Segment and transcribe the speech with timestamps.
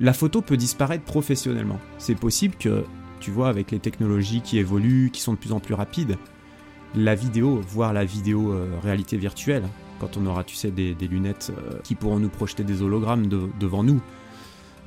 [0.00, 1.78] la photo peut disparaître professionnellement.
[1.98, 2.84] C'est possible que,
[3.20, 6.16] tu vois, avec les technologies qui évoluent, qui sont de plus en plus rapides,
[6.94, 9.64] la vidéo, voire la vidéo euh, réalité virtuelle,
[10.00, 13.82] quand on aura, tu sais, des, lunettes euh, qui pourront nous projeter des hologrammes devant
[13.82, 14.00] nous,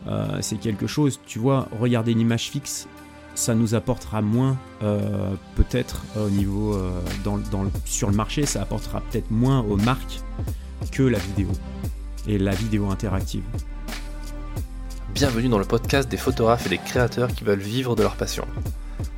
[0.07, 2.87] euh, c'est quelque chose, tu vois, regarder une image fixe,
[3.35, 4.57] ça nous apportera moins,
[5.55, 6.75] peut-être au niveau,
[7.85, 10.21] sur le marché, ça apportera peut-être moins aux marques
[10.91, 11.49] que la vidéo
[12.27, 13.43] et la vidéo interactive.
[15.17, 18.45] Bienvenue dans le podcast des photographes et des créateurs qui veulent vivre de leur passion.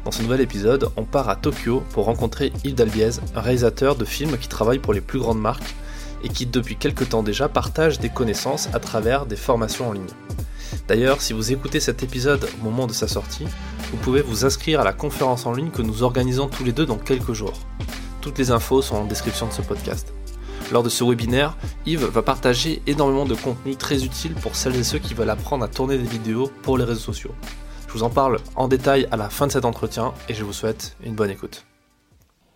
[0.06, 4.06] Dans ce nouvel épisode, on part à Tokyo pour rencontrer Yves Dalbiez, un réalisateur de
[4.06, 5.76] films qui travaille pour les plus grandes marques
[6.24, 10.08] et qui depuis quelques temps déjà partage des connaissances à travers des formations en ligne.
[10.88, 13.48] D'ailleurs, si vous écoutez cet épisode au moment de sa sortie,
[13.92, 16.86] vous pouvez vous inscrire à la conférence en ligne que nous organisons tous les deux
[16.86, 17.60] dans quelques jours.
[18.22, 20.14] Toutes les infos sont en description de ce podcast.
[20.72, 24.84] Lors de ce webinaire, Yves va partager énormément de contenu très utile pour celles et
[24.84, 27.32] ceux qui veulent apprendre à tourner des vidéos pour les réseaux sociaux.
[27.88, 30.54] Je vous en parle en détail à la fin de cet entretien et je vous
[30.54, 31.66] souhaite une bonne écoute.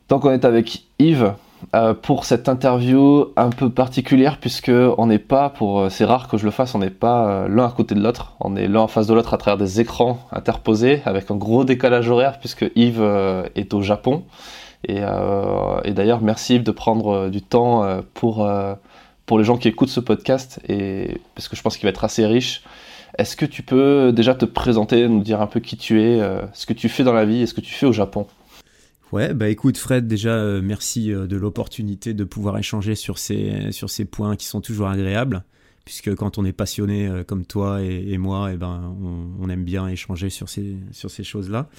[0.10, 1.34] Donc on est avec Yves
[1.74, 6.28] euh, pour cette interview un peu particulière puisque on n'est pas pour euh, c'est rare
[6.28, 8.68] que je le fasse on n'est pas euh, l'un à côté de l'autre on est
[8.68, 12.38] l'un en face de l'autre à travers des écrans interposés avec un gros décalage horaire
[12.40, 13.02] puisque Yves
[13.56, 14.24] est au Japon
[14.90, 18.50] euh, et, d'ailleurs, merci de prendre euh, du temps euh, pour,
[19.26, 22.04] pour les gens qui écoutent ce podcast, et, parce que je pense qu'il va être
[22.04, 22.64] assez riche.
[23.18, 26.20] Est-ce que tu peux déjà te présenter, nous dire un peu qui tu es,
[26.54, 28.26] ce que tu fais dans la vie et ce que tu fais au Japon?
[29.12, 34.06] Ouais, bah écoute Fred, déjà merci de l'opportunité de pouvoir échanger sur ces, sur ces
[34.06, 35.44] points qui sont toujours agréables,
[35.86, 39.64] puisque quand on est passionné comme toi et, moi, et eh ben, on, on, aime
[39.64, 41.70] bien échanger sur ces, sur ces choses-là.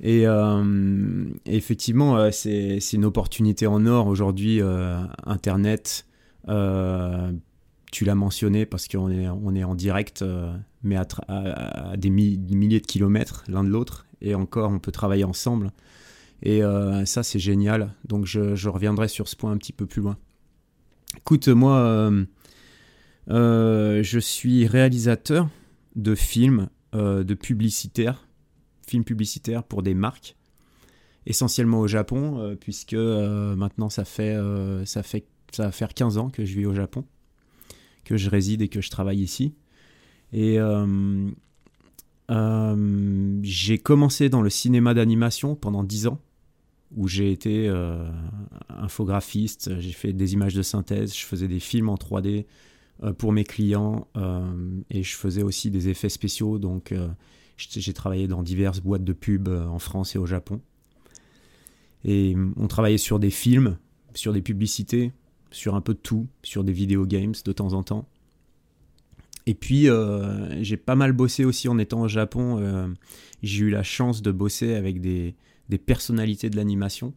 [0.00, 6.06] Et euh, effectivement, euh, c'est une opportunité en or aujourd'hui, euh, Internet.
[6.46, 10.24] tu l'as mentionné parce qu'on est, on est en direct,
[10.82, 14.06] mais à, des, milliers de kilomètres l'un de l'autre.
[14.20, 15.70] Et encore, on peut travailler ensemble.
[16.42, 16.60] Et
[17.04, 17.94] ça, c'est génial.
[18.04, 20.18] Donc, je, je, reviendrai sur ce point un petit peu plus loin.
[21.16, 22.10] Écoute, moi,
[23.28, 25.48] je suis réalisateur
[25.94, 28.23] de films, de publicitaires
[28.88, 30.36] films publicitaires pour des marques,
[31.26, 35.94] essentiellement au Japon, euh, puisque euh, maintenant ça fait, euh, ça, fait, ça va faire
[35.94, 37.04] 15 ans que je vis au Japon,
[38.04, 39.54] que je réside et que je travaille ici.
[40.32, 40.58] Et
[43.42, 46.20] j'ai commencé dans le cinéma d'animation pendant 10 ans,
[46.96, 47.72] où j'ai été
[48.68, 52.46] infographiste, j'ai fait des images de synthèse, je faisais des films en 3D
[53.16, 54.08] pour mes clients,
[54.90, 56.92] et je faisais aussi des effets spéciaux, donc
[57.56, 60.60] j'ai travaillé dans diverses boîtes de pub euh, en France et au Japon.
[62.04, 63.78] Et mm, on travaillait sur des films,
[64.14, 65.12] sur des publicités,
[65.50, 68.08] sur un peu de tout, sur des vidéo games de temps en temps.
[69.46, 72.58] Et puis, euh, j'ai pas mal bossé aussi en étant au Japon.
[72.60, 72.88] Euh,
[73.42, 75.34] j'ai eu la chance de bosser avec des,
[75.84, 77.12] personnalités de l'animation.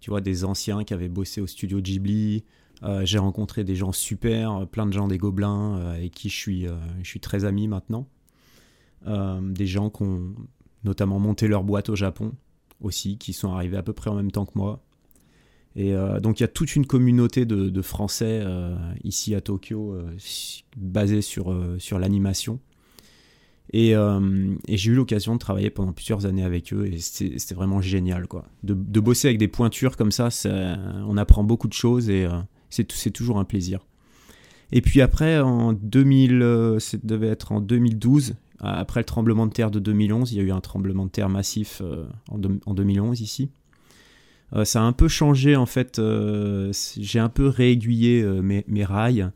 [0.00, 2.44] Tu vois, des anciens qui avaient bossé au studio Ghibli.
[3.02, 6.36] j'ai rencontré des gens super, plein de gens des Gobelins, avec qui je
[7.04, 8.08] suis très ami maintenant.
[9.06, 10.34] Euh, des gens qui ont
[10.84, 12.32] notamment monté leur boîte au Japon
[12.80, 14.82] aussi, qui sont arrivés à peu près en même temps que moi.
[15.76, 19.96] Et euh, donc il y a toute une communauté de, Français euh, ici à Tokyo
[20.76, 22.58] basée sur, sur l'animation.
[23.72, 23.94] Et,
[24.68, 28.26] j'ai eu l'occasion de travailler pendant plusieurs années avec eux et c'était vraiment génial.
[28.26, 28.44] quoi.
[28.62, 30.28] De, bosser avec des pointures comme ça,
[31.06, 32.26] on apprend beaucoup de choses et
[32.70, 33.86] c'est toujours un plaisir.
[34.72, 39.70] Et puis après, en 2000, ça devait être en 2012, après le tremblement de terre
[39.70, 43.20] de 2011, il y a eu un tremblement de terre massif euh, en, en, 2011
[43.20, 43.50] ici.
[44.54, 45.98] Euh, ça a un peu changé en fait.
[45.98, 49.30] Euh, j'ai un peu réaiguillé mes, rails.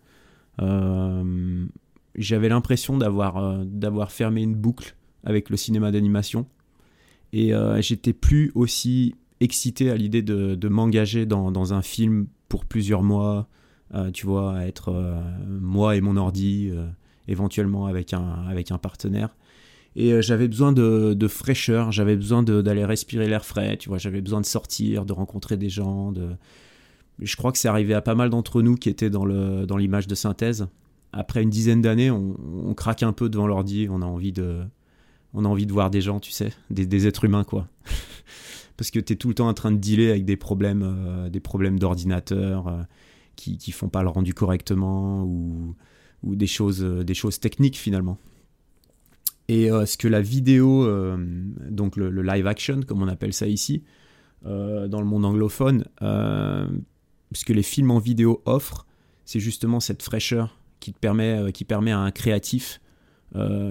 [2.14, 6.46] J'avais l'impression d'avoir d'avoir fermé une boucle avec le cinéma d'animation
[7.32, 13.48] et j'étais plus aussi excité à l'idée de, m'engager dans, un film pour plusieurs mois.
[14.12, 14.92] tu vois, être
[15.48, 16.70] moi et mon ordi
[17.28, 19.36] éventuellement avec un, avec un partenaire.
[19.94, 24.20] Et euh, j'avais besoin de, fraîcheur, j'avais besoin d'aller respirer l'air frais, tu vois, j'avais
[24.20, 26.12] besoin de sortir, de rencontrer des gens.
[26.12, 26.30] De...
[27.18, 30.10] Je crois que c'est arrivé à pas mal d'entre nous qui étaient dans l'image dans
[30.10, 30.66] de synthèse.
[31.12, 34.62] Après une dizaine d'années, on, craque un peu devant l'ordi, on a envie de,
[35.34, 37.68] on a envie de voir des gens, tu sais, des, des êtres humains, quoi.
[38.78, 41.78] Parce que tu es tout le temps en train de dealer avec des problèmes, euh,
[41.78, 42.82] d'ordinateur euh,
[43.36, 45.76] qui, qui font pas le rendu correctement ou
[46.22, 48.18] ou des choses, euh, des choses techniques finalement.
[49.48, 51.16] Et euh, ce que la vidéo, euh,
[51.68, 53.82] donc le, live action, comme on appelle ça ici,
[54.44, 58.86] dans le monde anglophone, ce que les films en vidéo offrent,
[59.24, 62.80] c'est justement cette fraîcheur qui, permet, qui permet à un créatif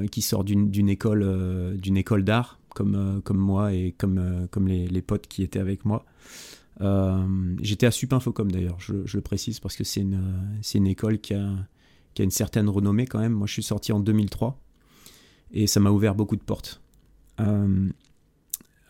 [0.10, 5.28] qui sort d'une école, d'une école d'art, comme, comme moi et comme, comme les, potes
[5.28, 6.06] qui étaient avec moi.
[7.62, 10.24] J'étais à Supinfocom d'ailleurs, je, je, le précise, parce que c'est une,
[10.74, 11.50] une école qui a,
[12.14, 13.34] qui a une certaine renommée quand même.
[13.34, 14.60] Moi, je suis sorti en 2003
[15.52, 16.82] et ça m'a ouvert beaucoup de portes.
[17.40, 17.90] Euh,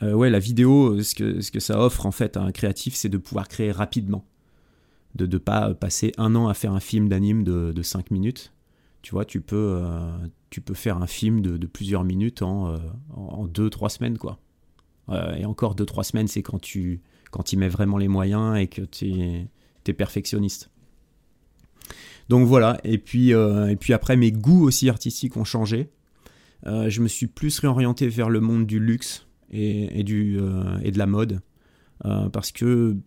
[0.01, 2.95] euh, ouais, la vidéo, ce que, ce que ça offre en fait à un créatif,
[2.95, 4.25] c'est de pouvoir créer rapidement.
[5.15, 8.53] De ne pas passer un an à faire un film d'anime de, de 5 minutes.
[9.01, 10.17] Tu vois, tu peux, euh,
[10.49, 12.77] tu peux faire un film de, plusieurs minutes en
[13.47, 14.39] 2-3 semaines, quoi.
[15.35, 17.01] et encore 2-3 semaines, c'est quand tu
[17.31, 19.07] quand y mets vraiment les moyens et que tu
[19.87, 20.69] es perfectionniste.
[22.31, 25.89] Donc voilà, et puis, et puis après, mes goûts aussi artistiques ont changé.
[26.67, 31.05] Euh, je me suis plus réorienté vers le monde du luxe et, euh, de la
[31.05, 31.41] mode.
[32.05, 32.97] Euh, parce que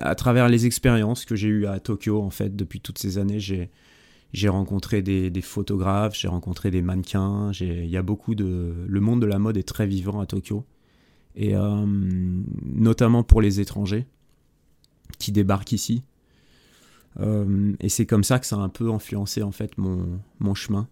[0.00, 3.40] à travers les expériences que j'ai eues à Tokyo, en fait, depuis toutes ces années,
[3.40, 3.70] j'ai,
[4.32, 8.74] j'ai rencontré des, photographes, j'ai rencontré des mannequins, il y a beaucoup de...
[8.86, 10.64] Le monde de la mode est très vivant à Tokyo.
[11.34, 11.54] Et
[12.64, 14.06] notamment pour les étrangers
[15.18, 16.02] qui débarquent ici.
[17.18, 20.88] Et c'est comme ça que ça a un peu influencé en fait mon, mon chemin.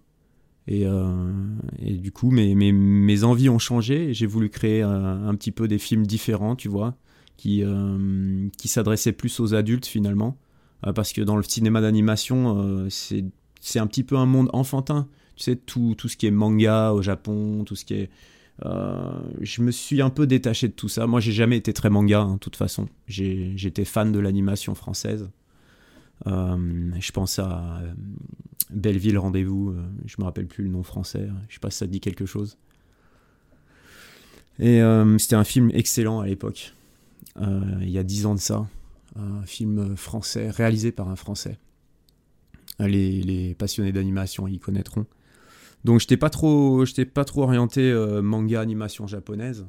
[0.71, 1.32] Euh,
[1.79, 4.15] et, du coup, mes, mes, envies ont changé.
[4.15, 6.94] J'ai voulu créer un, petit peu des films différents, tu vois,
[7.37, 10.38] qui, euh, qui s'adressaient plus aux adultes finalement.
[10.87, 15.09] Euh, parce que dans le cinéma d'animation, c'est un petit peu un monde enfantin.
[15.37, 18.11] Tu sais, tout, tout ce qui est manga au Japon, tout ce qui est.
[18.62, 21.06] je me suis un peu détaché de tout ça.
[21.06, 22.88] Moi, j'ai jamais été très manga, hein, de toute façon.
[23.06, 25.29] J'étais fan de l'animation française.
[26.27, 27.83] Je pense à
[28.75, 31.87] Belleville Rendez-vous, euh, je me rappelle plus le nom français, je sais pas si ça
[31.87, 32.59] dit quelque chose.
[34.59, 36.75] Et euh, c'était un film excellent à l'époque,
[37.41, 38.69] euh, il y a dix ans de ça,
[39.17, 41.59] un film français réalisé par un français.
[42.81, 45.07] Les, passionnés d'animation y connaîtront.
[45.85, 46.85] Donc j'étais pas trop,
[47.15, 49.67] pas trop orienté manga animation japonaise,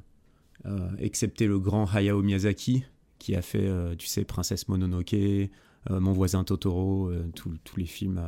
[0.97, 2.83] excepté le grand Hayao Miyazaki
[3.19, 5.15] qui a fait, tu sais, Princesse Mononoke,
[5.89, 8.21] Mon voisin Totoro, tous les films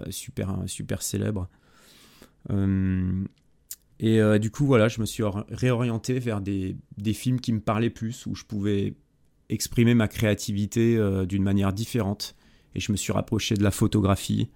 [0.00, 1.48] euh, super, super célèbre.
[2.50, 3.24] Euh,
[4.00, 6.76] et euh, du coup, voilà, je me suis réorienté vers des,
[7.12, 8.94] films qui me parlaient plus, où je pouvais
[9.48, 12.34] exprimer ma créativité d'une manière différente.
[12.74, 14.48] Et je me suis rapproché de la photographie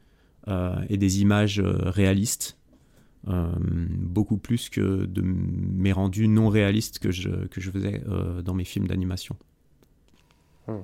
[0.88, 2.58] et des images réalistes,
[3.26, 8.02] beaucoup plus que de mes rendus non réalistes que je, que je faisais
[8.44, 9.36] dans mes films d'animation.
[10.66, 10.80] Hmm.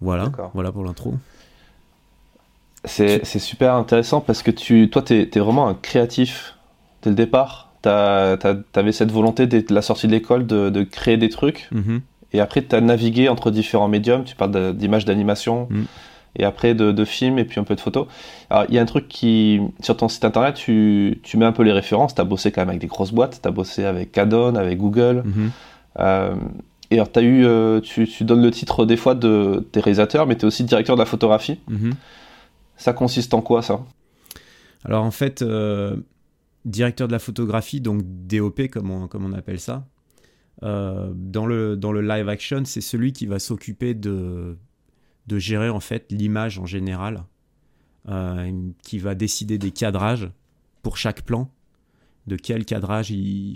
[0.00, 1.14] Voilà, voilà pour l'intro.
[2.84, 6.54] C'est super intéressant parce que tu, toi, tu es, vraiment un créatif
[7.02, 7.72] dès le départ.
[7.82, 11.68] Tu avais cette volonté dès la sortie de l'école de, de, créer des trucs.
[11.72, 12.00] Mm-hmm.
[12.34, 14.24] Et après, tu as navigué entre différents médiums.
[14.24, 15.66] Tu parles d'images d'animation.
[15.70, 15.82] Mm.
[16.36, 18.06] Et après de, de, films et puis un peu de photos.
[18.50, 21.52] Alors, il y a un truc qui, sur ton site internet, tu, tu mets un
[21.52, 22.14] peu les références.
[22.14, 23.40] Tu as bossé quand même avec des grosses boîtes.
[23.42, 25.24] Tu as bossé avec Canon, avec Google.
[25.26, 25.50] Mm-hmm.
[26.00, 26.34] Euh,
[26.90, 30.26] et alors, as eu, euh, tu, tu, donnes le titre des fois de tes réalisateurs,
[30.26, 31.60] mais tu es aussi directeur de la photographie.
[31.70, 31.92] Mm-hmm.
[32.76, 33.84] Ça consiste en quoi ça?
[34.84, 35.96] Alors en fait, euh,
[36.64, 39.86] directeur de la photographie, donc DOP comme on, comme on appelle ça,
[40.62, 44.56] euh, dans, le, dans le live action, c'est celui qui va s'occuper de,
[45.26, 47.24] de gérer en fait l'image en général,
[48.82, 50.30] qui va décider des cadrages
[50.80, 51.50] pour chaque plan,
[52.26, 53.12] de quel cadrage,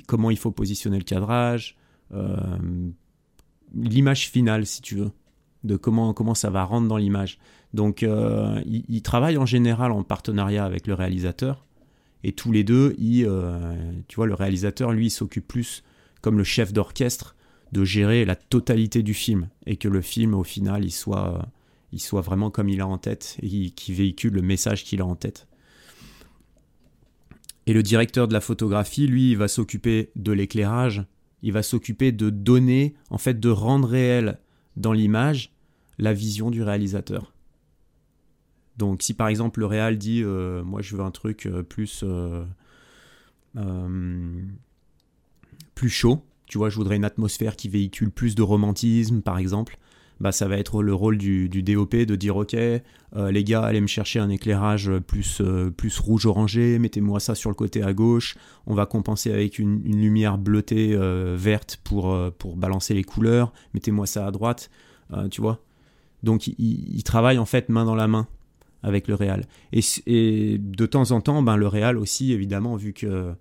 [0.06, 1.78] comment il faut positionner le cadrage,
[3.74, 5.10] l'image finale si tu veux,
[5.64, 7.38] de comment, comment ça va rendre dans l'image.
[7.74, 11.64] Donc, euh, ils, travaillent en général en partenariat avec le réalisateur.
[12.24, 15.82] Et tous les deux, euh, tu vois, le réalisateur, lui, s'occupe plus,
[16.20, 17.34] comme le chef d'orchestre,
[17.72, 19.48] de gérer la totalité du film.
[19.66, 21.48] Et que le film, au final, il soit,
[21.92, 25.06] il soit vraiment comme il a en tête et qui véhicule le message qu'il a
[25.06, 25.46] en tête.
[27.66, 31.04] Et le directeur de la photographie, lui, il va s'occuper de l'éclairage.
[31.42, 34.38] Il va s'occuper de donner, en fait, de rendre réel
[34.76, 35.52] dans l'image
[35.98, 37.32] la vision du réalisateur.
[38.76, 42.02] Donc si par exemple le Real dit euh, moi je veux un truc euh, plus
[42.04, 42.44] euh,
[45.74, 49.78] plus chaud, tu vois, je voudrais une atmosphère qui véhicule plus de romantisme par exemple,
[50.22, 52.56] bah ça va être le rôle du, DOP de dire ok
[53.14, 55.42] les gars allez me chercher un éclairage plus
[55.76, 58.36] plus rouge orangé, mettez-moi ça sur le côté à gauche,
[58.66, 60.96] on va compenser avec une, lumière bleutée
[61.36, 64.70] verte pour balancer les couleurs, mettez-moi ça à droite,
[65.30, 65.58] tu vois.
[66.22, 68.26] Donc il, il travaille en fait main dans la main
[68.82, 69.44] avec le Real.
[69.72, 73.34] Et, de temps en temps, ben, le Real aussi, évidemment, vu que euh,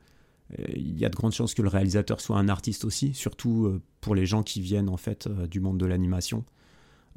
[0.76, 3.82] il y a de grandes chances que le réalisateur soit un artiste aussi, surtout euh,
[4.02, 6.44] pour les gens qui viennent en fait euh, du monde de l'animation.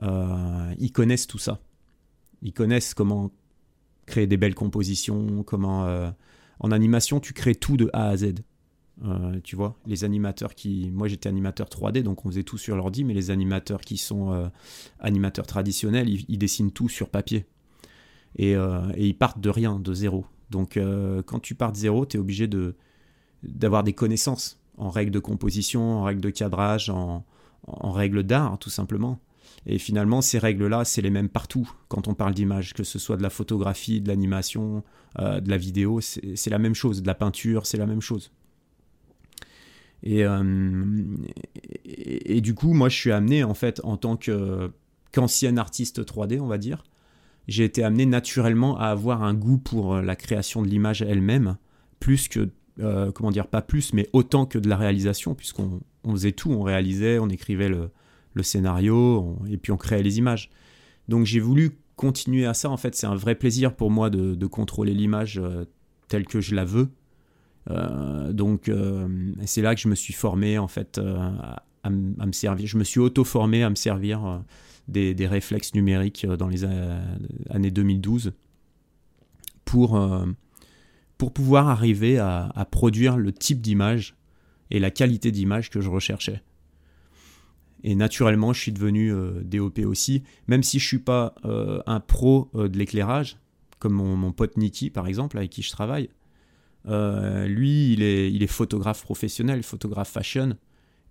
[0.03, 1.61] Ils connaissent tout ça.
[2.43, 3.31] Ils connaissent comment
[4.07, 6.13] créer des belles compositions, comment
[6.61, 8.35] en animation tu crées tout de A à Z.
[9.43, 10.91] tu vois, les animateurs qui.
[10.93, 14.51] Moi j'étais animateur 3D, donc on faisait tout sur l'ordi, mais les animateurs qui sont
[15.01, 17.47] animateurs traditionnels, ils, dessinent tout sur papier.
[18.37, 18.55] Et,
[18.97, 20.27] ils partent de rien, de zéro.
[20.51, 20.79] Donc
[21.27, 22.77] quand tu pars de zéro, tu es obligé de,
[23.45, 27.25] d'avoir des connaissances en règles de composition, en règles de cadrage, en,
[27.67, 29.21] règles d'art, tout simplement.
[29.67, 31.71] Et finalement, ces règles-là, c'est les mêmes partout.
[31.89, 34.85] Quand on parle d'image, que ce soit de la photographie, de l'animation,
[35.19, 38.33] euh, de la vidéo, c'est la même chose, de la peinture, c'est la même chose.
[40.07, 40.85] Euh,
[41.85, 46.41] et, et, du coup, moi, je suis amené, en fait, en tant qu'ancien artiste 3D,
[46.41, 46.85] on va dire,
[47.49, 51.57] j'ai été amené naturellement à avoir un goût pour la création de l'image elle-même,
[52.01, 56.33] plus que euh, comment dire, pas plus, mais autant que de la réalisation, puisqu'on faisait
[56.33, 57.91] tout, on réalisait, on écrivait le,
[58.43, 60.51] scénario, et puis on créait les images.
[61.09, 64.47] Donc j'ai voulu continuer à ça, en fait, c'est un vrai plaisir pour moi de,
[64.47, 65.65] contrôler l'image euh,
[66.09, 66.89] telle que je la veux.
[67.71, 68.71] Euh, donc
[69.47, 73.01] c'est là que je me suis formé, en fait, à, me servir, je me suis
[73.01, 74.43] auto-formé à me servir
[74.89, 78.33] des, des, réflexes numériques dans les années 2012
[79.65, 79.99] pour
[81.19, 84.17] pour pouvoir arriver à, produire le type d'image
[84.71, 86.43] et la qualité d'image que je recherchais.
[87.87, 92.01] Et naturellement, je suis devenu euh, DOP aussi, même si je suis pas euh, un
[92.01, 93.37] pro euh, de l'éclairage,
[93.79, 96.09] comme mon, pote Nicky par exemple, avec qui je travaille.
[96.87, 100.57] lui, il est, photographe professionnel, photographe fashion,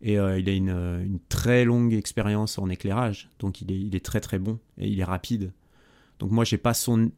[0.01, 4.57] et il a une, très longue expérience en éclairage, donc il est, très très bon
[4.79, 5.51] et il est rapide.
[6.17, 6.73] Donc moi, j'ai pas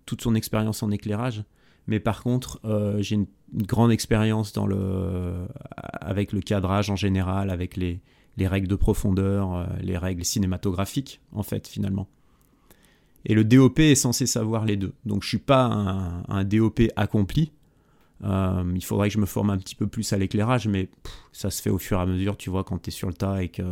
[0.06, 1.46] toute son expérience en éclairage,
[1.88, 2.60] mais par contre,
[3.00, 4.54] j'ai une, grande expérience
[6.02, 8.02] avec le cadrage en général, avec les,
[8.38, 12.08] les règles de profondeur, euh, les règles cinématographiques, en fait, finalement.
[13.26, 14.94] Et le DOP est censé savoir les deux.
[15.06, 15.66] Donc je suis pas
[16.28, 17.52] un, DOP accompli.
[18.24, 20.90] Euh, il faudrait que je me forme un petit peu plus à l'éclairage, mais
[21.32, 23.16] ça se fait au fur et à mesure, tu vois, quand tu es sur le
[23.16, 23.64] tas et que,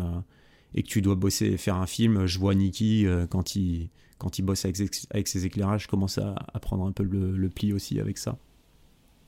[0.74, 2.26] et que tu dois bosser et faire un film.
[2.26, 3.90] Je vois Nicky quand il
[4.24, 4.78] quand il bosse avec,
[5.12, 8.38] avec ses éclairages, commence à, prendre un peu le, pli aussi avec ça.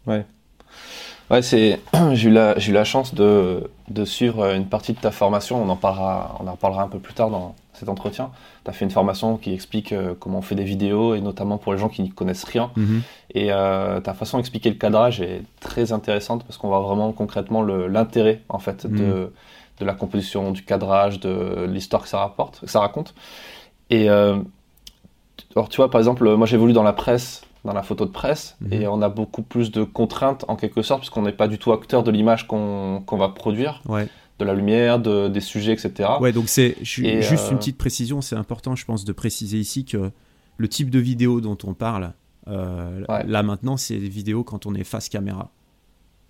[0.08, 0.26] Ouais.
[1.32, 1.80] Ouais, c'est.
[2.14, 5.62] J'ai eu, la, eu la chance de, de, suivre une partie de ta formation.
[5.62, 8.32] On en parlera, on en parlera un peu plus tard dans cet entretien.
[8.64, 11.58] Tu as fait une formation qui explique euh, comment on fait des vidéos, et notamment
[11.58, 12.72] pour les gens qui n'y connaissent rien.
[12.76, 13.02] Mhm.
[13.34, 17.64] Et euh, ta façon d'expliquer le cadrage est très intéressante parce qu'on voit vraiment concrètement
[17.64, 19.30] l'intérêt en fait de, mhm.
[19.80, 23.14] de, la composition, du cadrage, de l'histoire que ça rapporte, que ça raconte.
[23.90, 24.38] Et euh,
[25.56, 28.56] alors tu vois, par exemple, moi j'évolue dans la presse, dans la photo de presse,
[28.62, 28.74] mhm.
[28.74, 31.72] et on a beaucoup plus de contraintes en quelque sorte, puisqu'on n'est pas du tout
[31.72, 33.82] acteur de l'image qu'on va produire.
[34.38, 36.10] De la lumière, de, des sujets, etc.
[36.20, 39.86] Ouais, donc c'est juste une euh, petite précision, c'est important, je pense, de préciser ici
[39.86, 40.12] que
[40.58, 42.12] le type de vidéo dont on parle,
[42.50, 45.52] euh, là maintenant, c'est des vidéos quand on est face caméra.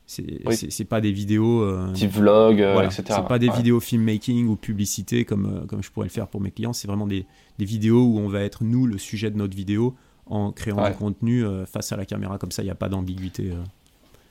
[0.08, 1.64] C'est pas des vidéos.
[1.64, 3.04] Euh, Type vlog, euh, etc.
[3.08, 6.42] C'est pas des vidéos filmmaking ou publicité comme, euh, comme je pourrais le faire pour
[6.42, 6.74] mes clients.
[6.74, 7.26] C'est vraiment des,
[7.58, 9.96] des, vidéos où on va être nous le sujet de notre vidéo
[10.28, 12.38] en créant du contenu face à la caméra.
[12.38, 13.54] Comme ça, il n'y a pas d'ambiguïté.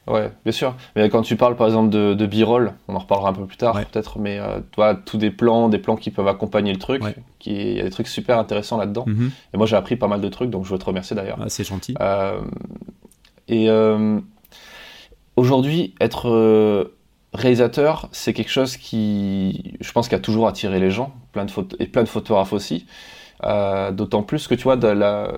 [0.06, 0.74] Ouais, bien sûr.
[0.96, 3.56] Mais quand tu parles par exemple de, de B-roll, on en reparlera un peu plus
[3.56, 4.38] tard peut-être, mais
[4.72, 7.02] toi, tous des plans, des plans qui peuvent accompagner le truc,
[7.46, 9.04] il y a des trucs super intéressants là-dedans.
[9.06, 9.30] Mhm.
[9.54, 11.38] Et moi, j'ai appris pas mal de trucs, donc je veux te remercier d'ailleurs.
[11.40, 11.94] Ah, c'est gentil.
[13.48, 13.68] et
[15.36, 16.96] Aujourd'hui, être euh,
[17.32, 21.52] réalisateur, c'est quelque chose qui, je pense, qui a toujours attiré les gens, plein de
[21.80, 22.86] et plein de photographes aussi.
[23.42, 25.32] Euh, d'autant plus que tu vois, de, la,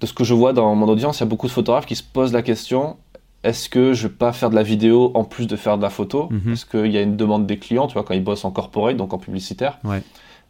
[0.00, 1.96] de, ce que je vois dans mon audience, il y a beaucoup de photographes qui
[1.96, 2.96] se posent la question
[3.44, 5.90] est-ce que je vais pas faire de la vidéo en plus de faire de la
[5.90, 6.42] photo mhm.
[6.46, 8.96] Parce qu'il y a une demande des clients, tu vois, quand ils bossent en corporate,
[8.96, 9.78] donc en publicitaire.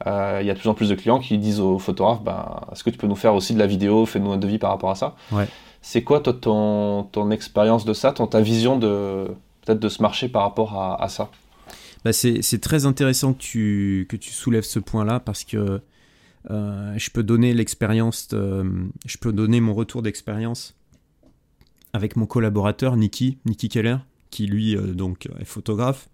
[0.07, 2.61] Euh, il y a de plus en plus de clients qui disent aux photographes ben,
[2.73, 4.91] est-ce que tu peux nous faire aussi de la vidéo Fais-nous un devis par rapport
[4.91, 5.15] à ça.
[5.31, 5.47] Ouais.
[5.81, 9.29] C'est quoi toi, ton, ton expérience de ça, ton, ta vision de
[9.65, 11.31] peut-être de ce marché par rapport à, ça?
[12.05, 15.81] Bah c'est, très intéressant que tu, que tu soulèves ce point-là parce que
[16.51, 20.75] euh, je peux donner l'expérience, je peux donner mon retour d'expérience
[21.93, 23.99] avec mon collaborateur Nicky, Nicky Keller,
[24.31, 26.09] qui lui euh, donc est photographe.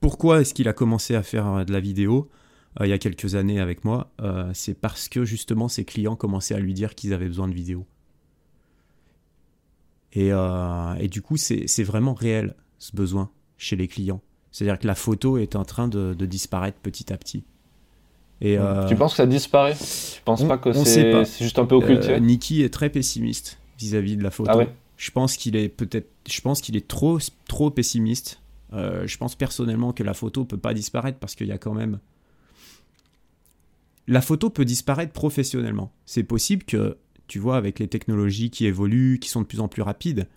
[0.00, 2.28] Pourquoi est-ce qu'il a commencé à faire de la vidéo
[2.80, 4.10] euh, il y a quelques années avec moi
[4.54, 7.86] C'est parce que justement ses clients commençaient à lui dire qu'ils avaient besoin de vidéo.
[10.16, 14.20] Euh, et, du coup, c'est vraiment réel, ce besoin chez les clients.
[14.50, 17.44] C'est-à-dire que la photo est en train de, disparaître petit à petit.
[18.44, 19.74] Et, euh, tu penses que ça disparaît?
[19.74, 24.16] Tu penses pas que c'est juste un peu occulté euh, Niki est très pessimiste vis-à-vis
[24.16, 24.50] de la photo.
[24.60, 27.18] Ah je pense qu'il est peut-être, je pense qu'il est trop,
[27.48, 28.40] trop pessimiste.
[28.72, 31.98] je pense personnellement que la photo peut pas disparaître parce qu'il y a quand même.
[34.06, 35.92] La photo peut disparaître professionnellement.
[36.04, 36.98] C'est possible que
[37.32, 40.28] tu vois, avec les technologies qui évoluent, qui sont de plus en plus rapides,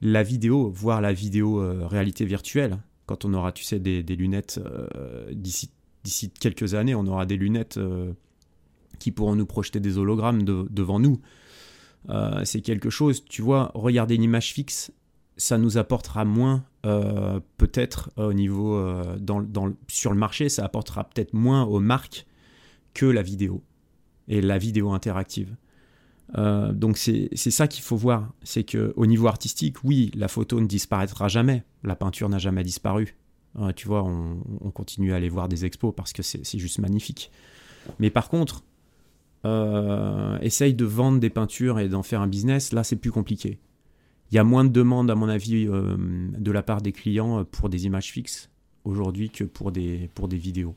[0.00, 4.58] la vidéo, voire la vidéo euh, réalité virtuelle, quand on aura, tu sais, des, lunettes
[4.64, 5.70] euh, d'ici
[6.04, 8.12] d'ici quelques années, on aura des lunettes euh,
[8.98, 11.20] qui pourront nous projeter des hologrammes devant nous.
[12.44, 14.92] c'est quelque chose, tu vois, regarder une image fixe,
[15.36, 18.80] ça nous apportera moins, peut-être au niveau,
[19.88, 22.26] sur le marché, ça apportera peut-être moins aux marques
[22.94, 23.62] que la vidéo
[24.28, 25.56] et la vidéo interactive.
[26.38, 30.60] Euh, donc c'est ça qu'il faut voir, c'est que au niveau artistique, oui, la photo
[30.60, 33.16] ne disparaîtra jamais, la peinture n'a jamais disparu.
[33.60, 37.30] Euh, tu vois, on, continue à aller voir des expos parce que c'est juste magnifique.
[37.98, 38.62] Mais par contre,
[39.44, 43.58] euh, essaye de vendre des peintures et d'en faire un business, là c'est plus compliqué.
[44.30, 47.68] Il y a moins de demandes, à mon avis, de la part des clients pour
[47.68, 48.48] des images fixes
[48.84, 50.74] aujourd'hui que pour des, pour des vidéos.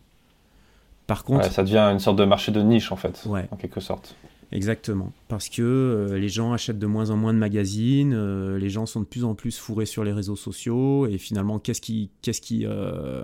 [1.08, 4.16] Par contre, ça devient une sorte de marché de niche en fait, en quelque sorte.
[4.52, 8.70] Exactement, parce que euh, les gens achètent de moins en moins de magazines, euh, les
[8.70, 12.12] gens sont de plus en plus fourrés sur les réseaux sociaux, et finalement, qu'est-ce qui,
[12.22, 13.24] qu'est-ce qui, euh,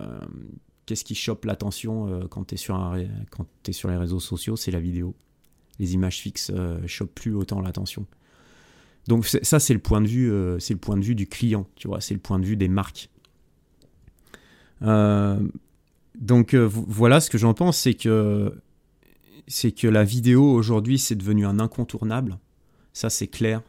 [0.86, 2.76] qu'est-ce qui chope l'attention quand tu es, sur
[3.72, 5.16] sur les réseaux sociaux C'est la vidéo.
[5.80, 6.52] Les images fixes
[6.86, 8.06] chopent plus autant l'attention.
[9.08, 11.88] Donc ça, c'est le point de vue, c'est le point de vue du client, tu
[11.88, 13.10] vois, c'est le point de vue des marques.
[14.82, 18.54] donc voilà ce que j'en pense, c'est que
[19.52, 22.40] c'est que la vidéo aujourd'hui c'est devenu un incontournable,
[22.94, 23.62] ça c'est clair,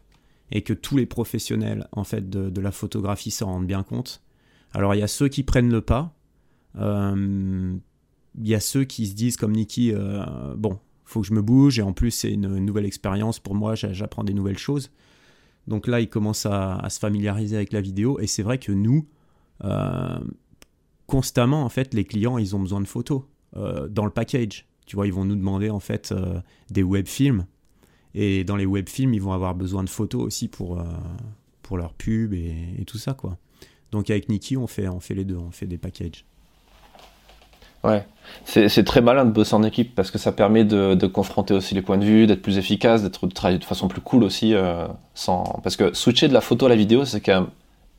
[0.53, 4.23] et que tous les professionnels en fait de, la photographie s'en rendent bien compte.
[4.73, 6.15] Alors il y a ceux qui prennent le pas,
[6.79, 7.77] euh,
[8.39, 11.43] il y a ceux qui se disent comme Niki, euh, bon, faut que je me
[11.43, 14.91] bouge et en plus c'est une, nouvelle expérience pour moi, j'apprends des nouvelles choses.
[15.67, 19.09] Donc là, ils commencent à, se familiariser avec la vidéo et c'est vrai que nous,
[19.65, 20.19] euh,
[21.07, 23.23] constamment en fait, les clients, ils ont besoin de photos
[23.55, 24.67] dans le package.
[24.87, 27.47] Tu vois, ils vont nous demander en fait euh, des web films.
[28.15, 30.85] Et dans les web films, ils vont avoir besoin de photos aussi pour, euh,
[31.63, 33.39] pour leur pub et, tout ça, quoi.
[33.91, 36.25] Donc avec Niki, on fait, on fait les deux, on fait des packages.
[37.85, 38.07] Ouais,
[38.45, 41.75] c'est très malin de bosser en équipe parce que ça permet de, de confronter aussi
[41.75, 44.55] les points de vue, d'être plus efficace, d'être de travailler de façon plus cool aussi.
[44.55, 45.61] Euh, sans...
[45.65, 47.51] Parce que switcher de la photo à la vidéo, c'est quand même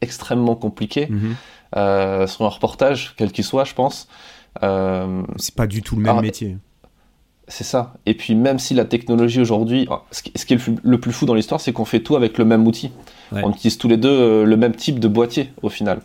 [0.02, 1.08] extrêmement compliqué.
[1.08, 2.28] Mm-hmm.
[2.28, 4.08] sur un reportage, quel qu'il soit, je pense.
[4.62, 6.58] c'est pas du tout le même métier.
[7.50, 7.94] C'est ça.
[8.06, 11.60] Et puis même si la technologie aujourd'hui, ce qui est le plus fou dans l'histoire,
[11.60, 12.92] c'est qu'on fait tout avec le même outil.
[13.32, 16.00] On utilise tous les deux euh, le même type de boîtier au final.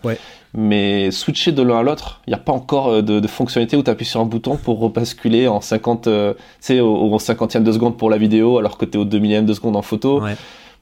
[0.54, 3.82] Mais switcher de l'un à l'autre, il n'y a pas encore euh, de, fonctionnalité où
[3.82, 6.34] tu appuies sur un bouton pour repasculer en 50, euh,
[6.70, 9.44] au, au 50e de seconde pour la vidéo alors que tu es au 2 millième
[9.44, 10.22] de seconde en photo.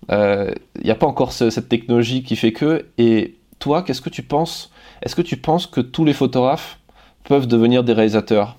[0.09, 2.87] Il n'y a pas encore cette technologie qui fait que.
[2.97, 4.71] Et toi, qu'est-ce que tu penses?
[5.03, 6.79] Est-ce que tu penses que tous les photographes
[7.25, 8.57] peuvent devenir des réalisateurs?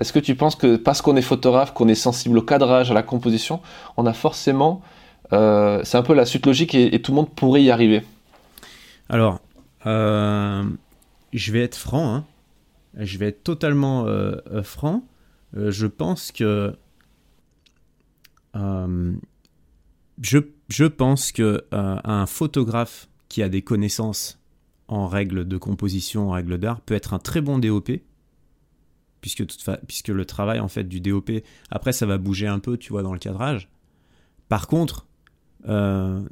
[0.00, 2.94] Est-ce que tu penses que parce qu'on est photographe, qu'on est sensible au cadrage, à
[2.94, 3.60] la composition,
[3.96, 4.82] on a forcément...
[5.32, 8.02] Euh, c'est un peu la suite logique et, tout le monde pourrait y arriver
[9.08, 9.40] Alors,
[9.86, 10.64] euh,
[11.32, 12.24] je vais être franc, hein.
[12.98, 15.02] je vais être totalement euh, franc.
[15.54, 16.74] je pense que...
[20.20, 24.38] Je, je, pense que un photographe qui a des connaissances
[24.88, 27.92] en règles de composition, en règles d'art, peut être un très bon DOP
[29.22, 31.30] puisque, le travail en fait du DOP,
[31.70, 33.70] après ça va bouger un peu, tu vois, dans le cadrage.
[34.48, 35.06] Par contre,
[35.68, 36.22] euh,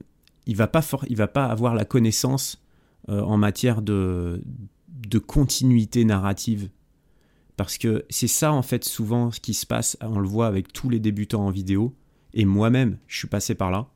[0.46, 2.62] il va pas va pas avoir la connaissance
[3.08, 4.42] euh, en matière de,
[4.88, 6.68] de continuité narrative.
[7.56, 10.72] Parce que c'est ça en fait souvent ce qui se passe, on le voit avec
[10.72, 11.94] tous les débutants en vidéo,
[12.34, 13.88] et moi-même je suis passé par là,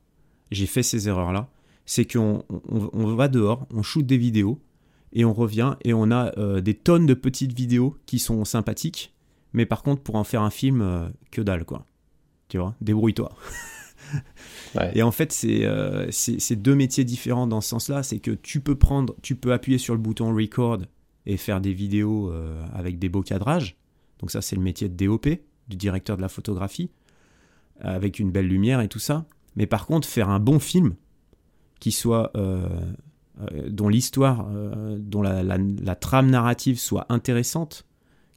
[0.51, 1.49] j'ai fait ces erreurs-là,
[1.87, 4.61] c'est qu'on on va dehors, on shoot des vidéos,
[5.15, 9.15] et on revient et on a euh, des tonnes de petites vidéos qui sont sympathiques,
[9.53, 11.87] mais par contre pour en faire un film, euh, que dalle quoi.
[12.49, 13.33] Tu vois, débrouille-toi.
[14.95, 18.03] Et en fait, euh, c'est deux métiers différents dans ce sens-là.
[18.03, 20.79] C'est que tu peux prendre, tu peux appuyer sur le bouton record
[21.27, 22.31] et faire des vidéos
[22.75, 23.77] avec des beaux cadrages.
[24.19, 25.27] Donc ça, c'est le métier de DOP,
[25.69, 26.91] du directeur de la photographie,
[27.81, 29.25] avec une belle lumière et tout ça.
[29.57, 30.95] Mais par contre, faire un bon film
[31.81, 32.31] qui soit
[33.69, 37.87] dont l'histoire, euh, dont la, trame narrative soit intéressante,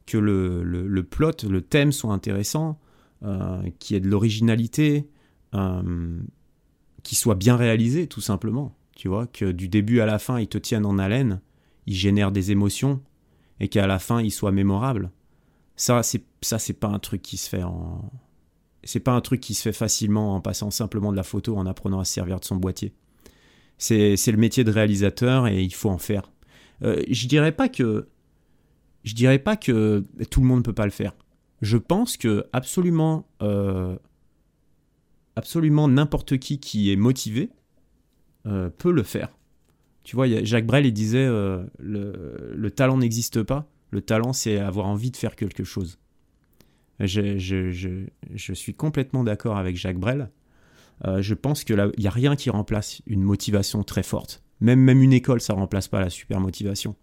[0.06, 2.78] que le, plot, le thème soit intéressant,
[3.22, 5.08] euh, qu'il y ait de l'originalité,
[5.52, 8.74] qu'il soit bien réalisé tout simplement.
[8.96, 11.40] Tu vois, que du début à la fin, il te tienne en haleine,
[11.86, 13.00] il génère des émotions,
[13.60, 15.12] et qu'à la fin, il soit mémorable.
[15.76, 18.10] Ça, c'est ça, c'est pas un truc qui se fait en,
[18.84, 21.66] c'est pas un truc qui se fait facilement en passant simplement de la photo, en
[21.66, 22.94] apprenant à se servir de son boîtier.
[23.78, 26.32] C'est le métier de réalisateur et il faut en faire.
[26.82, 28.08] Euh, je dirais pas que
[29.04, 31.14] je dirais pas que tout le monde ne peut pas le faire.
[31.62, 33.96] Je pense que absolument euh,
[35.36, 37.50] absolument n'importe qui qui est motivé
[38.78, 39.36] peut le faire.
[40.04, 43.68] Tu vois, Jacques Brel, il disait le, le, talent n'existe pas.
[43.90, 45.98] Le talent, c'est avoir envie de faire quelque chose.
[46.98, 50.30] Je, je, je, je suis complètement d'accord avec Jacques Brel.
[51.04, 54.42] Je pense qu'il n'y a rien qui remplace une motivation très forte.
[54.60, 56.96] Même, même une école, ça remplace pas la super motivation.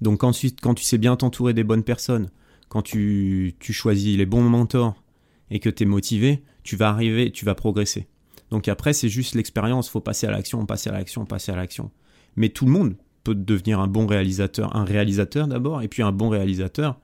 [0.00, 2.30] Donc ensuite, quand tu sais bien t'entourer des bonnes personnes,
[2.68, 5.02] quand tu, tu choisis les bons mentors
[5.50, 8.08] et que tu es motivé, tu vas arriver, tu vas progresser.
[8.50, 11.90] Donc après, c'est juste l'expérience, faut passer à l'action, passer à l'action, passer à l'action.
[12.36, 16.12] Mais tout le monde peut devenir un bon réalisateur, un réalisateur d'abord, et puis un
[16.12, 16.98] bon réalisateur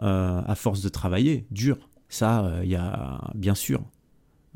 [0.00, 1.78] euh, à force de travailler, dur.
[2.08, 3.82] Ça, il euh, y a bien sûr,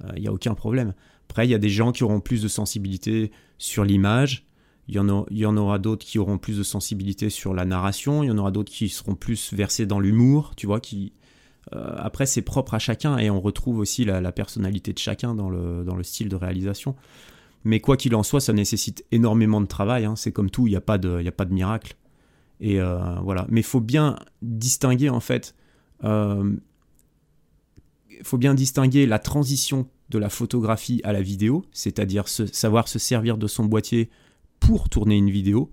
[0.03, 0.95] il euh, n'y a aucun problème.
[1.29, 4.47] Après, il y a des gens qui auront plus de sensibilité sur l'image,
[4.89, 8.23] il y en, y en aura d'autres qui auront plus de sensibilité sur la narration,
[8.23, 11.13] il y en aura d'autres qui seront plus versés dans l'humour, tu vois, qui...
[11.73, 15.49] Euh, après, c'est propre à chacun et on retrouve aussi la, personnalité de chacun dans
[15.49, 16.97] le, dans le style de réalisation.
[17.65, 20.05] Mais quoi qu'il en soit, ça nécessite énormément de travail.
[20.05, 20.17] Hein.
[20.17, 21.95] C'est comme tout, il n'y a, pas de, a pas de miracle.
[22.61, 23.47] Et euh, voilà.
[23.49, 25.55] Mais il faut bien distinguer, en fait,
[28.19, 32.99] il faut bien distinguer la transition de la photographie à la vidéo, c'est-à-dire savoir se
[32.99, 34.11] servir de son boîtier
[34.61, 35.73] pour tourner une vidéo.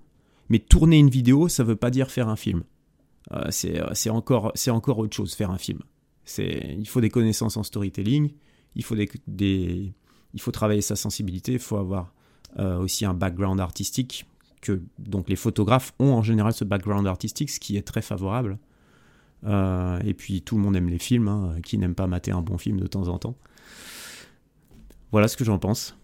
[0.50, 2.64] Mais tourner une vidéo, ça ne veut pas dire faire un film.
[3.32, 5.80] Euh, euh, c'est encore, encore autre chose, faire un film.
[6.38, 8.32] Il faut des connaissances en storytelling,
[8.76, 9.94] il faut, des,
[10.34, 12.14] il faut travailler sa sensibilité, il faut avoir
[12.60, 14.26] euh, aussi un background artistique,
[14.62, 18.60] que donc les photographes ont en général ce background artistique, ce qui est très favorable.
[19.46, 22.58] Et puis tout le monde aime les films, hein, qui n'aime pas mater un bon
[22.58, 23.36] film de temps en temps?
[25.12, 25.96] Voilà ce que j'en pense.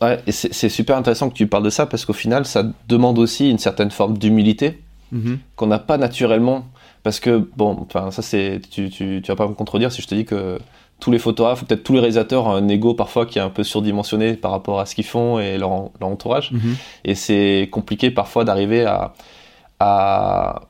[0.00, 3.18] Ouais, et c'est super intéressant que tu parles de ça parce qu'au final, ça demande
[3.18, 4.80] aussi une certaine forme d'humilité
[5.12, 5.38] mm-hmm.
[5.56, 6.68] qu'on n'a pas naturellement.
[7.02, 8.60] Parce que, bon, enfin, ça c'est.
[8.70, 10.58] Tu, tu, tu, vas pas me contredire si je te dis que
[11.00, 13.64] tous les photographes, peut-être tous les réalisateurs ont un ego parfois qui est un peu
[13.64, 16.52] surdimensionné par rapport à ce qu'ils font et leur, leur entourage.
[16.52, 16.74] Mm-hmm.
[17.04, 19.14] Et c'est compliqué parfois d'arriver à,
[19.80, 20.67] à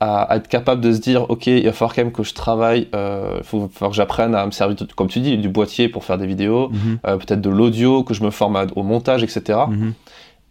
[0.00, 2.88] à, être capable de se dire ok il va falloir quand même que je travaille
[2.94, 6.18] euh, il faut, que j'apprenne à me servir comme tu dis du boîtier pour faire
[6.18, 6.98] des vidéos mhm.
[7.06, 9.60] euh, peut-être de l'audio que je me forme au montage etc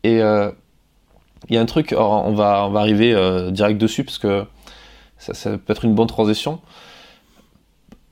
[0.04, 0.22] et mhm.
[0.22, 0.52] euh,
[1.50, 3.14] il y a un truc on va on va arriver
[3.52, 4.46] direct dessus parce que
[5.18, 6.60] ça, ça, peut être une bonne transition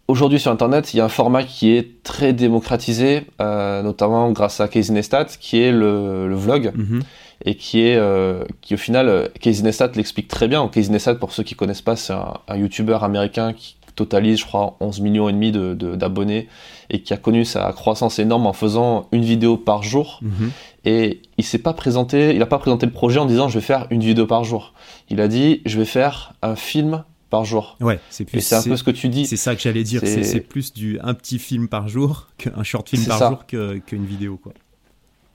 [0.10, 4.68] Aujourd'hui sur Internet, il y a un format qui est très démocratisé, notamment grâce à
[4.68, 6.74] Casey Neistat, qui est le, le vlog.
[6.76, 7.04] Mhm
[7.44, 10.68] et qui est euh, qui au final euh, Casey Neistat l'explique très bien.
[10.68, 14.46] Casey Neistat pour ceux qui connaissent pas c'est un, un YouTuber américain qui totalise je
[14.46, 16.48] crois 11 millions et demi de, d'abonnés
[16.90, 20.52] et qui a connu sa croissance énorme en faisant une vidéo par jour mhm.
[20.86, 23.66] et il s'est pas présenté il a pas présenté le projet en disant je vais
[23.66, 24.74] faire une vidéo par jour
[25.10, 27.04] il a dit je vais faire un film
[27.34, 27.78] par jour.
[27.82, 28.42] Ouais, c'est plus.
[28.42, 29.26] c'est un peu ce que tu dis.
[29.26, 30.02] C'est ça que j'allais dire.
[30.06, 34.38] C'est, plus du un petit film par jour qu'un short film par jour qu'une vidéo
[34.38, 34.54] quoi.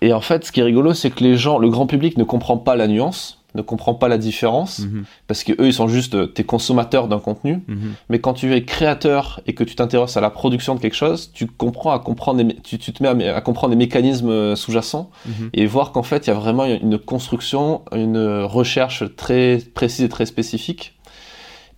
[0.00, 2.24] Et en fait, ce qui est rigolo, c'est que les gens, le grand public ne
[2.24, 5.04] comprend pas la nuance, ne comprend pas la différence, mhm.
[5.26, 7.62] parce que eux, ils sont juste euh, tes consommateurs d'un contenu.
[7.66, 7.94] Mhm.
[8.08, 11.32] Mais quand tu es créateur et que tu t'intéresses à la production de quelque chose,
[11.32, 15.50] tu comprends à comprendre, tu, tu, te mets à, comprendre les mécanismes euh, sous-jacents mhm.
[15.52, 20.08] et voir qu'en fait, il y a vraiment une construction, une recherche très précise et
[20.08, 20.94] très spécifique.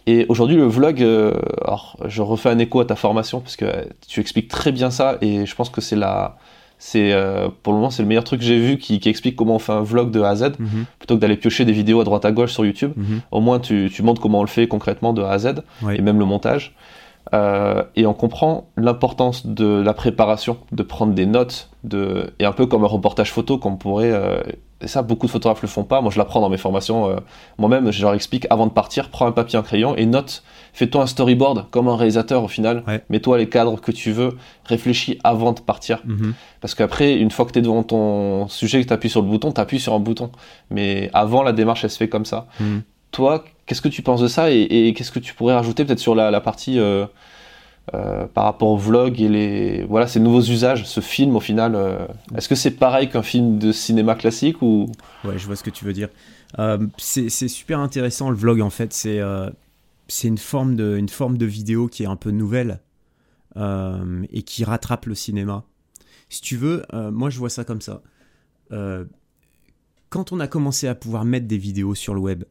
[0.06, 3.88] Et aujourd'hui, le vlog, euh, alors je refais un écho à ta formation parce que
[4.08, 6.36] tu expliques très bien ça et je pense que c'est la
[6.80, 9.56] c'est euh, pour le moment c'est le meilleur truc que j'ai vu qui, explique comment
[9.56, 10.86] on fait un vlog de A à Z mhm.
[10.98, 12.92] plutôt que d'aller piocher des vidéos à droite à gauche sur YouTube.
[12.96, 13.20] Mhm.
[13.30, 15.62] Au moins tu, tu, montres comment on le fait concrètement de A à Z
[15.92, 16.74] et même le montage.
[17.34, 22.52] Euh, et on comprend l'importance de la préparation, de prendre des notes, de et un
[22.52, 24.40] peu comme un reportage photo qu'on pourrait euh,
[24.82, 26.00] et ça, beaucoup de photographes le font pas.
[26.00, 27.10] Moi, je l'apprends dans mes formations.
[27.10, 27.16] Euh,
[27.58, 30.42] moi-même, je leur explique avant de partir, prends un papier, un crayon et note.
[30.72, 32.82] Fais-toi un storyboard comme un réalisateur au final.
[33.10, 34.38] Mets-toi les cadres que tu veux.
[34.64, 36.00] Réfléchis avant de partir.
[36.04, 36.34] Mhm.
[36.60, 39.28] Parce qu'après, une fois que tu es devant ton sujet, que tu appuies sur le
[39.28, 40.30] bouton, tu appuies sur un bouton.
[40.70, 42.46] Mais avant, la démarche, elle se fait comme ça.
[42.60, 42.82] Mhm.
[43.10, 46.14] Toi, qu'est-ce que tu penses de ça et, qu'est-ce que tu pourrais rajouter peut-être sur
[46.14, 47.06] la, partie euh,
[47.92, 51.74] euh, par rapport au vlog et les voilà ces nouveaux usages, ce film au final,
[51.74, 54.92] euh, est-ce que c'est pareil qu'un film de cinéma classique ou?
[55.24, 56.08] Ouais, je vois ce que tu veux dire.
[56.60, 58.92] Euh, c'est super intéressant le vlog en fait.
[58.92, 59.20] C'est
[60.06, 62.80] c'est une forme de une forme de vidéo qui est un peu nouvelle
[63.56, 65.64] et qui rattrape le cinéma.
[66.28, 68.02] Si tu veux, moi je vois ça comme ça.
[70.10, 72.44] quand on a commencé à pouvoir mettre des vidéos sur le web,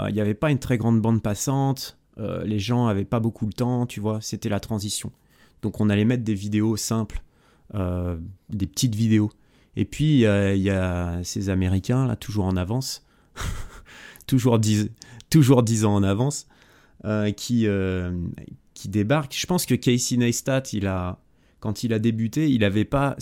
[0.00, 1.99] il n'y avait pas une très grande bande passante.
[2.20, 5.10] Euh, les gens avaient pas beaucoup de temps, tu vois, c'était la transition.
[5.62, 7.22] Donc on allait mettre des vidéos simples,
[7.74, 8.18] euh,
[8.50, 9.30] des petites vidéos.
[9.76, 13.06] Et puis il y a ces Américains là, toujours en avance,
[14.26, 14.90] toujours 10
[15.30, 16.46] toujours ans en avance,
[17.04, 17.66] euh, qui
[18.74, 19.36] qui débarquent.
[19.36, 21.20] Je pense que Casey Neistat, il a
[21.60, 23.16] quand il a débuté, il avait pas,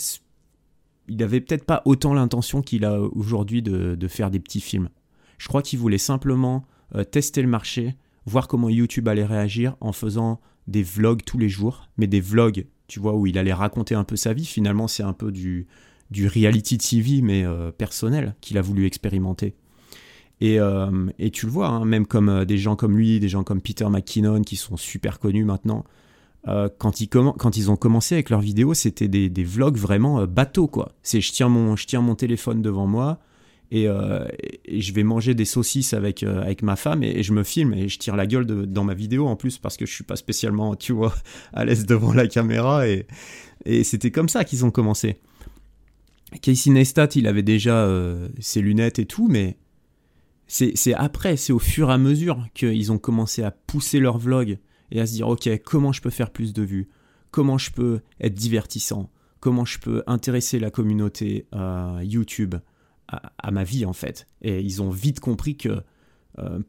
[1.07, 4.89] il avait peut-être pas autant l'intention qu'il a aujourd'hui de, de, faire des petits films.
[5.37, 6.65] Je crois qu'il voulait simplement
[7.11, 11.89] tester le marché, voir comment YouTube allait réagir en faisant des vlogs tous les jours,
[11.97, 14.45] mais des vlogs, tu vois, où il allait raconter un peu sa vie.
[14.45, 15.67] Finalement, c'est un peu du,
[16.11, 19.55] du reality TV, mais euh, personnel, qu'il a voulu expérimenter.
[20.41, 23.43] Et, euh, et tu le vois, hein, même comme des gens comme lui, des gens
[23.43, 25.83] comme Peter McKinnon, qui sont super connus maintenant,
[26.45, 30.93] quand, ils quand ils ont commencé avec leurs vidéos, c'était des, vlogs vraiment bateau, quoi.
[31.03, 33.19] C'est je je tiens mon téléphone devant moi,
[33.73, 34.27] euh,
[34.65, 37.73] et, je vais manger des saucisses avec, euh, avec ma femme et, je me filme
[37.73, 40.15] et je tire la gueule dans ma vidéo en plus parce que je suis pas
[40.15, 41.13] spécialement, tu vois,
[41.53, 43.05] à l'aise devant la caméra et,
[43.65, 45.17] et c'était comme ça qu'ils ont commencé.
[46.41, 49.57] Casey Neistat, il avait déjà euh, ses lunettes et tout, mais
[50.47, 54.57] c'est après, c'est au fur et à mesure qu'ils ont commencé à pousser leur vlog
[54.91, 56.89] et à se dire, ok, comment je peux faire plus de vues?
[57.29, 59.11] Comment je peux être divertissant?
[59.39, 61.45] Comment je peux intéresser la communauté
[62.01, 62.55] YouTube?
[63.09, 64.27] À, ma vie en fait.
[64.41, 65.81] Et ils ont vite compris que,
[66.37, 66.59] euh,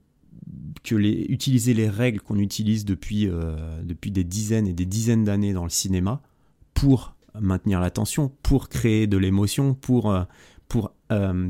[0.82, 5.24] que les, utiliser les règles qu'on utilise depuis, euh, depuis des dizaines et des dizaines
[5.24, 6.22] d'années dans le cinéma
[6.74, 10.24] pour maintenir l'attention, pour créer de l'émotion, pour, euh,
[10.68, 10.92] pour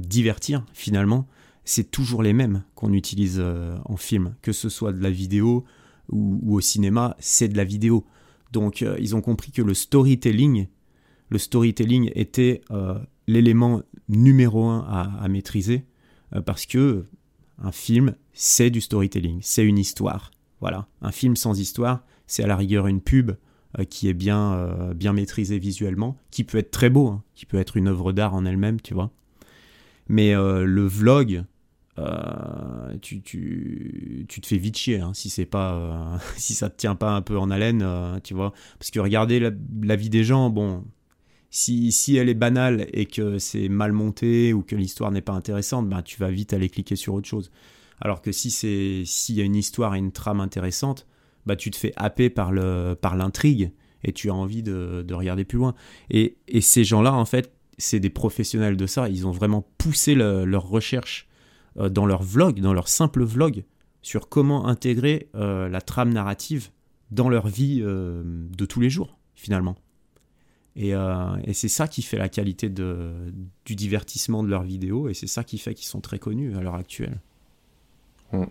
[0.07, 1.29] divertir finalement,
[1.67, 3.45] c'est toujours les mêmes qu'on utilise
[3.85, 5.67] en film, que ce soit de la vidéo
[6.09, 8.07] ou, ou au cinéma, c'est de la vidéo.
[8.53, 10.69] Donc ils ont compris que le storytelling,
[11.29, 12.63] le storytelling était
[13.31, 14.81] l'élément numéro un
[15.21, 15.85] à, maîtriser
[16.35, 17.05] euh, parce que
[17.63, 20.31] un film, c'est du storytelling, c'est une histoire.
[20.61, 23.33] Voilà, un film sans histoire, c'est à la rigueur une pub
[23.79, 27.47] euh, qui est bien, euh, bien maîtrisée visuellement, qui peut être très beau, hein, qui
[27.47, 29.11] peut être une œuvre d'art en elle-même, tu vois.
[30.09, 31.45] Mais le vlog,
[33.01, 36.97] tu, tu, tu, te fais vite chier hein, si c'est pas si ça te tient
[36.97, 37.87] pas un peu en haleine,
[38.25, 38.53] tu vois.
[38.81, 40.83] Parce que regarder la vie des gens, bon,
[41.51, 45.33] si, si elle est banale et que c'est mal monté ou que l'histoire n'est pas
[45.33, 47.51] intéressante, ben, tu vas vite aller cliquer sur autre chose.
[48.01, 51.07] Alors que si c'est s'il y a une histoire et une trame intéressante,
[51.47, 53.73] bah tu te fais happer par le par l'intrigue
[54.05, 55.75] et tu as envie de, de regarder plus loin.
[56.09, 59.09] Et, et ces gens-là, en fait, c'est des professionnels de ça.
[59.09, 61.29] Ils ont vraiment poussé leur recherche
[61.79, 63.65] euh, dans leur vlog, dans leur simple vlog,
[64.03, 66.71] sur comment intégrer euh, la trame narrative
[67.11, 69.77] dans leur vie euh, de tous les jours, finalement.
[70.79, 73.11] Euh, et, c'est ça qui fait la qualité de,
[73.65, 76.61] du divertissement de leurs vidéos, et c'est ça qui fait qu'ils sont très connus à
[76.61, 77.19] l'heure actuelle.
[78.33, 78.45] Hmm.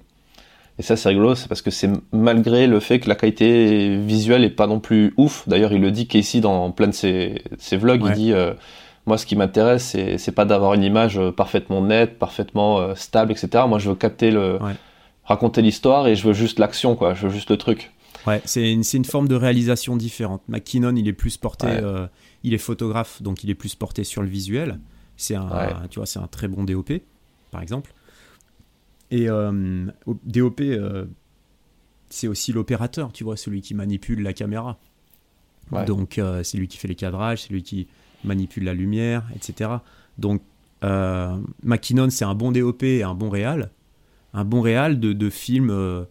[0.77, 4.45] Et ça, c'est rigolo, c'est parce que c'est malgré le fait que la qualité visuelle
[4.45, 5.47] est pas non plus ouf.
[5.47, 8.01] D'ailleurs, il le dit Casey dans plein de ses, ses vlogs.
[8.05, 8.53] Il dit euh,
[9.05, 13.65] Moi, ce qui m'intéresse, c'est pas d'avoir une image parfaitement nette, parfaitement euh, stable, etc.
[13.67, 14.57] Moi, je veux capter le.
[15.25, 17.13] raconter l'histoire et je veux juste l'action, quoi.
[17.13, 17.91] Je veux juste le truc.
[18.27, 20.41] Ouais, c'est une, une, forme de réalisation différente.
[20.47, 22.07] McKinnon, il est plus porté, euh,
[22.43, 24.79] il est photographe, donc il est plus porté sur le visuel.
[25.17, 26.91] C'est un, tu vois, c'est un très bon DOP,
[27.51, 27.93] par exemple.
[29.11, 29.85] Et euh,
[30.25, 31.05] DOP, euh,
[32.09, 34.77] c'est aussi l'opérateur, tu vois, celui qui manipule la caméra.
[35.85, 37.87] Donc c'est lui qui fait les cadrages, c'est lui qui
[38.23, 39.69] manipule la lumière, etc.
[40.17, 40.41] Donc
[40.81, 43.71] McKinnon, c'est un bon DOP et un bon réal.
[44.33, 46.05] Un bon réal de, de films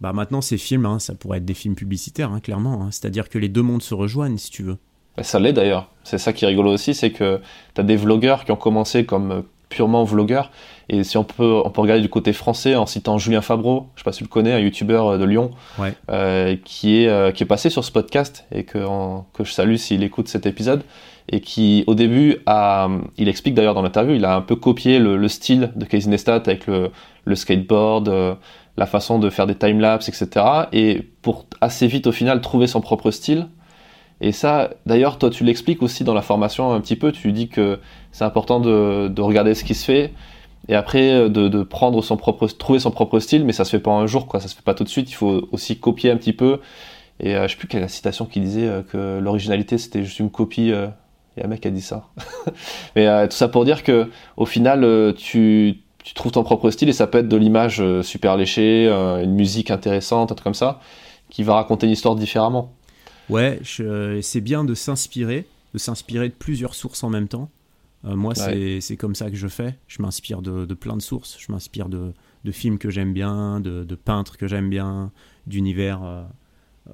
[0.00, 2.82] bah maintenant ces films, hein, ça pourrait être des films publicitaires, hein, clairement.
[2.82, 2.88] Hein.
[2.90, 4.76] C'est-à-dire que les deux mondes se rejoignent, si tu veux.
[5.16, 5.90] Bah, ça l'est d'ailleurs.
[6.04, 7.40] C'est ça qui est rigolo aussi, c'est que
[7.74, 10.50] tu as des vlogueurs qui ont commencé comme euh, purement vlogueurs.
[10.88, 14.00] Et si on peut, on peut regarder du côté français en citant Julien Fabreau, je
[14.00, 15.50] sais pas si tu le connais, un youtubeur euh, de Lyon,
[16.10, 18.78] euh, qui, est, qui est passé sur ce podcast et que,
[19.32, 20.82] que je salue s'il écoute cet épisode.
[21.28, 25.00] Et qui, au début, a, il explique d'ailleurs dans l'interview, il a un peu copié
[25.00, 26.92] le, style de Casey Neistat avec le,
[27.24, 28.38] le skateboard,
[28.76, 30.44] la façon de faire des timelapses, etc.
[30.72, 33.48] Et pour assez vite au final trouver son propre style.
[34.20, 37.48] Et ça, d'ailleurs, toi tu l'expliques aussi dans la formation un petit peu, tu dis
[37.48, 37.78] que
[38.12, 40.12] c'est important de, de, regarder ce qui se fait
[40.68, 43.82] et après de, de, prendre son propre, trouver son propre style, mais ça se fait
[43.82, 46.10] pas un jour, quoi, ça se fait pas tout de suite, il faut aussi copier
[46.10, 46.60] un petit peu.
[47.20, 50.02] Et euh, je sais plus quelle est la citation qui disait euh, que l'originalité c'était
[50.02, 50.72] juste une copie.
[50.72, 50.88] Euh,
[51.36, 52.08] il y a un mec qui a dit ça.
[52.96, 54.08] mais tout ça pour dire que
[54.38, 58.00] au final, tu tu trouves ton propre style et ça peut être de l'image euh,
[58.00, 60.80] super léchée, euh, une musique intéressante, un truc comme ça,
[61.30, 62.72] qui va raconter une histoire différemment.
[63.28, 67.50] Ouais, c'est bien de s'inspirer, de s'inspirer de plusieurs sources en même temps.
[68.04, 69.74] Euh, moi, c'est comme ça que je fais.
[69.88, 71.36] Je m'inspire de, plein de sources.
[71.40, 72.12] Je m'inspire de,
[72.52, 75.10] films que j'aime bien, de, peintres que j'aime bien,
[75.48, 76.02] d'univers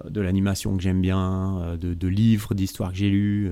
[0.08, 3.50] de l'animation que j'aime bien, de, livres, d'histoires que j'ai lus.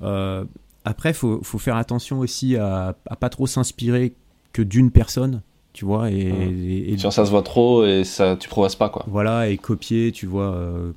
[0.00, 4.16] après, il faut, faire attention aussi à, à pas trop s'inspirer
[4.52, 6.10] que d'une personne, tu vois.
[6.10, 9.04] Et, ça se voit trop et ça, tu progresses pas, quoi.
[9.08, 10.54] Voilà, et copier, tu vois.
[10.54, 10.92] Euh,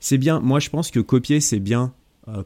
[0.00, 0.40] c'est bien.
[0.40, 1.92] Moi, je pense que copier, c'est bien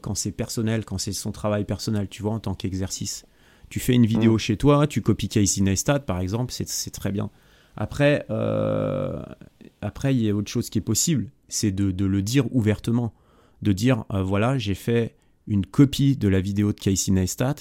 [0.01, 3.25] quand c'est personnel, quand c'est son travail personnel, tu vois, en tant qu'exercice.
[3.69, 4.39] Tu fais une vidéo mm.
[4.39, 7.31] chez toi, tu copies Casey Neistat, par exemple, c'est très bien.
[7.75, 8.25] Après,
[9.81, 13.11] après, il y a autre chose qui est possible, c'est de, le dire ouvertement.
[13.63, 15.15] De dire, voilà, j'ai fait
[15.47, 17.55] une copie de la vidéo de Casey Neistat,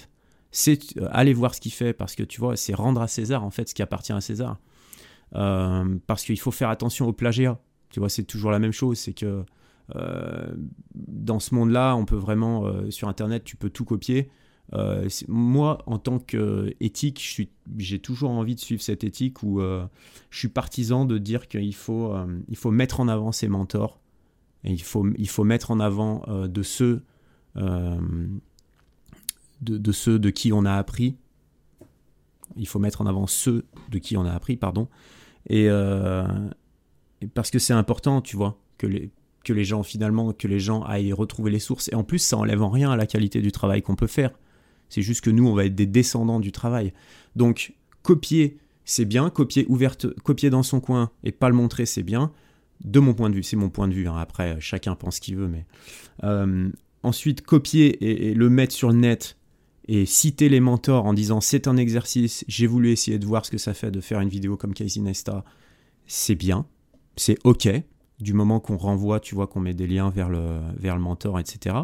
[0.53, 0.79] c'est
[1.11, 3.69] aller voir ce qu'il fait, parce que tu vois, c'est rendre à César, en fait,
[3.69, 4.59] ce qui appartient à César.
[5.33, 7.59] parce qu'il faut faire attention au plagiat.
[7.91, 8.99] Tu vois, c'est toujours la même chose.
[8.99, 9.45] C'est que
[9.97, 10.55] euh,
[10.95, 14.31] dans ce monde-là, on peut vraiment, euh, sur Internet, tu peux tout copier.
[14.73, 20.49] Euh, moi, en tant qu'éthique, j'ai toujours envie de suivre cette éthique où je suis
[20.49, 22.15] partisan de dire qu'il faut,
[22.55, 24.01] faut mettre en avant ses mentors
[24.63, 27.03] et il faut, il faut mettre en avant de ceux
[29.61, 31.17] de, ceux de qui on a appris.
[32.57, 34.89] Il faut mettre en avant ceux de qui on a appris, pardon.
[35.49, 35.69] Et,
[37.35, 39.11] parce que c'est important, tu vois, que les,
[39.45, 41.89] que les gens finalement, que les gens aillent retrouver les sources.
[41.93, 44.31] Et en plus, ça enlève en rien à la qualité du travail qu'on peut faire.
[44.89, 46.93] C'est juste que nous, on va être des descendants du travail.
[47.37, 49.31] Donc, copier, c'est bien.
[49.31, 52.33] Copier ouverte, copier dans son coin et pas le montrer, c'est bien.
[52.85, 54.09] De mon point de vue, c'est mon point de vue.
[54.09, 54.17] Hein.
[54.17, 55.65] Après, chacun pense ce qu'il veut, mais
[56.25, 56.71] euh,
[57.03, 59.37] ensuite copier et, le mettre sur le net
[59.93, 63.51] et citer les mentors en disant c'est un exercice, j'ai voulu essayer de voir ce
[63.51, 65.45] que ça fait de faire une vidéo comme Casey Nesta,
[66.07, 66.65] c'est bien,
[67.17, 67.69] c'est ok,
[68.21, 71.41] du moment qu'on renvoie, tu vois, qu'on met des liens vers le, vers le mentor,
[71.41, 71.75] etc.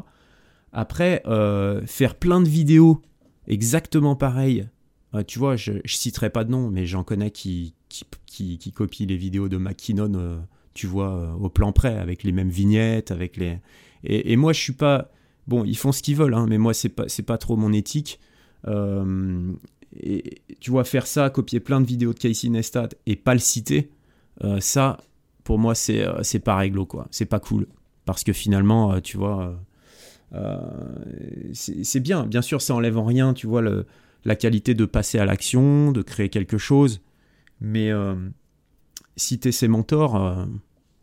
[0.73, 3.03] Après, euh, faire plein de vidéos
[3.49, 4.69] exactement pareilles,
[5.15, 8.71] euh, tu vois, je, ne citerai pas de nom, mais j'en connais qui, qui, qui,
[8.71, 10.39] copient les vidéos de McKinnon, euh,
[10.75, 13.59] tu vois, au plan près, avec les mêmes vignettes, avec les...
[14.05, 15.11] Et, moi, je suis pas...
[15.47, 18.21] Bon, ils font ce qu'ils veulent, hein, mais moi, c'est pas, pas trop mon éthique.
[18.67, 23.41] et tu vois, faire ça, copier plein de vidéos de Casey Neistat et pas le
[23.41, 23.91] citer,
[24.61, 24.99] ça,
[25.47, 27.07] pour moi, c'est euh, c'est pas réglo, quoi.
[27.13, 27.69] C'est pas cool.
[28.05, 29.57] Parce que finalement, euh, tu vois,
[30.35, 30.59] euh,
[31.55, 32.27] c'est bien.
[32.27, 33.63] Bien sûr, ça enlève en rien, tu vois,
[34.25, 37.01] la qualité de passer à l'action, de créer quelque chose.
[37.61, 37.91] Mais
[39.17, 40.47] citer ses mentors,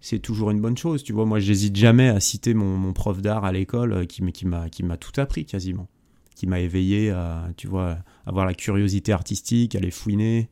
[0.04, 1.04] c'est toujours une bonne chose.
[1.04, 4.46] Tu vois, moi, j'hésite jamais à citer mon, mon prof d'art à l'école qui, qui
[4.46, 5.88] m'a tout appris quasiment.
[6.36, 10.50] Qui m'a éveillé à, tu vois, avoir la curiosité artistique, à les fouiner.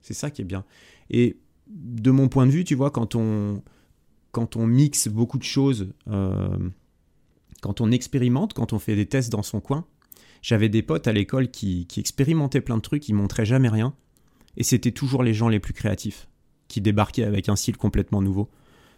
[0.00, 0.64] c'est ça qui est bien.
[1.10, 3.62] Et de mon point de vue, tu vois, quand on,
[4.34, 6.70] quand on mixe beaucoup de choses, euh,
[7.62, 9.86] quand on expérimente, quand on fait des tests dans son coin,
[10.42, 13.94] j'avais des potes à l'école qui, expérimentaient plein de trucs, ils montraient jamais rien,
[14.56, 16.28] et c'était toujours les gens les plus créatifs
[16.68, 18.50] qui débarquaient avec un style complètement nouveau.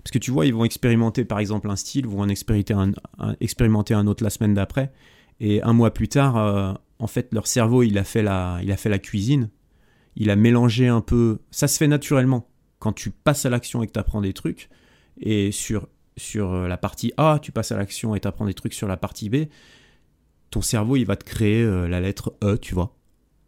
[0.03, 2.75] Parce que tu vois, ils vont expérimenter par exemple un style, vont en expérimenter
[3.95, 4.93] un, autre la semaine d'après,
[5.41, 8.71] et un mois plus tard, euh, en fait, leur cerveau, il a fait la, il
[8.71, 9.51] a fait la cuisine,
[10.15, 11.41] il a mélangé un peu.
[11.51, 12.49] Ça se fait naturellement
[12.79, 14.69] quand tu passes à l'action et que tu apprends des trucs,
[15.21, 18.55] et sur, sur euh, la partie A, tu passes à l'action et tu apprends des
[18.55, 19.47] trucs sur la partie B,
[20.51, 22.97] ton cerveau, il va te créer euh, la lettre E, tu vois.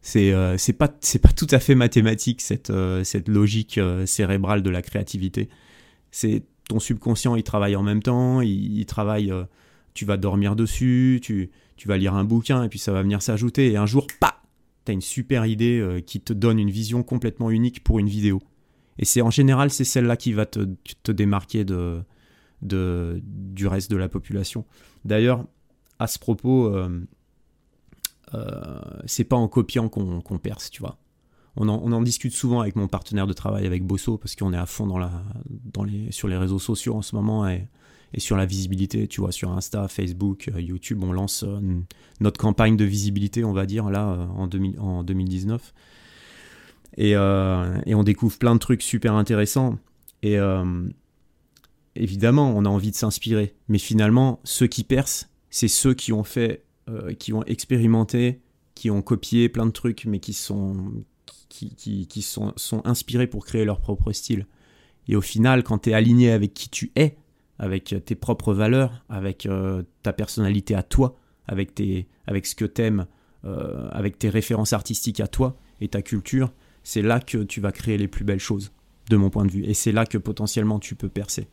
[0.00, 2.72] C'est euh, c'est pas, pas tout à fait mathématique, cette,
[3.04, 5.48] cette logique cérébrale de la créativité.
[6.10, 9.32] C'est ton subconscient, il travaille en même temps, il, travaille,
[9.94, 13.22] tu vas dormir dessus, tu, tu vas lire un bouquin, et puis ça va venir
[13.22, 14.42] s'ajouter, et un jour, pas
[14.84, 18.40] tu as une super idée qui te donne une vision complètement unique pour une vidéo.
[18.98, 20.60] Et c'est en général, c'est celle-là qui va te,
[21.02, 22.02] te démarquer de,
[22.62, 24.64] de, du reste de la population.
[25.04, 25.46] D'ailleurs,
[25.98, 27.00] à ce propos, euh, euh,
[29.06, 30.98] c'est pas en copiant qu'on perce, tu vois.
[31.56, 34.52] On en, on en, discute souvent avec mon partenaire de travail, avec Bosso, parce qu'on
[34.52, 35.10] est à fond dans la,
[35.72, 37.66] dans les, sur les réseaux sociaux en ce moment et,
[38.14, 41.58] et sur la visibilité, tu vois, sur Insta, Facebook, euh, YouTube, on lance euh,
[42.20, 45.74] notre campagne de visibilité, on va dire, là, en, 2000, en 2019.
[46.98, 49.78] Euh, et, on découvre plein de trucs super intéressants.
[50.22, 50.88] Et euh,
[51.94, 53.54] évidemment, on a envie de s'inspirer.
[53.68, 58.40] Mais finalement, ceux qui percent, c'est ceux qui ont fait, euh, qui ont expérimenté,
[58.74, 61.04] qui ont copié plein de trucs, mais qui sont,
[61.48, 61.74] qui,
[62.06, 64.46] qui, sont, sont inspirés pour créer leur propre style.
[65.08, 67.16] Et au final, quand tu es aligné avec qui tu es,
[67.58, 69.48] avec tes propres valeurs, avec
[70.02, 71.18] ta personnalité à toi,
[71.48, 73.06] avec, tes, avec ce que t'aimes,
[73.44, 77.70] euh, avec tes références artistiques à toi et ta culture, c'est là que tu vas
[77.70, 78.72] créer les plus belles choses,
[79.10, 79.64] de mon point de vue.
[79.64, 81.48] Et c'est là que potentiellement tu peux percer.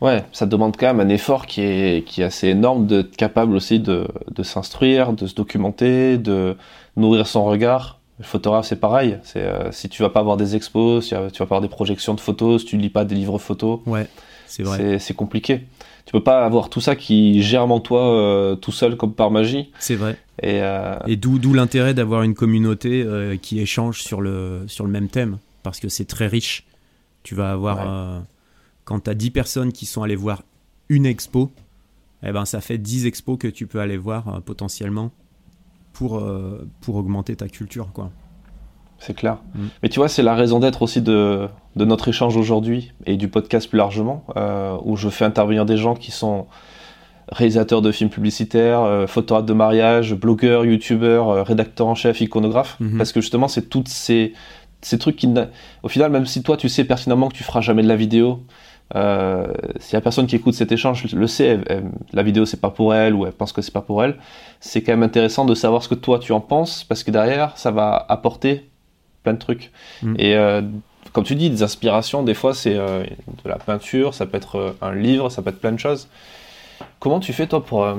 [0.00, 3.56] Ouais, ça demande quand même un effort qui est, qui est assez énorme d'être capable
[3.56, 6.56] aussi de, de s'instruire, de se documenter, de
[6.96, 7.98] nourrir son regard.
[8.18, 9.18] Le photographe, c'est pareil.
[9.24, 11.68] C'est euh, si tu vas pas avoir des expos, si tu vas pas avoir des
[11.68, 14.06] projections de photos, si tu lis pas des livres photos, ouais,
[14.46, 14.98] c'est vrai.
[14.98, 15.62] C'est compliqué.
[16.06, 19.30] Tu peux pas avoir tout ça qui germe en toi euh, tout seul comme par
[19.30, 19.70] magie.
[19.78, 20.16] C'est vrai.
[20.42, 24.90] Et, euh, et d'où l'intérêt d'avoir une communauté euh, qui échange sur le, sur le
[24.90, 26.64] même thème, parce que c'est très riche.
[27.24, 28.20] Tu vas avoir, euh,
[28.88, 30.42] quand tu as 10 personnes qui sont allées voir
[30.88, 31.50] une expo,
[32.22, 35.10] eh ben, ça fait 10 expos que tu peux aller voir potentiellement
[35.92, 36.24] pour,
[36.80, 37.90] pour augmenter ta culture.
[37.92, 38.10] quoi.
[38.98, 39.38] C'est clair.
[39.54, 39.66] Mm.
[39.82, 43.28] Mais tu vois, c'est la raison d'être aussi de, de, notre échange aujourd'hui et du
[43.28, 44.24] podcast plus largement,
[44.84, 46.46] où je fais intervenir des gens qui sont
[47.30, 52.76] réalisateur de films publicitaires, euh, photographe de mariage, blogueur, youtubeur, euh, rédacteur en chef, iconographe.
[52.80, 52.96] Mhm.
[52.98, 54.32] Parce que justement, c'est toutes ces,
[54.80, 55.28] ces trucs qui,
[55.82, 58.42] au final, même si toi tu sais pertinemment que tu feras jamais de la vidéo,
[58.94, 61.58] euh, si la personne qui écoute cet échange le sait,
[62.12, 64.16] la vidéo c'est pas pour elle ou elle pense que c'est pas pour elle,
[64.60, 67.56] c'est quand même intéressant de savoir ce que toi tu en penses parce que derrière
[67.56, 68.68] ça va apporter
[69.22, 69.72] plein de trucs.
[70.02, 70.16] Mhm.
[70.18, 70.62] Et euh,
[71.12, 73.06] comme tu dis, des inspirations, des fois c'est de
[73.44, 76.08] la peinture, ça peut être un livre, ça peut être plein de choses.
[76.98, 77.94] Comment tu fais toi pour, euh,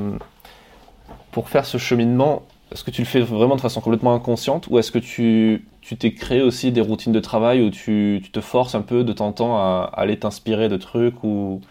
[1.32, 4.78] pour faire ce cheminement Est-ce que tu le fais vraiment de façon complètement inconsciente ou
[4.78, 5.66] est-ce que tu
[5.98, 9.12] t'es créé aussi des routines de travail où tu, tu, te forces un peu de
[9.12, 11.62] temps en temps à, aller t'inspirer de trucs ou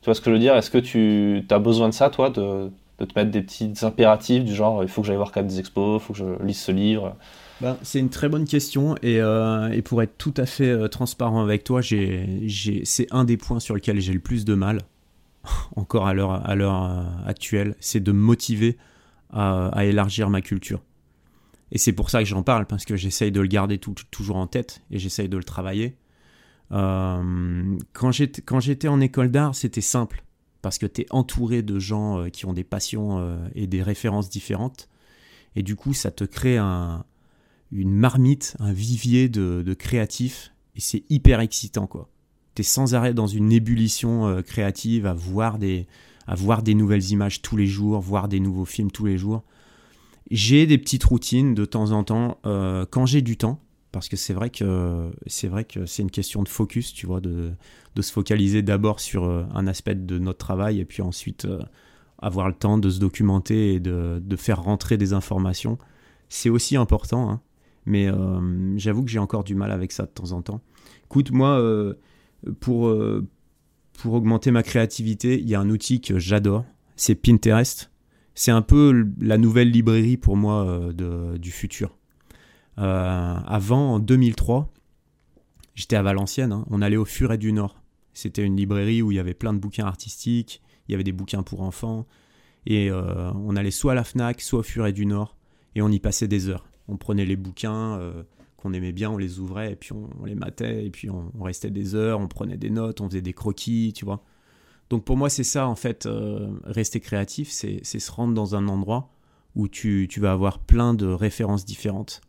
[0.00, 0.56] tu vois ce que je veux dire?
[0.56, 4.44] Est-ce que tu as besoin de ça toi de, de, te mettre des petits impératifs
[4.44, 6.58] du genre il faut que j'aille voir quand des expos, il faut que je lise
[6.58, 7.16] ce livre?
[7.60, 10.88] Ben, c'est une très bonne question et, euh, et, pour être tout à fait euh,
[10.88, 14.80] transparent avec toi, c'est un des points sur lesquels j'ai le plus de mal
[15.76, 18.76] encore à l'heure à l'heure euh, actuelle, c'est de me motiver
[19.30, 20.82] à, élargir ma culture.
[21.72, 24.46] Et c'est pour ça que j'en parle, parce que j'essaye de le garder toujours en
[24.46, 25.96] tête et j'essaye de le travailler.
[26.72, 30.24] Euh, quand j'étais en école d'art, c'était simple,
[30.62, 34.30] parce que tu es entouré de gens euh, qui ont des passions et des références
[34.30, 34.88] différentes.
[35.56, 37.04] Et du coup, ça te crée un,
[37.72, 42.08] une marmite, un vivier de, créatifs, et c'est hyper excitant, quoi
[42.56, 45.86] tu sans arrêt dans une ébullition euh, créative à voir, des,
[46.26, 49.42] à voir des nouvelles images tous les jours, voir des nouveaux films tous les jours.
[50.30, 53.60] J'ai des petites routines de temps en temps euh, quand j'ai du temps,
[53.92, 57.20] parce que c'est vrai que c'est vrai que c'est une question de focus, tu vois,
[57.20, 57.52] de,
[58.00, 61.46] se focaliser d'abord sur euh, un aspect de notre travail et puis ensuite
[62.18, 65.78] avoir le temps de se documenter et de, faire rentrer des informations.
[66.28, 67.40] C'est aussi important, hein,
[67.84, 68.08] mais
[68.76, 70.60] j'avoue que j'ai encore du mal avec ça de temps en temps.
[71.04, 71.60] Écoute, moi,
[72.60, 73.26] pour, euh,
[73.96, 76.64] pour augmenter ma créativité, il y a un outil que j'adore,
[76.96, 77.90] c'est Pinterest.
[78.34, 81.96] C'est un peu la nouvelle librairie pour moi euh, du futur.
[82.78, 84.72] Euh, avant, en 2003,
[85.74, 86.66] j'étais à Valenciennes, hein.
[86.70, 87.82] on allait au Furet du Nord.
[88.12, 91.12] C'était une librairie où il y avait plein de bouquins artistiques, il y avait des
[91.12, 92.06] bouquins pour enfants,
[92.66, 95.36] et on allait soit à la FNAC, soit au Furet du Nord,
[95.74, 96.66] et on y passait des heures.
[96.88, 98.00] On prenait les bouquins,
[98.66, 101.70] qu'on aimait bien, on les ouvrait et puis on, les matait et puis on, restait
[101.70, 104.24] des heures, on prenait des notes, on faisait des croquis, tu vois.
[104.90, 108.66] Donc pour moi c'est ça en fait, euh, rester créatif, c'est se rendre dans un
[108.68, 109.12] endroit
[109.54, 112.20] où tu, vas avoir plein de références différentes.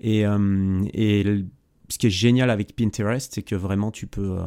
[0.00, 1.42] Et, euh,
[1.88, 4.44] ce qui est génial avec Pinterest, c'est que vraiment tu peux, euh,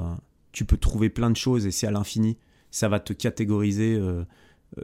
[0.51, 2.37] tu peux trouver plein de choses et c'est à l'infini.
[2.71, 4.01] Ça va te catégoriser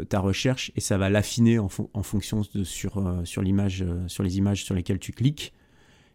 [0.10, 3.02] ta recherche et ça va l'affiner en, fonction de sur
[3.42, 5.54] l'image, sur les images sur lesquelles tu cliques.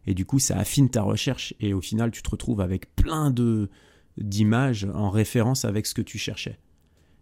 [0.07, 1.55] Et du coup, ça affine ta recherche.
[1.61, 3.71] Et au final, tu te retrouves avec plein de
[4.17, 6.59] d'images en référence avec ce que tu cherchais.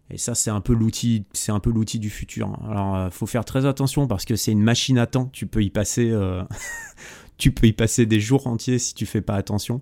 [0.09, 2.55] Et ça, c'est un peu l'outil, c'est un peu l'outil du futur.
[2.69, 5.27] Alors, euh, faut faire très attention parce que c'est une machine à temps.
[5.27, 6.43] Tu peux y passer, euh,
[7.37, 9.81] tu peux y passer des jours entiers si tu fais pas attention.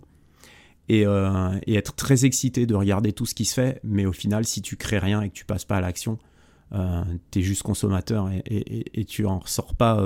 [0.89, 3.79] Et, euh, et, être très excité de regarder tout ce qui se fait.
[3.83, 6.17] Mais au final, si tu crées rien et que tu passes pas à l'action,
[7.31, 10.01] tu es juste consommateur et, tu en ressors pas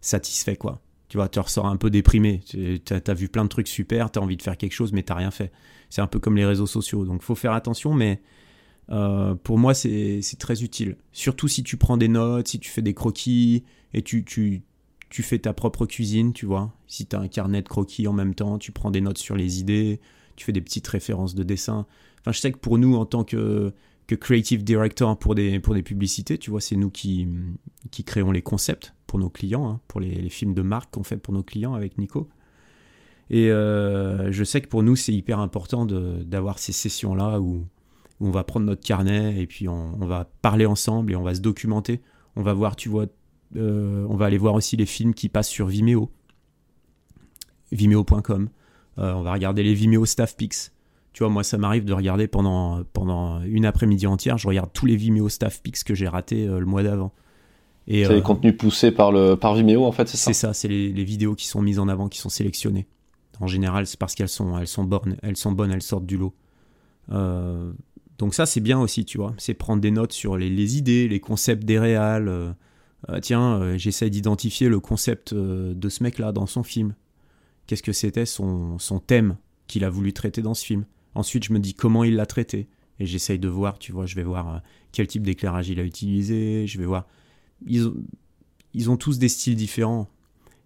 [0.00, 2.40] satisfait, quoi tu vois, tu ressors un peu déprimé.
[2.46, 5.02] Tu as, vu plein de trucs super, tu as envie de faire quelque chose, mais
[5.02, 5.52] tu rien fait.
[5.88, 7.04] C'est un peu comme les réseaux sociaux.
[7.04, 8.20] Donc, faut faire attention, mais
[8.90, 10.96] euh, pour moi, c'est très utile.
[11.12, 14.24] Surtout si tu prends des notes, si tu fais des croquis et tu,
[15.10, 16.74] fais ta propre cuisine, tu vois.
[16.88, 19.36] Si tu as un carnet de croquis en même temps, tu prends des notes sur
[19.36, 20.00] les idées,
[20.34, 21.86] tu fais des petites références de dessin.
[22.20, 23.72] Enfin, je sais que pour nous, en tant que,
[24.08, 27.28] creative director pour des, publicités, tu vois, c'est nous qui
[28.04, 31.32] créons les concepts pour nos clients, hein, pour les, films de marque qu'on fait pour
[31.32, 32.28] nos clients avec Nico.
[33.30, 37.66] Et euh, je sais que pour nous, c'est hyper important d'avoir ces sessions-là où,
[38.18, 41.42] on va prendre notre carnet et puis on, va parler ensemble et on va se
[41.42, 42.00] documenter.
[42.34, 43.04] On va voir, tu vois,
[43.56, 46.10] euh, on va aller voir aussi les films qui passent sur Vimeo,
[47.72, 48.48] vimeo.com.
[48.98, 50.70] Euh, on va regarder les Vimeo Staff Picks.
[51.12, 54.86] Tu vois, moi, ça m'arrive de regarder pendant, pendant une après-midi entière, je regarde tous
[54.86, 57.12] les Vimeo Staff Picks que j'ai ratés le mois d'avant
[57.86, 60.32] c'est les euh, contenus poussés par, le, par Vimeo, en fait, c'est ça?
[60.32, 62.86] C'est ça, c'est les, vidéos qui sont mises en avant, qui sont sélectionnées.
[63.40, 66.16] En général, c'est parce qu'elles sont, elles sont, bonnes, elles sont bonnes, elles sortent du
[66.16, 66.34] lot.
[67.12, 67.72] Euh,
[68.18, 69.34] donc ça, c'est bien aussi, tu vois.
[69.38, 72.28] C'est prendre des notes sur les, idées, les concepts des réals.
[72.28, 72.52] Euh,
[73.20, 76.94] tiens, j'essaie d'identifier le concept de ce mec-là dans son film.
[77.66, 80.86] Qu'est-ce que c'était son, son thème qu'il a voulu traiter dans ce film?
[81.14, 82.68] Ensuite, je me dis comment il l'a traité.
[82.98, 86.66] Et j'essaye de voir, tu vois, je vais voir quel type d'éclairage il a utilisé,
[86.66, 87.06] je vais voir.
[87.64, 90.08] Ils ont, tous des styles différents,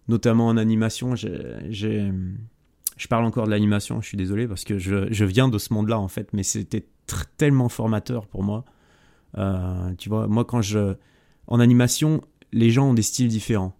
[0.07, 1.15] notamment en animation.
[1.15, 5.99] Je parle encore de l'animation, je suis désolé parce que je, viens de ce monde-là
[5.99, 6.85] en fait, mais c'était
[7.37, 8.65] tellement formateur pour moi.
[9.37, 10.95] Euh, tu vois, moi quand je.
[11.47, 12.21] En animation,
[12.51, 13.75] les gens ont des styles différents,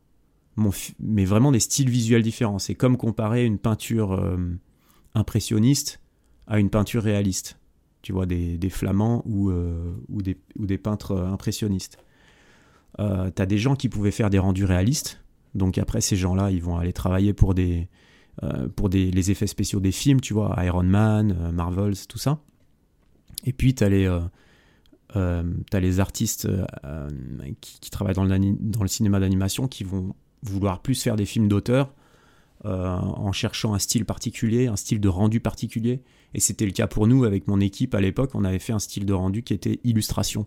[1.00, 2.60] mais vraiment des styles visuels différents.
[2.60, 4.38] C'est comme comparer une peinture euh,
[5.14, 6.02] impressionniste
[6.48, 7.58] à une peinture réaliste.
[8.02, 12.00] Tu vois, des, flamands euh, ou des peintres impressionnistes.
[13.00, 15.22] Euh, tu as des gens qui pouvaient faire des rendus réalistes.
[15.56, 17.88] Donc après, ces gens-là, ils vont aller travailler pour, des,
[18.44, 22.18] euh, pour des, les effets spéciaux des films, tu vois, Iron Man, euh, Marvels, tout
[22.18, 22.40] ça.
[23.44, 24.06] Et puis, tu as les...
[24.06, 24.22] Euh,
[25.74, 26.48] as les artistes
[27.60, 31.50] qui, travaillent dans le, dans le cinéma d'animation qui vont vouloir plus faire des films
[31.50, 31.94] d'auteur
[32.64, 36.02] en cherchant un style particulier, un style de rendu particulier.
[36.34, 38.32] Et c'était le cas pour nous avec mon équipe à l'époque.
[38.36, 40.46] On avait fait un style de rendu qui était illustration,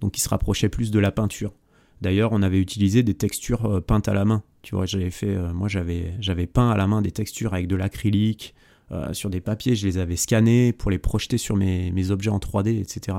[0.00, 1.52] donc qui se rapprochait plus de la peinture.
[2.00, 4.42] D'ailleurs, on avait utilisé des textures euh, peintes à la main.
[4.62, 7.76] Tu vois, j'avais fait, euh, moi j'avais, peint à la main des textures avec de
[7.76, 8.54] l'acrylique
[8.92, 9.74] euh, sur des papiers.
[9.74, 13.18] Je les avais scannés pour les projeter sur mes, objets en 3D, etc.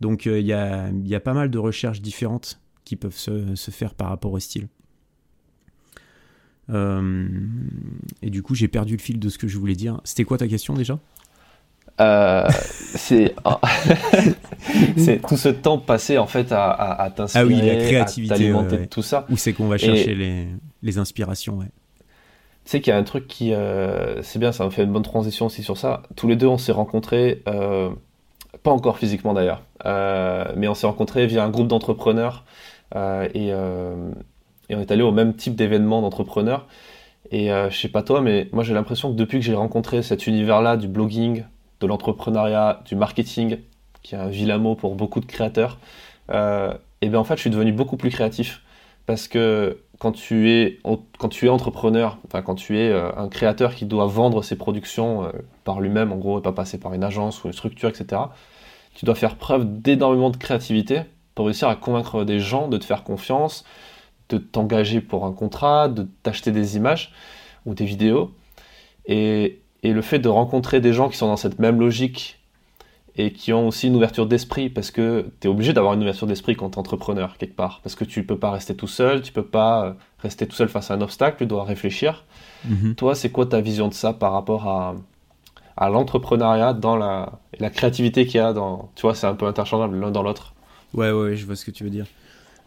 [0.00, 3.70] Donc il y a, y, a, pas mal de recherches différentes qui peuvent se, se
[3.70, 4.68] faire par rapport au style.
[6.68, 10.00] et du coup, j'ai perdu le fil de ce que je voulais dire.
[10.04, 10.98] C'était quoi ta question déjà?
[12.00, 12.48] Euh,
[12.94, 13.34] c'est
[14.96, 18.36] c'est tout ce temps passé en fait à, à, t'inspirer, ah oui, la créativité, à
[18.38, 19.26] t'alimenter tout ça.
[19.30, 20.46] Où c'est qu'on va chercher les,
[20.82, 21.66] les, inspirations, ouais.
[22.64, 24.92] Tu sais qu'il y a un truc qui, euh, c'est bien, ça me fait une
[24.92, 26.04] bonne transition aussi sur ça.
[26.14, 27.90] Tous les deux, on s'est rencontrés, euh,
[28.62, 32.44] pas encore physiquement d'ailleurs, mais on s'est rencontrés via un groupe d'entrepreneurs
[32.94, 36.68] et, et, on est allé au même type d'événement d'entrepreneurs.
[37.32, 40.28] Et je sais pas toi, mais moi j'ai l'impression que depuis que j'ai rencontré cet
[40.28, 41.42] univers-là du blogging,
[41.82, 43.58] de l'entrepreneuriat, du marketing,
[44.02, 45.78] qui est un vilain mot pour beaucoup de créateurs,
[46.30, 48.62] euh, et bien en fait je suis devenu beaucoup plus créatif
[49.06, 50.78] parce que quand tu es,
[51.18, 54.56] quand tu es entrepreneur, enfin quand tu es euh, un créateur qui doit vendre ses
[54.56, 55.30] productions euh,
[55.64, 58.22] par lui-même en gros et pas passer par une agence ou une structure, etc.,
[58.94, 61.02] tu dois faire preuve d'énormément de créativité
[61.34, 63.64] pour réussir à convaincre des gens de te faire confiance,
[64.28, 67.12] de t'engager pour un contrat, de t'acheter des images
[67.64, 68.32] ou des vidéos.
[69.06, 72.38] Et, et le fait de rencontrer des gens qui sont dans cette même logique
[73.16, 76.26] et qui ont aussi une ouverture d'esprit, parce que tu es obligé d'avoir une ouverture
[76.26, 77.80] d'esprit quand tu es entrepreneur, quelque part.
[77.82, 80.68] Parce que tu peux pas rester tout seul, tu peux pas euh, rester tout seul
[80.68, 82.24] face à un obstacle, tu dois réfléchir.
[82.64, 82.94] Mhm.
[82.94, 84.94] Toi, c'est quoi ta vision de ça par rapport à,
[85.76, 88.90] à l'entrepreneuriat, dans la, la créativité qu'il y a dans.
[88.94, 90.54] Tu vois, c'est un peu interchangeable l'un dans l'autre.
[90.94, 92.06] Ouais, ouais, je vois ce que tu veux dire.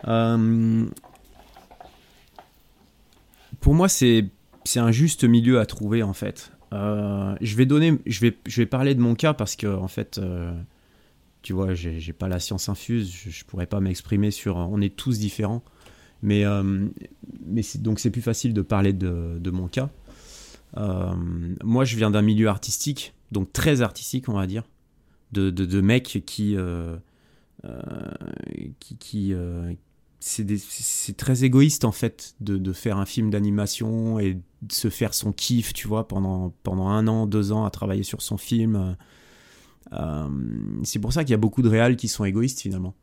[0.08, 0.86] Euh,
[3.62, 4.30] pour moi, c'est
[4.76, 6.52] un juste milieu à trouver, en fait.
[6.76, 9.88] Euh, je vais donner, je vais, je vais parler de mon cas parce que en
[9.88, 10.54] fait, euh,
[11.42, 14.58] tu vois, j'ai pas la science infuse, je, je pourrais pas m'exprimer sur.
[14.58, 15.64] On est tous différents,
[16.22, 16.88] mais euh,
[17.46, 19.90] mais donc c'est plus facile de parler de, mon cas.
[21.64, 24.64] moi, je viens d'un milieu artistique, donc très artistique, on va dire,
[25.32, 26.58] de, mecs qui
[28.80, 29.34] qui,
[30.20, 35.32] c'est très égoïste en fait de, de faire un film d'animation et se faire son
[35.32, 38.96] kiff, tu vois, pendant, pendant un an, deux ans à travailler sur son film.
[39.94, 40.28] Euh,
[40.84, 42.96] c'est pour ça qu'il y a beaucoup de réals qui sont égoïstes finalement.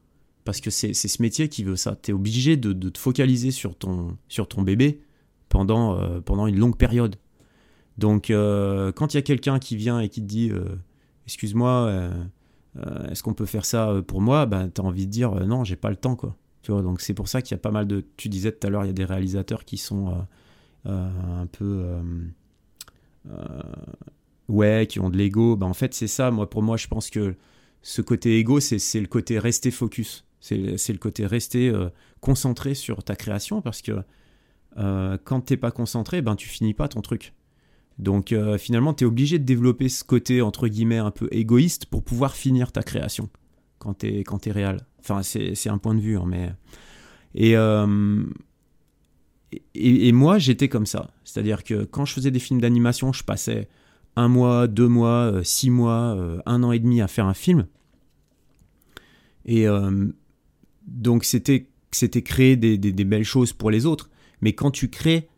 [0.44, 1.96] Parce que c'est ce métier qui veut ça.
[2.02, 5.00] Tu es obligé de, de, te focaliser sur ton, sur ton bébé
[5.48, 7.16] pendant, euh, pendant une longue période.
[7.96, 10.50] Donc euh, quand il y a quelqu'un qui vient et qui te dit
[11.26, 12.10] Excuse-moi,
[13.08, 14.46] est-ce qu'on peut faire ça pour moi?
[14.46, 16.36] Ben, Tu as envie de dire Non, j'ai pas le temps quoi.
[16.62, 18.04] Tu vois, donc c'est pour ça qu'il y a pas mal de.
[18.16, 20.26] Tu disais tout à l'heure, il y a des réalisateurs qui sont
[20.85, 21.85] un peu.
[23.30, 23.62] Euh,
[24.49, 25.57] ouais, qui ont de l'ego.
[25.57, 26.30] Ben, en fait, c'est ça.
[26.30, 27.35] Moi, pour moi, je pense que
[27.83, 30.24] ce côté ego, c'est le côté rester focus.
[30.41, 31.72] C'est le côté rester
[32.20, 34.03] concentré sur ta création parce que
[34.76, 37.33] quand t'es pas concentré, ben tu finis pas ton truc.
[37.99, 42.03] Donc finalement, tu es obligé de développer ce côté entre guillemets un peu égoïste pour
[42.03, 43.30] pouvoir finir ta création
[43.83, 44.78] quand tu es, quand es réel.
[45.01, 46.53] Enfin, c'est un point de vue, hein, mais.
[47.37, 48.24] Euh,
[49.74, 51.11] et, moi, j'étais comme ça.
[51.24, 53.68] C'est-à-dire que quand je faisais des films d'animation, je passais
[54.16, 57.34] un mois, deux mois, euh, six mois, euh, un an et demi à faire un
[57.34, 57.66] film.
[59.44, 59.66] Et
[60.86, 61.66] donc, c'était
[62.22, 64.09] créer des, des, belles choses pour les autres.
[64.40, 65.28] Mais quand tu crées,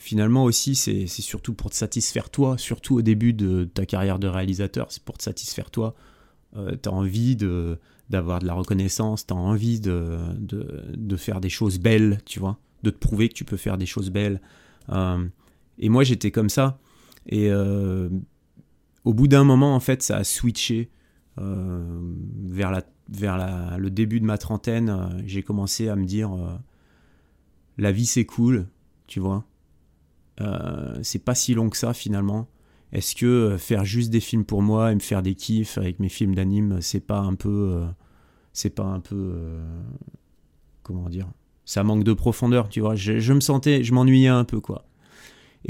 [0.00, 4.26] finalement aussi, c'est surtout pour te satisfaire toi, surtout au début de ta carrière de
[4.26, 5.94] réalisateur, c'est pour te satisfaire toi.
[6.54, 7.78] tu as envie de
[8.10, 12.58] d'avoir de la reconnaissance, tu as envie de, de, faire des choses belles, tu vois,
[12.84, 14.40] de te prouver que tu peux faire des choses belles.
[14.90, 15.26] Euh,
[15.78, 16.78] et moi, j'étais comme ça.
[17.26, 18.08] Et euh,
[19.04, 20.90] au bout d'un moment, en fait, ça a switché
[21.36, 25.20] vers, la, vers la, le début de ma trentaine.
[25.26, 26.30] J'ai commencé à me dire
[27.76, 28.68] la vie c'est cool,
[29.08, 29.44] tu vois.
[31.02, 32.46] c'est pas si long que ça finalement.
[32.92, 36.08] Est-ce que faire juste des films pour moi et me faire des kiffs avec mes
[36.08, 37.84] films d'anime, c'est pas un peu.
[38.52, 39.34] c'est pas un peu.
[40.84, 41.26] comment dire
[41.64, 42.94] Ça manque de profondeur, tu vois.
[42.94, 43.82] Je, me sentais.
[43.82, 44.84] Je m'ennuyais un peu, quoi.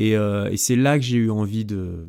[0.01, 2.09] Euh, et, c'est là que j'ai eu envie de,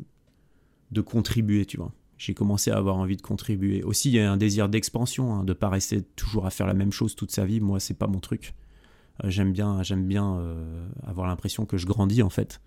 [0.90, 1.92] de contribuer, tu vois.
[2.18, 3.82] J'ai commencé à avoir envie de contribuer.
[3.82, 6.74] Aussi, il y a un désir d'expansion, hein, de pas rester toujours à faire la
[6.74, 7.60] même chose toute sa vie.
[7.60, 8.54] Moi, c'est pas mon truc.
[9.22, 12.60] Euh, j'aime bien, j'aime bien euh, avoir l'impression que je grandis en fait.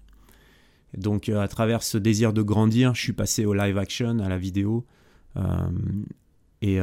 [0.97, 4.39] Donc, à travers ce désir de grandir, je suis passé au live action, à la
[4.39, 4.88] vidéo,
[6.63, 6.80] et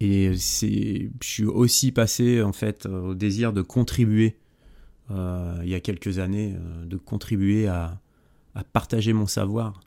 [0.00, 4.36] et je suis aussi passé en fait au désir de contribuer
[5.10, 8.00] euh, il y a quelques années, euh, de contribuer à,
[8.72, 9.80] partager mon savoir.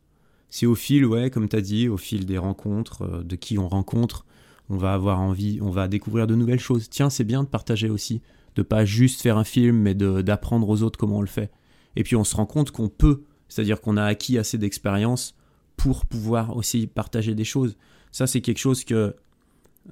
[0.49, 3.57] C'est au fil, ouais, comme tu as dit, au fil des rencontres, euh, de qui
[3.57, 4.25] on rencontre,
[4.69, 6.89] on va avoir envie, on va découvrir de nouvelles choses.
[6.89, 8.21] Tiens, c'est bien de partager aussi,
[8.55, 11.51] de pas juste faire un film, mais d'apprendre aux autres comment on le fait.
[11.95, 15.35] Et puis on se rend compte qu'on peut, c'est-à-dire qu'on a acquis assez d'expérience
[15.77, 17.77] pour pouvoir aussi partager des choses.
[18.11, 19.15] Ça, c'est quelque chose que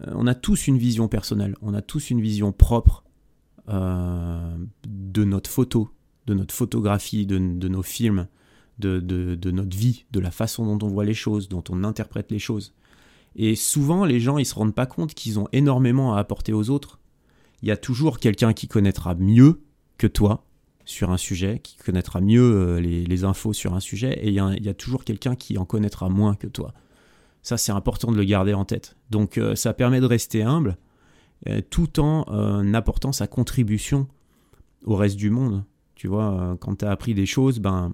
[0.08, 3.04] on a tous une vision personnelle, on a tous une vision propre
[3.70, 5.90] euh, de notre photo,
[6.28, 8.28] de notre photographie, de, nos films,
[8.80, 9.00] de,
[9.52, 12.74] notre vie, de la façon dont on voit les choses, dont on interprète les choses.
[13.36, 16.70] Et souvent, les gens, ils se rendent pas compte qu'ils ont énormément à apporter aux
[16.70, 17.00] autres.
[17.62, 19.62] Il y a toujours quelqu'un qui connaîtra mieux
[19.98, 20.46] que toi
[20.84, 24.70] sur un sujet, qui connaîtra mieux euh, les, infos sur un sujet, et il y
[24.70, 26.74] a toujours quelqu'un qui en connaîtra moins que toi.
[27.44, 28.96] Ça, c'est important de le garder en tête.
[29.10, 30.78] Donc, euh, ça permet de rester humble,
[31.50, 34.08] euh, tout en euh, apportant sa contribution
[34.84, 35.64] au reste du monde.
[35.96, 37.94] Tu vois, quand tu as appris des choses, ben,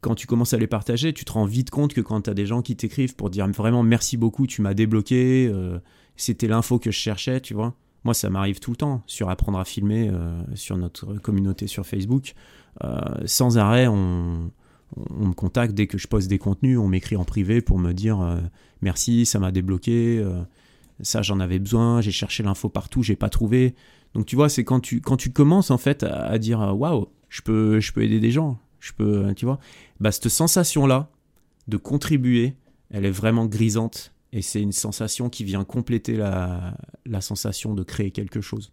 [0.00, 2.34] quand tu commences à les partager, tu te rends vite compte que quand tu as
[2.34, 5.52] des gens qui t'écrivent pour dire vraiment merci beaucoup, tu m'as débloqué,
[6.16, 7.74] c'était l'info que je cherchais, tu vois.
[8.02, 10.10] Moi, ça m'arrive tout le temps sur apprendre à filmer
[10.54, 12.34] sur notre communauté sur Facebook.
[13.24, 14.50] sans arrêt, on,
[14.96, 17.92] on, me contacte dès que je poste des contenus, on m'écrit en privé pour me
[17.92, 18.40] dire
[18.80, 20.24] merci, ça m'a débloqué
[21.00, 23.74] ça j'en avais besoin, j'ai cherché l'info partout, j'ai pas trouvé.
[24.14, 27.42] Donc tu vois, c'est quand tu, quand tu commences en fait à, dire waouh, je
[27.42, 29.58] peux, je peux aider des gens, je peux, tu vois,
[30.00, 31.10] bah cette sensation-là
[31.68, 32.56] de contribuer,
[32.90, 36.76] elle est vraiment grisante et c'est une sensation qui vient compléter la,
[37.06, 38.72] la sensation de créer quelque chose.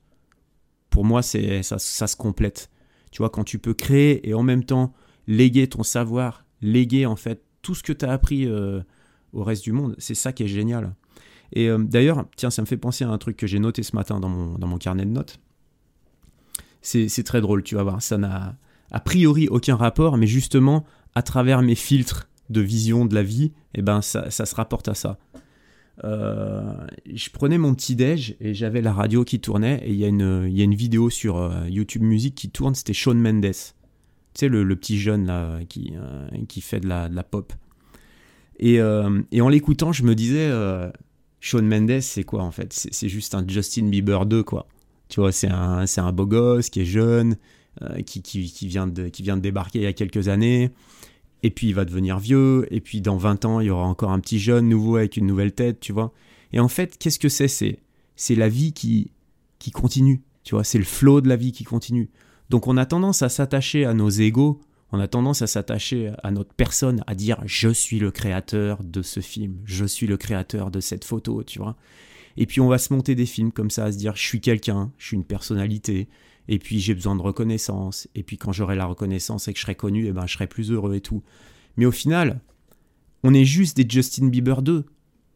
[0.90, 2.70] Pour moi, c'est ça, ça se complète.
[3.12, 4.94] Tu vois, quand tu peux créer et en même temps
[5.28, 8.82] léguer ton savoir, léguer en fait tout ce que tu as appris euh,
[9.34, 10.94] au reste du monde, c'est ça qui est génial.
[11.54, 13.96] Et euh, d'ailleurs, tiens, ça me fait penser à un truc que j'ai noté ce
[13.96, 15.40] matin dans mon, dans mon carnet de notes.
[16.82, 18.00] C'est très drôle, tu vas voir.
[18.00, 18.58] Ça n'a
[18.92, 23.54] a priori aucun rapport, mais justement, à travers mes filtres de vision de la vie,
[23.74, 25.18] eh ben, ça, ça se rapporte à ça.
[26.04, 26.76] Euh,
[27.12, 30.10] je prenais mon petit déj et j'avais la radio qui tournait et il y, a
[30.10, 33.74] une, y a une vidéo sur YouTube Music qui tourne, c'était Shawn Mendes.
[34.36, 35.94] Tu sais, le, petit jeune là qui,
[36.48, 37.52] qui fait de la, pop.
[38.60, 38.76] Et,
[39.32, 40.52] et en l'écoutant, je me disais,
[41.40, 42.74] Shawn Mendes, c'est quoi en fait?
[42.74, 44.68] C'est juste un Justin Bieber 2, quoi.
[45.10, 47.38] Tu vois, c'est un, un beau gosse qui est jeune,
[47.82, 50.72] euh, qui, qui, vient de, qui vient de débarquer il y a quelques années,
[51.44, 54.12] et puis il va devenir vieux, et puis dans 20 ans, il y aura encore
[54.12, 56.14] un petit jeune nouveau avec une nouvelle tête, tu vois.
[56.54, 57.80] Et en fait, qu'est-ce que c'est
[58.16, 59.12] C'est la vie qui,
[59.60, 62.10] qui continue, tu vois, c'est le flow de la vie qui continue.
[62.50, 66.32] Donc on a tendance à s'attacher à nos égaux on a tendance à s'attacher à
[66.32, 70.72] notre personne, à dire je suis le créateur de ce film, je suis le créateur
[70.72, 71.76] de cette photo, tu vois.
[72.38, 74.42] Et puis on va se monter des films comme ça, à se dire je suis
[74.42, 76.08] quelqu'un, je suis une personnalité,
[76.48, 79.64] et puis j'ai besoin de reconnaissance, et puis quand j'aurai la reconnaissance et que je
[79.64, 81.24] serai connu, et eh ben je serai plus heureux et tout.
[81.78, 82.40] Mais au final,
[83.24, 84.86] on est juste des Justin Bieber 2,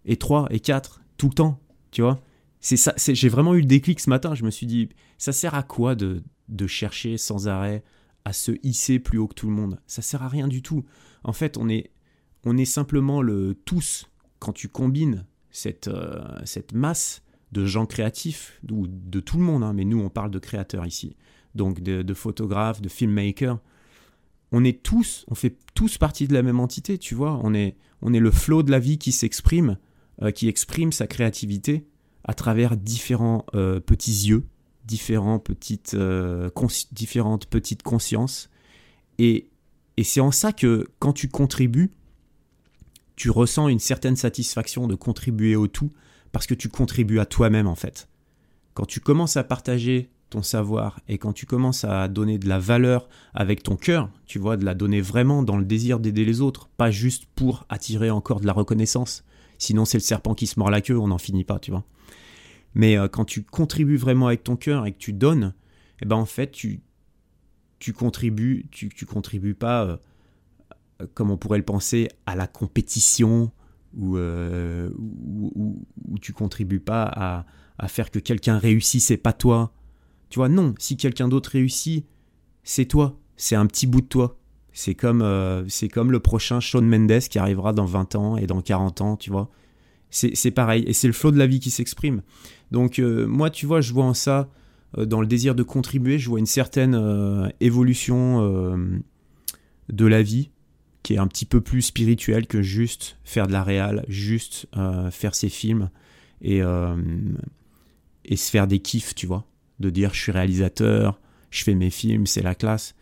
[0.06, 1.60] et 3, et 4, tout le temps,
[1.92, 2.22] tu vois.
[2.62, 5.56] C'est ça, j'ai vraiment eu le déclic ce matin, je me suis dit, ça sert
[5.56, 7.84] à quoi de, de chercher sans arrêt
[8.26, 9.80] à se hisser plus haut que tout le monde.
[9.88, 10.84] Ça sert à rien du tout.
[11.24, 11.92] En fait, on est,
[12.46, 18.60] on est simplement le tous quand tu combines cette, euh, cette masse de gens créatifs,
[18.72, 21.16] ou de tout le monde, hein, mais nous on parle de créateurs ici,
[21.56, 23.60] donc de, photographes, de filmmakers.
[24.52, 27.40] On est tous, on fait tous partie de la même entité, tu vois.
[27.44, 29.78] On est, on est le flot de la vie qui s'exprime,
[30.22, 31.88] euh, qui exprime sa créativité
[32.24, 34.46] à travers différents euh, petits yeux,
[34.90, 36.50] différents petites, euh,
[36.92, 38.50] différentes petites consciences.
[39.20, 39.50] Et,
[39.98, 41.92] et c'est en ça que quand tu contribues,
[43.16, 45.92] tu ressens une certaine satisfaction de contribuer au tout,
[46.32, 48.10] parce que tu contribues à toi-même en fait.
[48.74, 52.60] Quand tu commences à partager ton savoir et quand tu commences à donner de la
[52.60, 56.42] valeur avec ton cœur, tu vois, de la donner vraiment dans le désir d'aider les
[56.42, 59.24] autres, pas juste pour attirer encore de la reconnaissance.
[59.58, 61.84] Sinon, c'est le serpent qui se mord la queue, on n'en finit pas, tu vois.
[62.74, 65.54] Mais euh, quand tu contribues vraiment avec ton cœur et que tu donnes,
[66.02, 66.82] eh ben en fait, tu,
[67.80, 73.52] tu contribues, tu, tu contribues pas, euh, comme on pourrait le penser, à la compétition
[73.98, 75.86] ou, euh, ou,
[76.22, 77.46] tu contribues pas à,
[77.80, 79.74] à faire que quelqu'un réussisse et pas toi.
[80.30, 82.06] Tu vois, non, si quelqu'un d'autre réussit,
[82.64, 84.38] c'est toi, c'est un petit bout de toi.
[84.72, 88.46] C'est comme, euh, c'est comme le prochain Shawn Mendes qui arrivera dans 20 ans et
[88.46, 89.50] dans 40 ans, tu vois.
[90.12, 92.22] C'est pareil, et c'est le flot de la vie qui s'exprime.
[92.72, 94.50] Donc euh, moi, tu vois, je vois en ça,
[94.98, 98.42] euh, dans le désir de contribuer, je vois une certaine évolution
[99.90, 100.50] de la vie
[101.04, 104.68] qui est un petit peu plus spirituelle que juste faire de la réal, juste
[105.12, 105.90] faire ses films
[106.42, 106.62] et,
[108.26, 109.46] et se faire des kiffs, tu vois
[109.80, 112.96] de dire je suis réalisateur, je fais mes films, c'est la classe.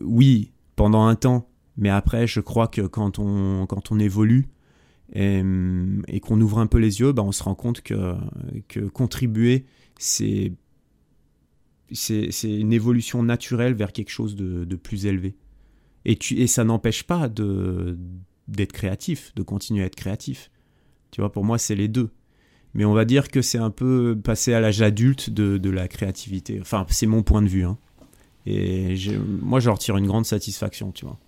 [0.00, 4.48] Oui, pendant un temps, mais après, je crois que quand on, quand on évolue
[5.14, 8.16] et, qu'on ouvre un peu les yeux, bah, on se rend compte que,
[8.92, 9.66] contribuer,
[9.98, 10.52] c'est,
[12.42, 15.36] une évolution naturelle vers quelque chose de, de plus élevé.
[16.04, 20.50] Et, tu, et ça n'empêche pas d'être créatif, de continuer à être créatif.
[21.10, 22.10] Tu vois, pour moi, c'est les deux
[22.74, 25.88] mais on va dire que c'est un peu passé à l'âge adulte de, de, la
[25.88, 26.58] créativité.
[26.60, 27.64] Enfin, c'est mon point de vue.
[27.64, 27.76] Hein.
[28.46, 28.96] Et
[29.42, 31.18] moi, j'en retire une grande satisfaction, tu vois.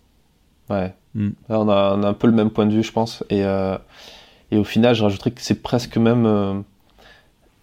[0.70, 0.94] Ouais.
[1.48, 3.22] On, a, on, a, un peu le même point de vue, je pense.
[3.30, 3.76] Et, euh,
[4.50, 6.54] et au final, je rajouterais que c'est presque même euh,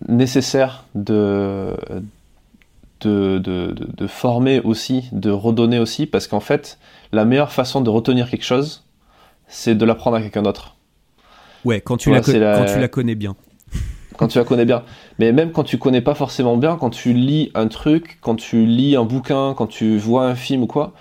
[0.07, 1.75] nécessaire de,
[3.01, 6.77] de, de, de, former aussi, de redonner aussi, parce qu'en fait,
[7.11, 8.83] la meilleure façon de retenir quelque chose,
[9.47, 10.75] c'est de l'apprendre à quelqu'un d'autre.
[11.65, 13.35] Ouais, quand tu, la, quand tu la connais bien
[14.17, 14.83] quand tu la connais bien.
[15.19, 18.65] Mais même quand tu connais pas forcément bien, quand tu lis un truc, quand tu
[18.65, 20.93] lis un bouquin, quand tu vois un film ou quoi,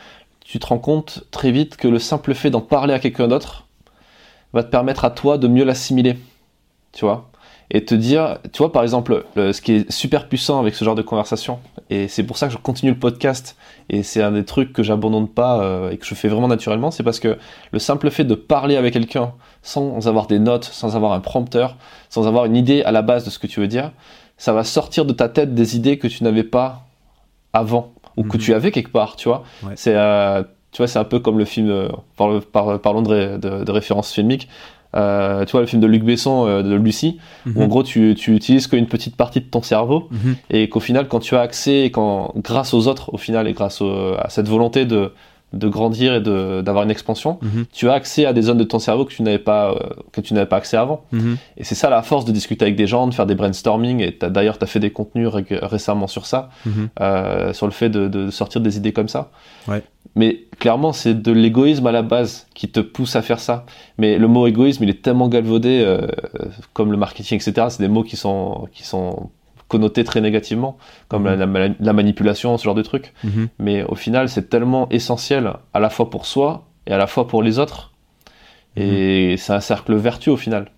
[0.51, 3.69] tu te rends compte très vite que le simple fait d'en parler à quelqu'un d'autre
[4.53, 6.19] va te permettre à toi de mieux l'assimiler.
[6.93, 7.31] Tu vois
[7.73, 10.97] et te dire, tu vois, par exemple, ce qui est super puissant avec ce genre
[10.97, 13.57] de conversation, et c'est pour ça que je continue le podcast,
[13.89, 16.91] et c'est un des trucs que j'abandonne pas euh, et que je fais vraiment naturellement,
[16.91, 17.39] c'est parce que
[17.71, 21.77] le simple fait de parler avec quelqu'un sans avoir des notes, sans avoir un prompteur,
[22.09, 23.93] sans avoir une idée à la base de ce que tu veux dire,
[24.37, 26.87] ça va sortir de ta tête des idées que tu n'avais pas
[27.53, 28.43] avant, ou que mhm.
[28.43, 29.45] tu avais quelque part, tu vois.
[29.75, 30.43] C'est, euh,
[30.73, 31.89] tu vois, c'est un peu comme le film, euh,
[32.53, 34.49] parlons de, de, de références filmiques,
[34.97, 37.69] euh, tu vois, le film de Luc Besson, euh, de Lucie, où en mhm.
[37.69, 40.37] gros tu, tu utilises qu'une petite partie de ton cerveau, mhm.
[40.51, 43.53] et qu'au final, quand tu as accès, et quand, grâce aux autres, au final, et
[43.53, 45.13] grâce à cette volonté de,
[45.53, 47.67] de grandir et d'avoir une expansion, mhm.
[47.73, 49.79] tu as accès à des zones de ton cerveau que tu n'avais pas, euh,
[50.13, 51.05] que tu n'avais pas accès avant.
[51.57, 54.17] Et c'est ça la force de discuter avec des gens, de faire des brainstorming, et
[54.29, 56.51] d'ailleurs, tu as fait des contenus récemment sur ça,
[57.01, 59.31] euh, sur le fait de, de, sortir des idées comme ça.
[59.67, 59.83] Ouais.
[60.15, 63.65] Mais clairement, c'est de l'égoïsme à la base qui te pousse à faire ça.
[63.99, 66.07] Mais le mot égoïsme, il est tellement galvaudé, euh,
[66.73, 67.69] comme le marketing, etc.
[67.71, 69.31] C'est des mots qui sont, qui sont
[69.71, 70.77] connotés très négativement,
[71.09, 71.77] comme mhm.
[71.81, 73.15] la, manipulation, ce genre de trucs.
[73.25, 73.49] Mhm.
[73.59, 77.27] Mais au final, c'est tellement essentiel à la fois pour soi et à la fois
[77.29, 77.93] pour les autres.
[78.77, 79.37] Et mhm.
[79.39, 80.71] c'est un cercle vertueux au final.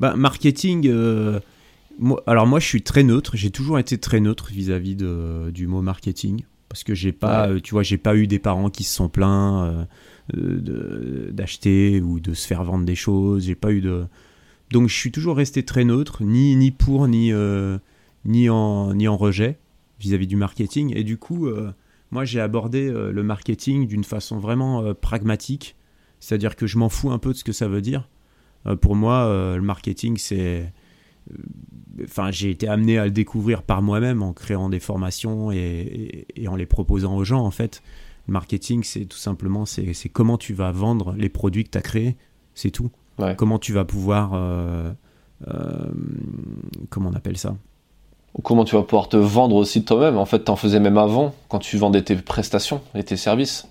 [0.00, 0.88] Bah, marketing.
[0.88, 1.40] Euh,
[1.98, 3.36] moi, alors moi, je suis très neutre.
[3.36, 7.70] J'ai toujours été très neutre vis-à-vis du mot marketing parce que j'ai pas, euh, tu
[7.70, 9.86] vois, j'ai pas eu des parents qui se sont plaints
[10.36, 13.46] euh, d'acheter ou de se faire vendre des choses.
[13.46, 14.04] J'ai pas eu de,
[14.70, 17.78] donc je suis toujours resté très neutre, ni ni pour ni euh,
[18.24, 19.58] ni en ni en rejet
[20.00, 20.92] vis-à-vis du marketing.
[20.96, 21.48] Et du coup,
[22.12, 25.74] moi j'ai abordé le marketing d'une façon vraiment pragmatique,
[26.20, 28.08] c'est-à-dire que je m'en fous un peu de ce que ça veut dire.
[28.80, 30.72] pour moi, le marketing c'est
[32.04, 36.56] enfin, j'ai été amené à le découvrir par moi-même en créant des formations et, en
[36.56, 37.44] les proposant aux gens.
[37.44, 37.82] En fait,
[38.26, 41.82] le marketing, c'est tout simplement c'est comment tu vas vendre les produits que tu as
[41.82, 42.16] créés.
[42.54, 42.90] C'est tout.
[43.36, 44.32] Comment tu vas pouvoir.
[44.34, 44.92] Euh,
[45.46, 45.86] euh,
[46.90, 47.56] comment on appelle ça?
[48.34, 50.16] Ou comment tu vas pouvoir te vendre aussi toi-même.
[50.16, 53.66] En fait, tu en faisais même avant, quand tu vendais tes prestations et tes services.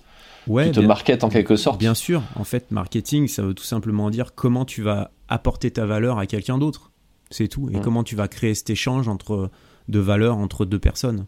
[0.46, 1.78] Ouais, tu te marketes en quelque sorte.
[1.78, 2.22] Bien sûr.
[2.36, 6.26] En fait, marketing, ça veut tout simplement dire comment tu vas apporter ta valeur à
[6.26, 6.90] quelqu'un d'autre.
[7.30, 7.68] C'est tout.
[7.70, 9.50] Et comment tu vas créer cet échange entre,
[9.88, 11.26] de valeurs entre deux personnes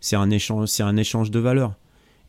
[0.00, 1.74] C'est un, échange, c'est un échange de valeurs.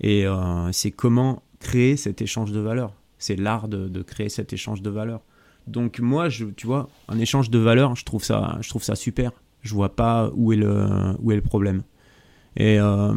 [0.02, 2.94] Et euh, c'est comment créer cet échange de valeurs.
[3.18, 5.22] C'est l'art de, créer cet échange de valeurs.
[5.68, 8.96] Donc moi, je, tu vois, un échange de valeurs, je trouve ça, je trouve ça
[8.96, 9.32] super.
[9.62, 11.82] Je vois pas où est le, où est le problème.
[12.56, 13.14] Et, euh,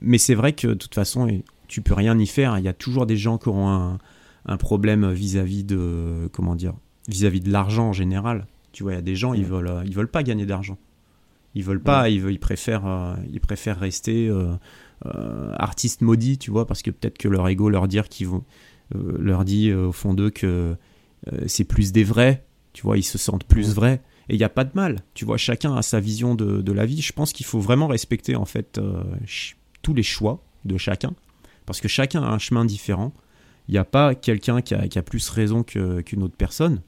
[0.00, 1.28] mais c'est vrai que de toute façon,
[1.68, 2.58] tu peux rien y faire.
[2.58, 3.98] Il y a toujours des gens qui auront un,
[4.46, 6.74] un problème vis-à-vis de, comment dire,
[7.06, 8.46] vis-à-vis de l'argent en général.
[8.72, 10.78] Tu vois, il y a des gens, ils veulent, ils veulent pas gagner d'argent.
[11.54, 14.30] Ils veulent pas, ils, veulent, ils, préfèrent, ils préfèrent rester
[15.04, 18.44] artistes maudits, tu vois, parce que peut-être que leur ego leur, dire qu'ils vont,
[18.94, 20.76] leur dit au fond d'eux que
[21.46, 24.02] c'est plus des vrais, tu vois, ils se sentent plus vrais.
[24.30, 26.72] Et il n'y a pas de mal, tu vois, chacun a sa vision de, de
[26.72, 27.00] la vie.
[27.00, 28.80] Je pense qu'il faut vraiment respecter en fait
[29.82, 31.14] tous les choix de chacun,
[31.66, 33.12] parce que chacun a un chemin différent.
[33.68, 36.80] Il n'y a pas quelqu'un qui a, plus raison qu'une autre personne.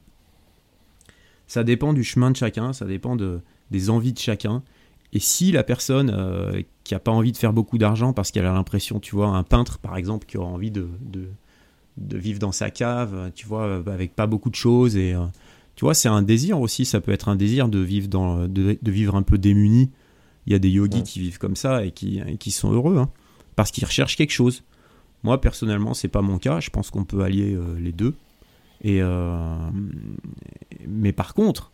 [1.46, 3.40] Ça dépend du chemin de chacun, ça dépend de,
[3.70, 4.62] des envies de chacun.
[5.12, 8.46] Et si la personne euh, qui n'a pas envie de faire beaucoup d'argent parce qu'elle
[8.46, 11.28] a l'impression, tu vois, un peintre par exemple qui aura envie de, de,
[12.08, 15.24] vivre dans sa cave, tu vois, avec pas beaucoup de choses et euh,
[15.76, 16.84] tu vois, c'est un désir aussi.
[16.84, 19.90] Ça peut être un désir de vivre dans, de, vivre un peu démuni.
[20.46, 23.10] Il y a des yogis qui vivent comme ça et qui, qui sont heureux hein,
[23.56, 24.62] parce qu'ils recherchent quelque chose.
[25.22, 26.60] Moi, personnellement, c'est pas mon cas.
[26.60, 28.14] Je pense qu'on peut allier euh, les deux.
[28.82, 29.56] Et euh,
[30.86, 31.72] mais par contre,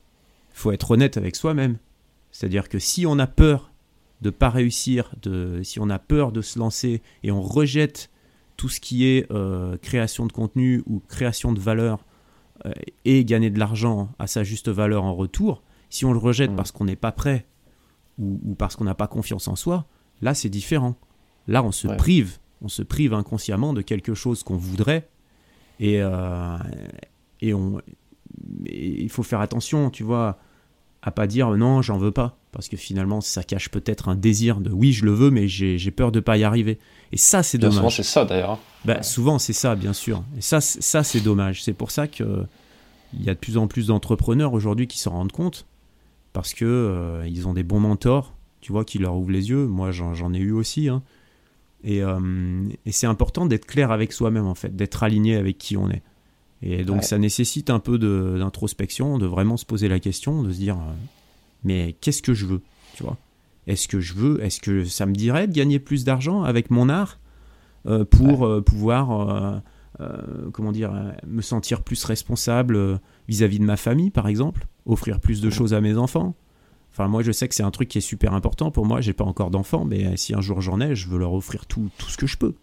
[0.53, 1.79] il faut être honnête avec soi-même.
[2.33, 3.73] C'est-à-dire que si on a peur
[4.23, 8.11] de pas réussir, de, si on a peur de se lancer et on rejette
[8.57, 12.05] tout ce qui est euh, création de contenu ou création de valeur
[13.05, 16.57] et gagner de l'argent à sa juste valeur en retour, si on le rejette mmh.
[16.57, 17.47] parce qu'on n'est pas prêt
[18.19, 19.87] ou, parce qu'on n'a pas confiance en soi,
[20.21, 20.97] là c'est différent.
[21.47, 25.09] Là on se prive on se prive inconsciemment de quelque chose qu'on voudrait.
[25.79, 26.59] Et, euh,
[27.41, 27.81] et on,
[28.65, 30.39] il faut faire attention, tu vois,
[31.03, 32.39] à pas dire non, j'en veux pas.
[32.57, 35.91] Parce que finalement, ça cache peut-être un désir de oui, je le veux, mais j'ai
[35.91, 36.79] peur de pas y arriver.
[37.13, 37.77] Et ça, c'est dommage.
[37.77, 38.59] Souvent, c'est ça d'ailleurs.
[38.87, 40.25] Bah, Souvent, c'est ça, bien sûr.
[40.39, 41.63] Et ça, ça c'est dommage.
[41.63, 42.47] C'est pour ça qu'il
[43.21, 45.67] y a de plus en plus d'entrepreneurs aujourd'hui qui s'en rendent compte.
[46.33, 48.33] Parce que euh, ils ont des bons mentors,
[48.63, 49.67] tu vois, qui leur ouvrent les yeux.
[49.67, 50.89] Moi, j'en ai eu aussi.
[50.89, 51.03] Hein.
[51.85, 55.91] Euh, et, c'est important d'être clair avec soi-même, en fait, d'être aligné avec qui on
[55.91, 56.03] est.
[56.63, 60.57] Et donc ça nécessite un peu d'introspection, de, vraiment se poser la question, de se
[60.57, 60.95] dire, euh,
[61.67, 62.63] mais qu'est-ce que je veux
[62.95, 63.19] tu vois?
[63.67, 66.89] Est-ce que je veux, est-ce que ça me dirait de gagner plus d'argent avec mon
[66.89, 67.19] art
[67.87, 69.63] euh, pour pouvoir,
[70.53, 70.93] comment dire,
[71.27, 75.75] me sentir plus responsable vis-à-vis -vis de ma famille, par exemple, offrir plus de choses
[75.75, 76.35] à mes enfants?
[76.93, 79.03] Enfin, moi, je sais que c'est un truc qui est super important pour moi.
[79.03, 81.91] J'ai pas encore d'enfants, mais si un jour j'en ai, je veux leur offrir tout,
[81.99, 82.55] tout ce que je peux.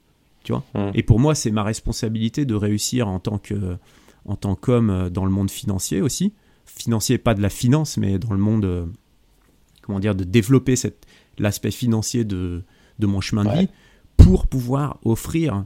[0.43, 0.63] Tu vois?
[0.95, 3.77] Et pour moi, c'est ma responsabilité de réussir en tant que
[4.25, 6.33] en tant qu'homme euh, dans le monde financier aussi.
[6.65, 8.85] Financier, pas de la finance, mais dans le monde, euh,
[9.81, 10.75] comment dire, de développer
[11.37, 12.63] l'aspect financier de,
[12.99, 13.69] de mon chemin de vie
[14.17, 15.65] pour pouvoir offrir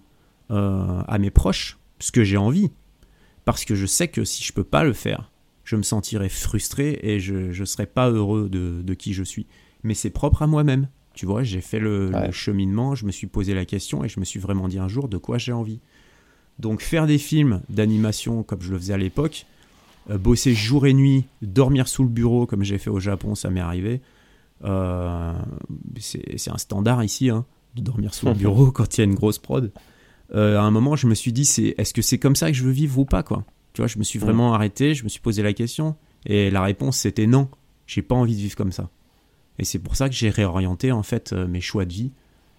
[0.49, 2.71] euh, à mes proches ce que j'ai envie.
[3.45, 5.31] Parce que je sais que si je peux pas le faire,
[5.63, 9.47] je me sentirais frustré et je ne serais pas heureux de, qui je suis.
[9.83, 10.89] Mais c'est propre à moi-même.
[11.13, 14.25] Tu vois, j'ai fait le, cheminement, je me suis posé la question et je me
[14.25, 15.79] suis vraiment dit un jour de quoi j'ai envie.
[16.59, 19.45] Donc faire des films d'animation comme je le faisais à l'époque,
[20.09, 23.59] bosser jour et nuit, dormir sous le bureau comme j'ai fait au Japon, ça m'est
[23.59, 24.01] arrivé.
[24.63, 25.33] Euh,
[25.99, 27.45] c'est un standard ici, hein,
[27.75, 29.71] de dormir sous le bureau quand il y a une grosse prod.
[30.33, 32.57] Euh, à un moment, je me suis dit, c'est est-ce que c'est comme ça que
[32.57, 33.45] je veux vivre ou pas quoi?
[33.73, 35.95] Tu vois, je me suis vraiment arrêté, je me suis posé la question.
[36.25, 37.47] Et la réponse, c'était non.
[37.85, 38.89] J'ai pas envie de vivre comme ça.
[39.59, 42.11] Et c'est pour ça que j'ai réorienté, en fait, euh, mes choix de vie.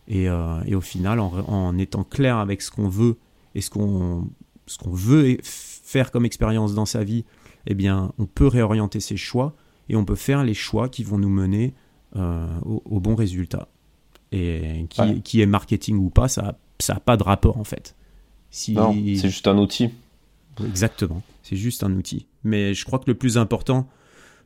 [0.07, 3.19] Et, euh, et au final, en, étant clair avec ce qu'on veut
[3.55, 4.29] et ce qu'on
[4.67, 7.25] ce qu'on veut faire comme expérience dans sa vie,
[7.69, 9.55] eh bien, on peut réorienter ses choix
[9.89, 11.75] et on peut faire les choix qui vont nous mener
[12.17, 13.69] euh, au, bon résultat.
[14.33, 17.95] Et qui, qui, est marketing ou pas, ça n'a ça pas de rapport en fait.
[18.51, 18.73] Si...
[18.73, 19.91] Non, c'est juste un outil.
[20.67, 21.23] Exactement.
[21.43, 22.27] C'est juste un outil.
[22.45, 23.89] Mais je crois que le plus important,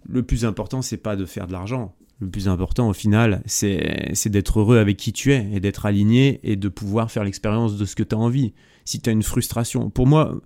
[0.09, 1.95] le plus important, c'est pas de faire de l'argent.
[2.21, 6.41] Le plus important, au final, c'est d'être heureux avec qui tu es et d'être aligné
[6.45, 8.53] et de pouvoir faire l'expérience de ce que tu as envie.
[8.85, 10.41] Si tu as une frustration, pour moi,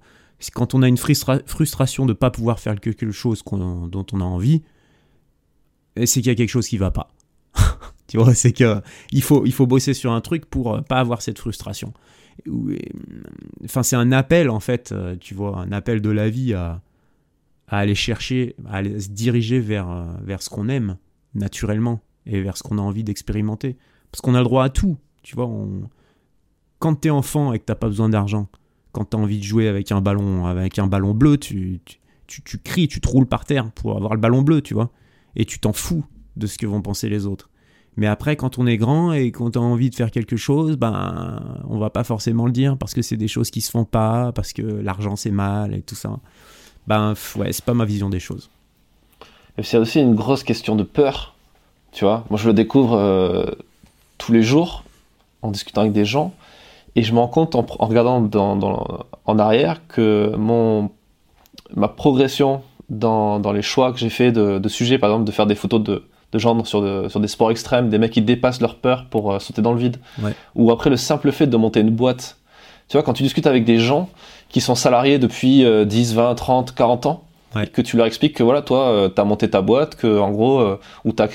[0.54, 4.24] quand on a une frustration de ne pas pouvoir faire quelque chose dont on a
[4.24, 4.62] envie,
[5.96, 7.08] c'est qu'il y a quelque chose qui va pas.
[8.06, 11.38] tu vois, c'est qu'il faut, il faut bosser sur un truc pour pas avoir cette
[11.38, 11.94] frustration.
[12.48, 12.78] Euh,
[13.64, 16.82] enfin, c'est un appel en fait, euh, tu vois, un appel de la vie à,
[17.68, 20.98] aller chercher, à se diriger vers, euh, vers ce qu'on aime
[21.34, 23.76] naturellement et vers ce qu'on a envie d'expérimenter.
[24.10, 25.50] Parce qu'on a le droit à tout, tu vois.
[26.78, 28.48] Quand t'es enfant et que t'as pas besoin d'argent,
[28.96, 31.80] quand t'as envie de jouer avec un ballon, avec un ballon bleu, tu,
[32.26, 34.88] tu, tu, cries, tu te roules par terre pour avoir le ballon bleu, tu vois.
[35.36, 36.02] Et tu t'en fous
[36.36, 37.50] de ce que vont penser les autres.
[37.98, 41.42] Mais après, quand on est grand et qu'on a envie de faire quelque chose, ben,
[41.68, 44.32] on va pas forcément le dire parce que c'est des choses qui se font pas,
[44.32, 46.18] parce que l'argent c'est mal et tout ça.
[46.86, 48.48] Ben, ouais, c'est pas ma vision des choses.
[49.62, 51.36] C'est aussi une grosse question de peur,
[51.92, 52.24] tu vois.
[52.30, 53.44] Moi, je le découvre euh,
[54.16, 54.84] tous les jours
[55.42, 56.34] en discutant avec des gens
[56.96, 60.90] et je me rends compte en, regardant dans, en arrière que mon,
[61.74, 65.32] ma progression dans, dans les choix que j'ai fait de, de sujets, par exemple, de
[65.32, 68.62] faire des photos de, de gens sur, sur des sports extrêmes, des mecs qui dépassent
[68.62, 69.98] leur peur pour euh, sauter dans le vide.
[70.54, 72.38] Ou après le simple fait de monter une boîte.
[72.88, 74.08] Tu vois, quand tu discutes avec des gens
[74.48, 77.24] qui sont salariés depuis 10, 20, 30, 40 ans,
[77.72, 80.30] que tu leur expliques que voilà, toi, euh, tu as monté ta boîte, que en
[80.30, 81.26] gros, euh, ou tu as,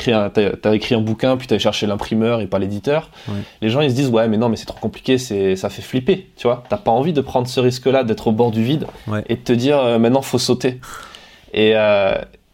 [0.73, 3.09] écrit un bouquin, puis tu as cherché l'imprimeur et pas l'éditeur.
[3.61, 5.81] Les gens, ils se disent, ouais, mais non, mais c'est trop compliqué, c'est, ça fait
[5.81, 6.63] flipper, tu vois.
[6.69, 8.85] T'as pas envie de prendre ce risque-là, d'être au bord du vide
[9.27, 10.79] et de te dire, euh, maintenant, faut sauter.
[11.53, 11.73] Et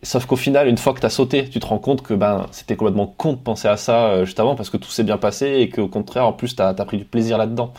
[0.04, 2.46] sauf qu'au final, une fois que tu as sauté, tu te rends compte que ben,
[2.52, 5.58] c'était complètement con de penser à ça juste avant parce que tout s'est bien passé
[5.60, 7.74] et qu'au contraire, en plus, tu as, pris du plaisir là-dedans.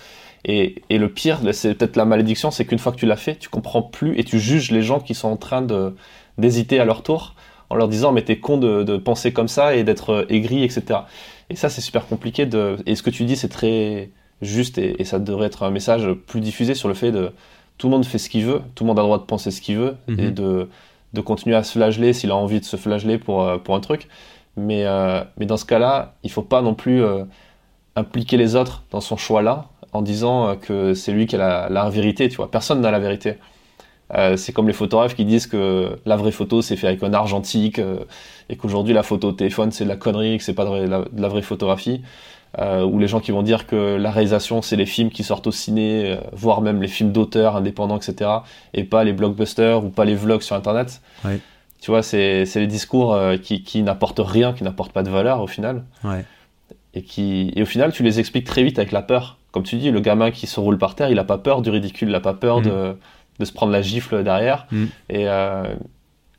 [0.44, 3.36] Et, et, le pire, c'est peut-être la malédiction, c'est qu'une fois que tu l'as fait,
[3.36, 5.66] tu comprends plus et tu juges les gens qui sont en train
[6.38, 7.34] d'hésiter à leur tour
[7.70, 10.64] en leur disant mais t'es con de, de, penser comme ça et d'être euh, aigri,
[10.64, 11.00] etc.
[11.50, 12.46] Et ça, c'est super compliqué.
[12.46, 12.76] De...
[12.86, 14.10] Et ce que tu dis, c'est très
[14.40, 17.32] juste et, ça devrait être un message plus diffusé sur le fait de
[17.76, 19.50] tout le monde fait ce qu'il veut, tout le monde a le droit de penser
[19.50, 20.34] ce qu'il veut et mhm.
[20.34, 20.68] de,
[21.12, 23.80] de continuer à se flageller s'il a envie de se flageller pour, euh, pour un
[23.80, 24.08] truc.
[24.56, 27.04] Mais, euh, mais dans ce cas-là, il faut pas non plus
[27.94, 31.88] impliquer les autres dans son choix-là en disant que c'est lui qui a la, la
[31.90, 32.50] vérité, tu vois.
[32.50, 33.36] Personne n'a la vérité.
[34.14, 37.12] Euh, c'est comme les photographes qui disent que la vraie photo c'est fait avec un
[37.12, 37.98] argentique euh,
[38.48, 41.28] et qu'aujourd'hui la photo au téléphone c'est de la connerie, que c'est pas de la,
[41.28, 42.02] vraie photographie.
[42.58, 45.46] Euh, ou les gens qui vont dire que la réalisation c'est les films qui sortent
[45.46, 48.30] au ciné, voire même les films d'auteurs indépendants, etc.
[48.72, 51.02] Et pas les blockbusters ou pas les vlogs sur internet.
[51.24, 51.40] Ouais.
[51.82, 55.46] Tu vois, c'est les discours qui, qui n'apportent rien, qui n'apportent pas de valeur au
[55.46, 55.84] final.
[56.02, 56.24] Ouais.
[56.94, 59.36] Et, qui, et au final, tu les expliques très vite avec la peur.
[59.58, 61.70] Comme tu dis, le gamin qui se roule par terre, il a pas peur du
[61.70, 62.62] ridicule, il a pas peur mm.
[62.62, 62.96] de
[63.38, 64.66] de se prendre la gifle derrière.
[64.70, 64.84] Mm.
[65.10, 65.74] Et, euh,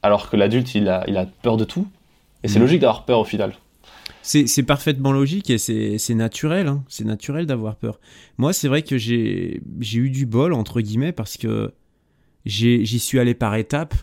[0.01, 1.87] alors que l'adulte, il a, il a peur de tout.
[2.43, 2.61] Et c'est mm.
[2.61, 3.53] logique d'avoir peur au final.
[4.21, 6.67] C'est parfaitement logique et c'est naturel.
[6.67, 6.83] Hein.
[6.87, 7.99] C'est naturel d'avoir peur.
[8.37, 11.73] Moi, c'est vrai que j'ai eu du bol, entre guillemets, parce que
[12.45, 13.95] j'y suis allé par étapes.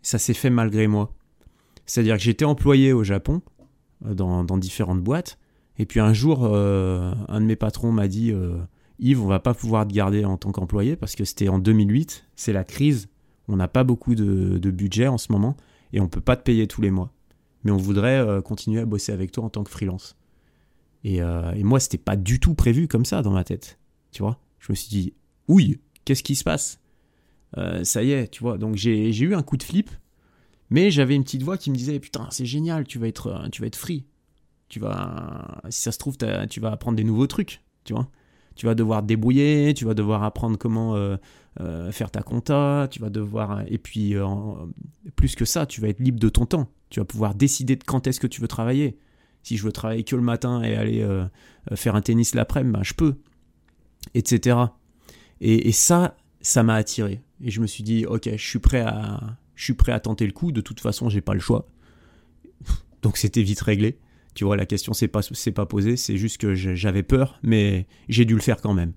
[0.00, 1.12] Ça s'est fait malgré moi.
[1.86, 3.42] C'est-à-dire que j'étais employé au Japon,
[4.06, 5.38] euh, dans, dans, différentes boîtes.
[5.78, 8.32] Et puis un jour, euh, un de mes patrons m'a dit
[8.98, 12.26] Yves, on va pas pouvoir te garder en tant qu'employé parce que c'était en 2008,
[12.36, 13.08] c'est la crise,
[13.48, 15.56] on n'a pas beaucoup de, budget en ce moment
[15.92, 17.12] et on peut pas te payer tous les mois.
[17.64, 20.16] Mais on voudrait euh, continuer à bosser avec toi en tant que freelance.
[21.02, 23.78] Et, euh, et moi, pas du tout prévu comme ça dans ma tête.
[24.12, 25.14] Tu vois Je me suis dit,
[25.48, 26.80] ouille, qu'est-ce qui se passe?
[27.56, 28.58] Euh, Ça y est, tu vois.
[28.58, 29.90] Donc j'ai eu un coup de flip,
[30.70, 33.60] mais j'avais une petite voix qui me disait, putain, c'est génial, tu vas être, tu
[33.60, 34.04] vas être free.
[34.74, 36.16] Tu vas, si ça se trouve,
[36.50, 38.08] tu vas apprendre des nouveaux trucs, tu vois
[38.54, 41.16] tu vas devoir débrouiller, tu vas devoir apprendre comment euh,
[41.60, 43.62] euh, faire ta compta, tu vas devoir...
[43.68, 44.26] Et puis, euh,
[45.16, 46.68] plus que ça, tu vas être libre de ton temps.
[46.90, 48.98] Tu vas pouvoir décider de quand est-ce que tu veux travailler.
[49.42, 51.06] Si je veux travailler que le matin et aller
[51.74, 53.14] faire un tennis l'après-midi, ben, je peux.
[54.14, 54.56] Etc.
[55.40, 57.22] Et, et ça, ça m'a attiré.
[57.40, 60.26] Et je me suis dit, ok, je suis prêt à, je suis prêt à tenter
[60.26, 60.52] le coup.
[60.52, 61.68] De toute façon, j'ai pas le choix.
[63.02, 63.98] Donc c'était vite réglé.
[64.34, 65.20] Tu vois, la question s'est pas,
[65.54, 68.92] pas posée, c'est juste que j'avais peur, mais j'ai dû le faire quand même.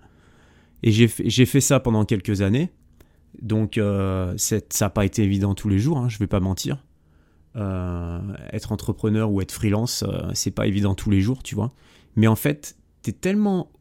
[0.83, 2.71] Et j'ai fait ça pendant quelques années.
[3.41, 6.83] Donc, euh, ça n'a pas été évident tous les jours, hein, je vais pas mentir.
[7.55, 8.19] Euh,
[8.51, 11.73] être entrepreneur ou être freelance, euh, c'est pas évident tous les jours, tu vois.
[12.15, 13.71] Mais en fait, tu tellement,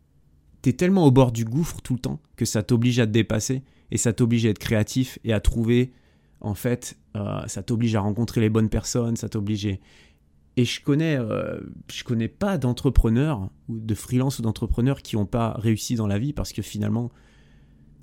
[0.64, 3.62] es tellement au bord du gouffre tout le temps que ça t'oblige à te dépasser
[3.90, 5.92] et ça t'oblige à être créatif et à trouver,
[6.40, 6.98] en fait,
[7.46, 9.78] ça t'oblige à rencontrer les bonnes personnes, ça t'oblige.
[10.56, 11.60] Et je connais, euh,
[11.92, 16.18] je connais pas d'entrepreneurs ou de freelance ou d'entrepreneurs qui n'ont pas réussi dans la
[16.18, 17.10] vie parce que finalement,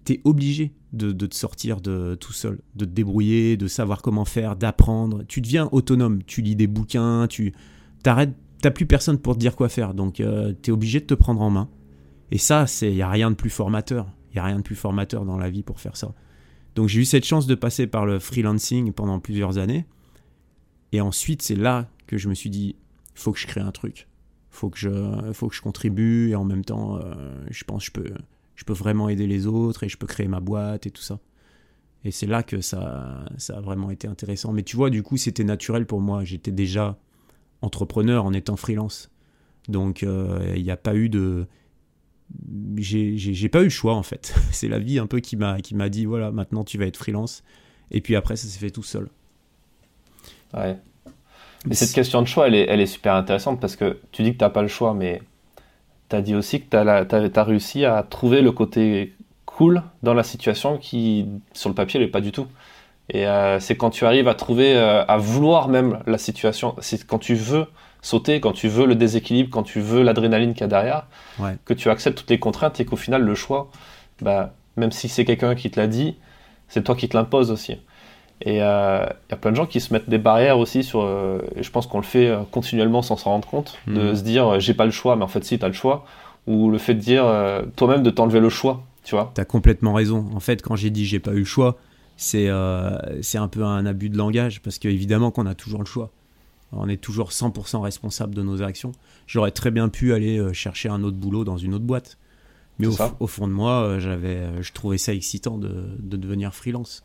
[0.05, 4.25] tu es obligé de, te sortir de tout seul, de te débrouiller, de savoir comment
[4.25, 5.23] faire, d'apprendre.
[5.27, 7.53] Tu deviens autonome, tu lis des bouquins, tu
[8.03, 11.05] t'arrêtes, t'as plus personne pour te dire quoi faire, donc euh, tu es obligé de
[11.05, 11.69] te prendre en main.
[12.29, 14.07] Et ça, il n'y a rien de plus formateur.
[14.29, 16.13] Il n'y a rien de plus formateur dans la vie pour faire ça.
[16.75, 19.85] Donc j'ai eu cette chance de passer par le freelancing pendant plusieurs années.
[20.91, 22.75] Et ensuite, c'est là que je me suis dit,
[23.15, 24.07] faut que je crée un truc,
[24.49, 27.13] faut que je, faut que je contribue et en même temps, euh,
[27.49, 28.15] je pense que je peux,
[28.55, 31.19] je peux vraiment aider les autres et je peux créer ma boîte et tout ça.
[32.05, 34.51] Et c'est là que ça, ça a vraiment été intéressant.
[34.51, 36.23] Mais tu vois, du coup, c'était naturel pour moi.
[36.23, 36.97] J'étais déjà
[37.61, 39.09] entrepreneur en étant freelance.
[39.69, 41.47] Donc, euh, il n'y a pas eu de.
[42.75, 44.35] J'ai pas eu le choix, en fait.
[44.51, 47.43] c'est la vie un peu qui m'a dit voilà, maintenant tu vas être freelance.
[47.91, 49.09] Et puis après, ça s'est fait tout seul.
[50.53, 50.77] Ouais.
[51.65, 54.33] Mais cette question de choix, elle est, elle est super intéressante parce que tu dis
[54.33, 55.21] que tu n'as pas le choix, mais
[56.09, 59.13] tu as dit aussi que tu as, as, réussi à trouver le côté
[59.45, 62.47] cool dans la situation qui, sur le papier, n'est pas du tout.
[63.09, 67.05] Et euh, c'est quand tu arrives à trouver, euh, à vouloir même la situation, c'est
[67.05, 67.67] quand tu veux
[68.01, 71.07] sauter, quand tu veux le déséquilibre, quand tu veux l'adrénaline qu'il y a derrière,
[71.65, 73.69] que tu acceptes toutes les contraintes et qu'au final, le choix,
[74.21, 76.17] bah, même si c'est quelqu'un qui te l'a dit,
[76.67, 77.77] c'est toi qui te l'impose aussi.
[78.43, 81.03] Et il y a plein de gens qui se mettent des barrières aussi sur.
[81.55, 84.15] et je pense qu'on le fait continuellement sans s'en rendre compte, de mhm.
[84.15, 86.05] se dire j'ai pas le choix, mais en fait si, tu as le choix.
[86.45, 87.23] Ou le fait de dire
[87.77, 89.31] toi-même de t'enlever le choix, tu vois.
[89.33, 90.25] T'as complètement raison.
[90.35, 91.77] En fait, quand j'ai dit j'ai pas eu le choix,
[92.17, 92.49] c'est
[93.21, 96.11] c'est un peu un abus de langage parce qu'évidemment qu'on a toujours le choix.
[96.75, 98.91] On est toujours 100% responsable de nos actions.
[99.27, 102.17] J'aurais très bien pu aller euh, chercher un autre boulot dans une autre boîte.
[102.79, 107.03] Mais au, fond de moi, euh, j'avais, euh, je trouvais ça excitant de, devenir freelance.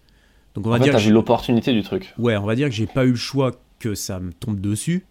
[0.54, 0.96] Donc on va dire.
[0.98, 2.14] vu l'opportunité du truc.
[2.18, 5.06] Ouais, on va dire que j'ai pas eu le choix que ça me tombe dessus.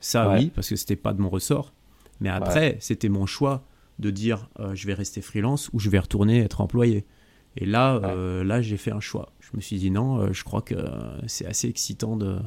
[0.00, 1.72] Ça oui, parce que c'était pas de mon ressort.
[2.20, 3.64] Mais après, c'était mon choix
[3.98, 7.04] de dire je vais rester freelance ou je vais retourner être employé.
[7.56, 8.00] Et là,
[8.44, 9.32] là, j'ai fait un choix.
[9.40, 10.76] Je me suis dit non, je crois que
[11.26, 12.38] c'est assez excitant de,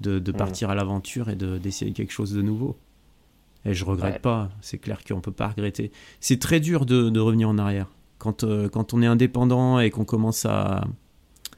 [0.00, 0.36] de, mm.
[0.36, 2.76] partir à l'aventure et d'essayer quelque chose de nouveau.
[3.64, 5.90] Et je regrette pas, c'est clair qu'on peut pas regretter.
[6.20, 7.88] C'est très dur de, revenir en arrière.
[8.18, 10.84] Quand, euh, quand on est indépendant et qu'on commence à...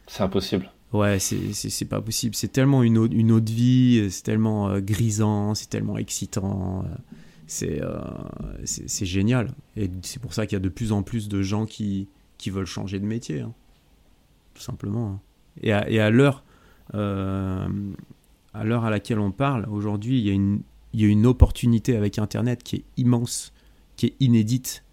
[0.09, 0.71] C'est impossible.
[0.93, 2.35] Ouais, c'est pas possible.
[2.35, 6.85] C'est tellement une autre, une autre vie, c'est tellement euh, grisant, c'est tellement excitant.
[7.63, 8.01] Euh,
[8.65, 9.53] c'est génial.
[9.77, 12.51] Et c'est pour ça qu'il y a de plus en plus de gens qui, qui
[12.51, 13.41] veulent changer de métier.
[13.41, 13.53] Hein.
[14.55, 15.09] Tout simplement.
[15.09, 15.21] Hein.
[15.63, 16.43] Et à, et à l'heure
[16.93, 17.67] à
[18.55, 22.19] à laquelle on parle, aujourd'hui, il y, a une, il y a une opportunité avec
[22.19, 23.53] Internet qui est immense,
[23.97, 24.85] qui est inédite,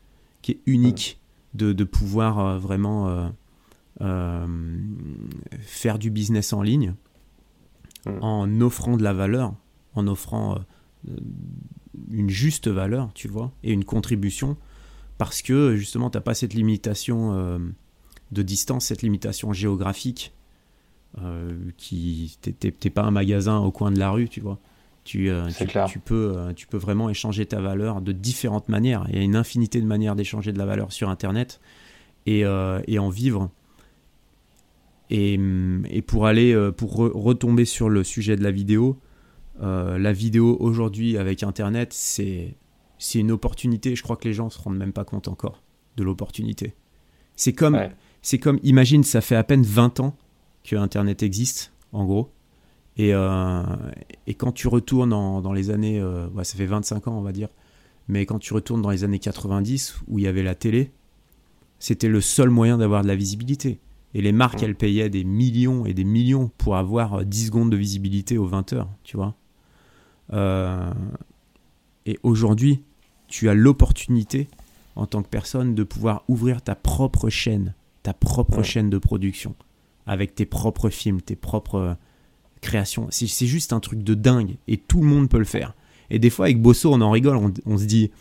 [0.41, 1.19] qui est unique
[1.53, 3.29] de, de pouvoir euh, vraiment euh, euh,
[3.99, 6.93] faire du business en ligne
[8.05, 9.55] en offrant de la valeur,
[9.93, 10.59] en offrant
[12.11, 14.57] une juste valeur, tu vois, et une contribution,
[15.17, 17.59] parce que justement, tu n'as pas cette limitation
[18.31, 20.33] de distance, cette limitation géographique
[21.23, 24.59] euh, qui t'es pas un magasin au coin de la rue, tu vois.
[25.05, 25.47] Tu, euh,
[25.87, 29.05] tu, peux, euh, tu peux vraiment échanger ta valeur de différentes manières.
[29.09, 31.61] Il y a une infinité de manières d'échanger de la valeur sur Internet
[32.25, 33.49] et, et en vivre.
[35.09, 35.39] Et,
[35.89, 38.99] et, pour aller, pour retomber sur le sujet de la vidéo,
[39.61, 42.55] la vidéo aujourd'hui avec Internet, c'est
[43.13, 43.95] une opportunité.
[43.95, 45.61] Je crois que les gens se rendent même pas compte encore
[45.95, 46.73] de l'opportunité.
[47.35, 47.79] C'est comme,
[48.21, 50.15] c'est comme, imagine, ça fait à peine 20 ans
[50.63, 52.31] que Internet existe, en gros.
[52.97, 53.63] Et, euh,
[54.25, 57.49] et quand tu retournes dans les années, euh, ça fait 25 ans on va dire,
[58.07, 60.91] mais quand tu retournes dans les années 90 où il y avait la télé,
[61.77, 63.79] c'était le seul moyen d'avoir de la visibilité.
[64.15, 67.75] Et les marques, elles payaient des millions et des millions pour avoir 10 secondes de
[67.75, 69.35] visibilité aux 20 heures, tu vois.
[70.31, 70.93] Euh,
[72.05, 72.81] et aujourd'hui,
[73.27, 74.47] tu as l'opportunité,
[74.95, 79.53] en tant que personne, de pouvoir ouvrir ta propre chaîne, ta propre chaîne de production
[80.07, 81.93] avec tes propres films, tes propres euh,
[82.61, 83.07] créations.
[83.09, 85.75] C'est juste un truc de dingue et tout le monde peut le faire.
[86.09, 87.35] Et des fois, avec Bosso, on en rigole,
[87.65, 88.11] on, se dit,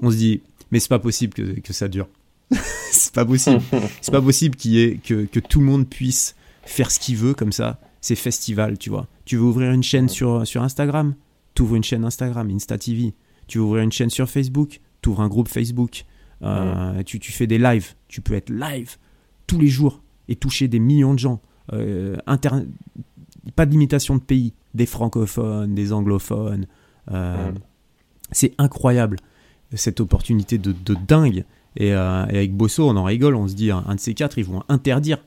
[0.00, 2.08] on se dit, mais c'est pas possible que, que ça dure.
[2.92, 3.60] c'est pas possible.
[4.00, 6.34] c'est pas possible qu'il ait, que, que, tout le monde puisse
[6.64, 7.80] faire ce qu'il veut comme ça.
[8.00, 9.08] C'est festival, tu vois.
[9.24, 11.14] Tu veux ouvrir une chaîne sur, sur Instagram?
[11.54, 13.14] Tu ouvres une chaîne Instagram, Insta TV.
[13.46, 14.80] Tu veux ouvrir une chaîne sur Facebook?
[15.02, 16.04] Tu ouvres un groupe Facebook.
[16.42, 17.94] Euh, tu, tu fais des lives.
[18.08, 18.96] Tu peux être live
[19.46, 21.40] tous les jours et toucher des millions de gens.
[21.72, 22.16] Euh,
[23.54, 26.66] pas de limitation de pays, des francophones, des anglophones.
[27.10, 27.52] Euh,
[28.32, 29.18] c'est incroyable
[29.74, 30.74] cette opportunité de,
[31.06, 31.44] dingue.
[31.80, 34.44] Euh, et, avec Bosso, on en rigole, on se dit, un, de ces quatre, ils
[34.44, 35.18] vont interdire.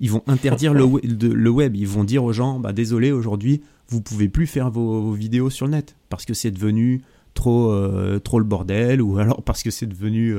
[0.00, 1.76] Ils vont interdire le, le, web.
[1.76, 5.66] Ils vont dire aux gens, bah, désolé, aujourd'hui, vous pouvez plus faire vos, vidéos sur
[5.66, 7.02] le net parce que c'est devenu
[7.32, 7.72] trop,
[8.20, 10.34] trop le bordel ou alors parce que c'est devenu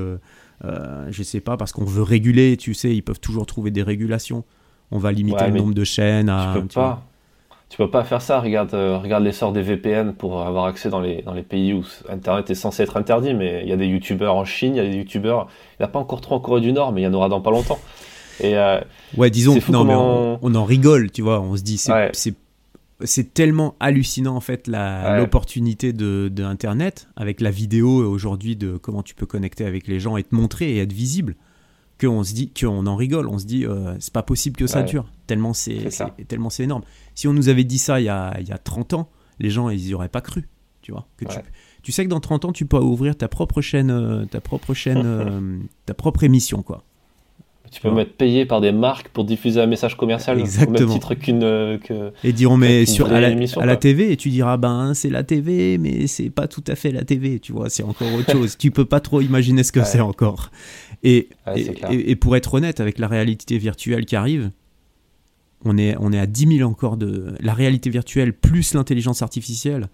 [0.63, 3.83] euh, je sais pas, parce qu'on veut réguler, tu sais, ils peuvent toujours trouver des
[3.83, 4.43] régulations.
[4.91, 6.53] On va limiter le nombre de chaînes à.
[6.55, 7.05] Tu peux pas.
[7.75, 8.39] Tu peux pas faire ça.
[8.39, 11.83] Regarde, euh, regarde l'essor des VPN pour avoir accès dans les, dans les pays où
[12.07, 13.33] Internet est censé être interdit.
[13.33, 15.49] Mais il y a des youtubeurs en Chine, il y a des youtubeurs.
[15.73, 17.27] Il n'y a pas encore trop en Corée du Nord, mais il y en aura
[17.27, 17.79] dans pas longtemps.
[18.39, 18.79] Et, euh,
[19.17, 21.41] ouais, disons, non, mais on, en rigole, tu vois.
[21.41, 22.33] On se dit, c'est
[23.03, 29.15] c'est tellement hallucinant en fait l'opportunité de, Internet avec la vidéo aujourd'hui de comment tu
[29.15, 31.35] peux connecter avec les gens et te montrer et être visible
[31.99, 33.27] qu'on se dit qu'on en rigole.
[33.27, 35.05] On se dit euh, c'est pas possible que ça dure.
[35.27, 35.89] Tellement c'est
[36.27, 36.83] tellement c'est énorme.
[37.13, 39.09] Si on nous avait dit ça il y a, il y a 30 ans
[39.39, 40.47] les gens ils y auraient pas cru
[40.81, 41.37] tu vois que tu,
[41.81, 44.73] tu, sais que dans 30 ans tu peux ouvrir ta propre chaîne euh, ta propre
[44.73, 46.83] chaîne euh, ta propre émission quoi.
[47.71, 50.77] Tu peux être payé par des marques pour diffuser un message commercial Exactement.
[50.77, 51.43] au même titre qu'une.
[51.43, 51.77] Euh,
[52.23, 56.07] et diront, mais sur, à, la, TV, et tu diras, ben c'est la TV, mais
[56.07, 58.57] c'est pas tout à fait la TV, tu vois, c'est encore autre chose.
[58.57, 60.51] tu peux pas trop imaginer ce que c'est encore.
[61.07, 64.49] Et, et, pour être honnête, avec la réalité virtuelle qui arrive,
[65.63, 67.35] on est, on est à 10 000 encore de.
[67.39, 69.87] La réalité virtuelle plus l'intelligence artificielle,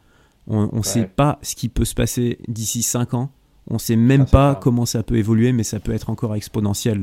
[0.48, 3.32] on ne sait pas ce qui peut se passer d'ici 5 ans
[3.70, 7.02] on sait même pas comment ça peut évoluer, mais ça peut être encore exponentiel,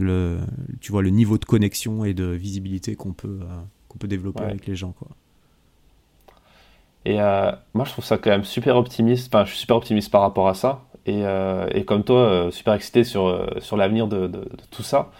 [0.80, 3.56] tu vois, le niveau de connexion et de visibilité qu'on peut, euh,
[3.88, 4.92] qu'on peut développer avec les gens.
[4.92, 5.08] Quoi.
[7.04, 9.32] Et euh, moi, je trouve ça quand même super optimiste.
[9.32, 10.84] Enfin, je suis super optimiste par rapport à ça.
[11.08, 15.10] Et, euh, et comme toi, euh, super excité sur, sur l'avenir de, de, tout ça.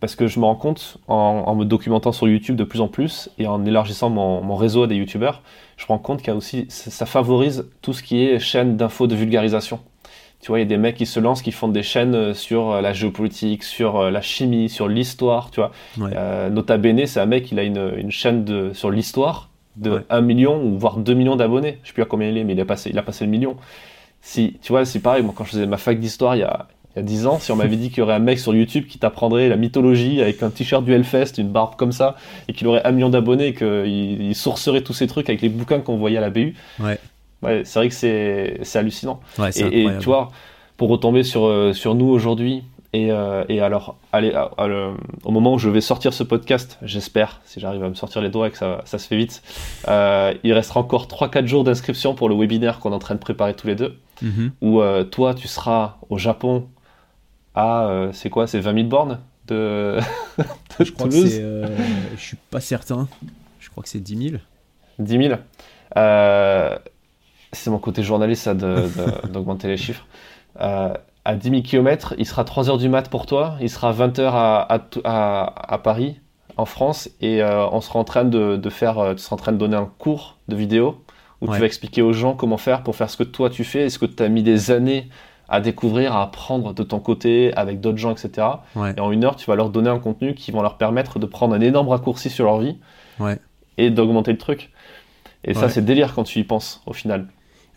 [0.00, 2.88] Parce que je me rends compte, en, en, me documentant sur YouTube de plus en
[2.88, 5.40] plus et en élargissant mon, mon réseau à des YouTubeurs,
[5.76, 8.76] je me rends compte qu'il y a aussi, ça favorise tout ce qui est chaîne
[8.76, 9.80] d'infos de vulgarisation.
[10.40, 12.82] Tu vois, il y a des mecs qui se lancent, qui font des chaînes sur
[12.82, 15.70] la géopolitique, sur la chimie, sur l'histoire, tu vois.
[15.98, 16.50] Ouais.
[16.50, 20.20] Nota Bene, c'est un mec, il a une, une chaîne de, sur l'histoire de 1
[20.20, 21.78] million ou voire 2 millions d'abonnés.
[21.82, 23.30] Je sais plus à combien il est, mais il a passé, il a passé le
[23.30, 23.56] million.
[24.26, 26.66] Si, tu vois, c'est pareil, moi quand je faisais ma fac d'histoire il y a,
[26.96, 28.52] il y a 10 ans, si on m'avait dit qu'il y aurait un mec sur
[28.52, 32.16] YouTube qui t'apprendrait la mythologie avec un t-shirt du Hellfest, une barbe comme ça,
[32.48, 35.48] et qu'il aurait un million d'abonnés et qu'il il sourcerait tous ces trucs avec les
[35.48, 36.98] bouquins qu'on voyait à la BU, ouais.
[37.42, 39.20] ouais c'est vrai que c'est hallucinant.
[39.54, 40.32] et, et, tu vois,
[40.76, 42.64] pour retomber sur, euh, sur nous aujourd'hui,
[42.96, 44.32] et, euh, et, alors, allez,
[45.24, 48.30] au moment où je vais sortir ce podcast, j'espère, si j'arrive à me sortir les
[48.30, 49.42] doigts et que ça, ça se fait vite,
[49.86, 53.20] euh, il restera encore 3-4 jours d'inscription pour le webinaire qu'on est en train de
[53.20, 53.98] préparer tous les deux.
[54.22, 54.52] Mhm.
[54.62, 56.68] Où euh, toi, tu seras au Japon
[57.54, 59.98] à, c'est quoi, c'est 20 000 bornes de,
[60.78, 61.64] de je crois Toulouse que
[62.16, 63.08] Je suis pas certain.
[63.60, 64.40] Je crois que c'est 10 000.
[65.00, 65.38] 10 000
[67.52, 68.54] C'est mon côté journaliste, ça,
[69.28, 70.06] d'augmenter les chiffres
[71.26, 74.20] à 10 000 km, il sera 3 heures du mat pour toi, il sera 20
[74.20, 74.68] heures à,
[75.04, 76.20] à, à, Paris,
[76.56, 79.38] en France, et euh, on sera en train de, de, faire, euh, tu seras en
[79.38, 81.02] train de donner un cours de vidéo
[81.40, 83.86] où tu vas expliquer aux gens comment faire pour faire ce que toi tu fais,
[83.86, 85.08] et ce que tu as mis des années
[85.48, 88.46] à découvrir, à apprendre de ton côté, avec d'autres gens, etc.
[88.96, 91.26] Et en une heure, tu vas leur donner un contenu qui va leur permettre de
[91.26, 92.78] prendre un énorme raccourci sur leur vie
[93.78, 94.70] et d'augmenter le truc.
[95.42, 97.26] Et ça, c'est délire quand tu y penses, au final.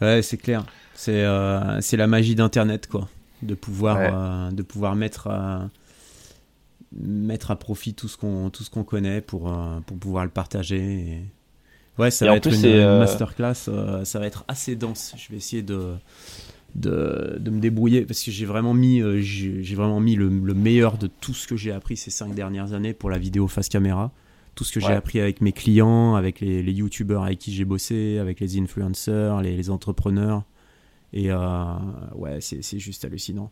[0.01, 0.63] Ouais, c'est clair.
[0.93, 3.07] C'est euh, la magie d'Internet, quoi
[3.41, 5.69] de pouvoir, euh, de pouvoir mettre, à,
[6.97, 10.31] mettre à profit tout ce qu'on tout ce qu'on connaît pour, euh, pour pouvoir le
[10.31, 11.21] partager.
[11.97, 15.13] Ouais, ça va être une, euh, masterclass, ça va être assez dense.
[15.17, 15.95] Je vais essayer de,
[16.75, 21.07] de, de me débrouiller parce que j'ai vraiment mis, j'ai vraiment mis le, meilleur de
[21.07, 24.11] tout ce que j'ai appris ces cinq dernières années pour la vidéo face caméra.
[24.55, 27.63] Tout ce que j'ai appris avec mes clients, avec les, les youtubeurs avec qui j'ai
[27.63, 30.43] bossé, avec les influenceurs, les, les entrepreneurs.
[31.13, 31.37] Et euh,
[32.15, 33.51] ouais, c'est juste hallucinant.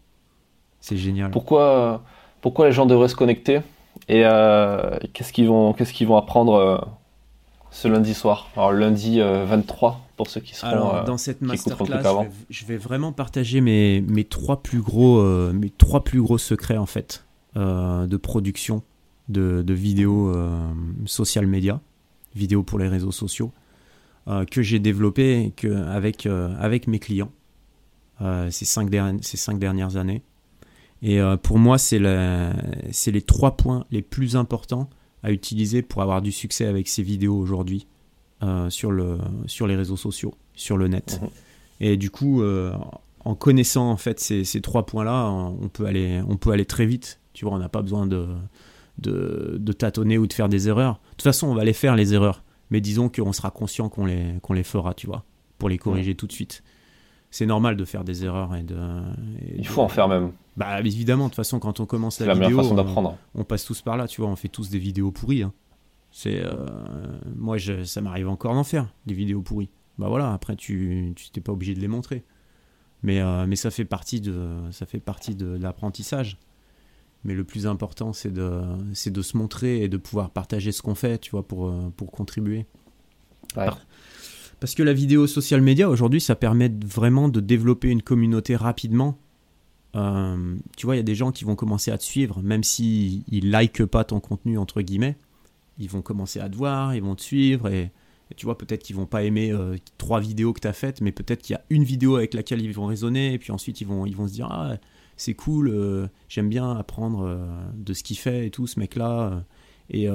[0.79, 1.31] C'est génial.
[1.31, 2.03] Pourquoi,
[2.41, 3.61] pourquoi les gens devraient se connecter
[4.07, 6.77] Et euh, qu'est-ce qu'ils vont, qu'est-ce qu'ils vont apprendre euh,
[7.71, 8.49] ce lundi soir?
[8.55, 10.69] Alors lundi 23 pour ceux qui seront.
[10.69, 15.23] Alors, dans cette masterclass, je vais, je vais, vraiment partager mes, mes trois plus gros,
[15.51, 17.23] mes trois plus gros secrets en fait
[17.55, 18.83] de production
[19.29, 20.33] de, de vidéos
[21.05, 21.81] social media,
[22.35, 23.51] vidéos pour les réseaux sociaux,
[24.49, 27.31] que j'ai développé que, avec, avec mes clients.
[28.21, 28.89] Euh, ces, cinq
[29.21, 30.23] ces cinq dernières années.
[31.03, 34.89] Et euh, pour moi, c'est les trois points les plus importants
[35.21, 37.85] à utiliser pour avoir du succès avec ces vidéos aujourd'hui
[38.41, 41.19] euh, sur, le, sur les réseaux sociaux, sur le net.
[41.21, 41.29] Mhm.
[41.79, 42.41] Et du coup,
[43.23, 46.87] en connaissant en fait ces, ces trois points-là, on peut aller, on peut aller très
[46.87, 47.19] vite.
[47.33, 48.25] Tu vois, on n'a pas besoin de,
[48.97, 50.93] de, de, tâtonner ou de faire des erreurs.
[50.93, 54.07] De toute façon, on va les faire les erreurs, mais disons qu'on sera conscient qu'on
[54.07, 55.23] les, qu'on les fera, tu vois,
[55.59, 56.63] pour les corriger tout de suite
[57.37, 58.75] c'est normal de faire des erreurs et de.
[59.55, 60.31] Il faut en faire même.
[60.55, 63.15] Bah évidemment, de toute façon, quand on commence la, la vidéo, façon d'apprendre.
[63.35, 65.43] On, passe tous par là, tu vois, on fait tous des vidéos pourries.
[65.43, 65.53] Hein.
[66.09, 66.65] C'est, euh,
[67.35, 69.69] moi, je, ça m'arrive encore d'en faire des vidéos pourries.
[69.99, 72.23] Bah voilà, après tu, tu t'es pas obligé de les montrer,
[73.03, 76.39] mais euh, mais ça fait partie de, ça fait partie de, l'apprentissage.
[77.23, 80.81] Mais le plus important, c'est de, c'est de se montrer et de pouvoir partager ce
[80.81, 82.65] qu'on fait, tu vois, pour, euh, pour contribuer.
[83.55, 83.67] Ouais.
[84.59, 89.19] Parce que la vidéo social media aujourd'hui, ça permet vraiment de développer une communauté rapidement.
[89.95, 92.63] Euh, tu vois, il y a des gens qui vont commencer à te suivre, même
[92.63, 95.17] s'ils si ne likent pas ton contenu, entre guillemets.
[95.77, 97.91] Ils vont commencer à te voir, ils vont te suivre, et,
[98.35, 101.11] tu vois, peut-être qu'ils vont pas aimer euh, trois vidéos que tu as faites, mais
[101.11, 103.87] peut-être qu'il y a une vidéo avec laquelle ils vont raisonner, et puis ensuite ils
[103.87, 104.77] vont, ils vont se dire Ah,
[105.17, 107.39] c'est cool, euh, j'aime bien apprendre
[107.75, 109.43] de ce qu'il fait et tout, ce mec-là.
[109.91, 110.07] et,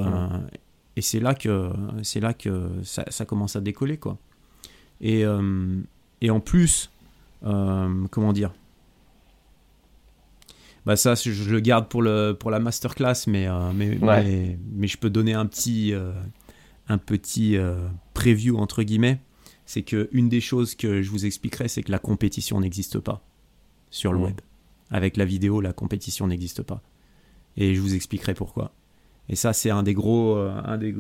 [0.96, 1.70] et c'est là que,
[2.02, 4.18] c'est là que ça, ça commence à décoller, quoi.
[5.02, 5.80] Et, euh,
[6.20, 6.90] et en plus,
[7.44, 8.52] euh, comment dire?
[10.86, 13.98] Bah ça, je le garde pour, le, pour la masterclass, mais, euh, mais,
[14.72, 15.92] mais, je peux donner un petit,
[16.88, 17.56] un petit
[18.14, 19.20] preview, entre guillemets.
[19.64, 23.24] C'est qu'une des choses que je vous expliquerai, c'est que la compétition n'existe pas
[23.90, 24.40] sur le web.
[24.90, 26.82] Avec la vidéo, la compétition n'existe pas.
[27.56, 28.72] Et je vous expliquerai pourquoi.
[29.28, 30.96] Et ça, c'est un des gros, un des,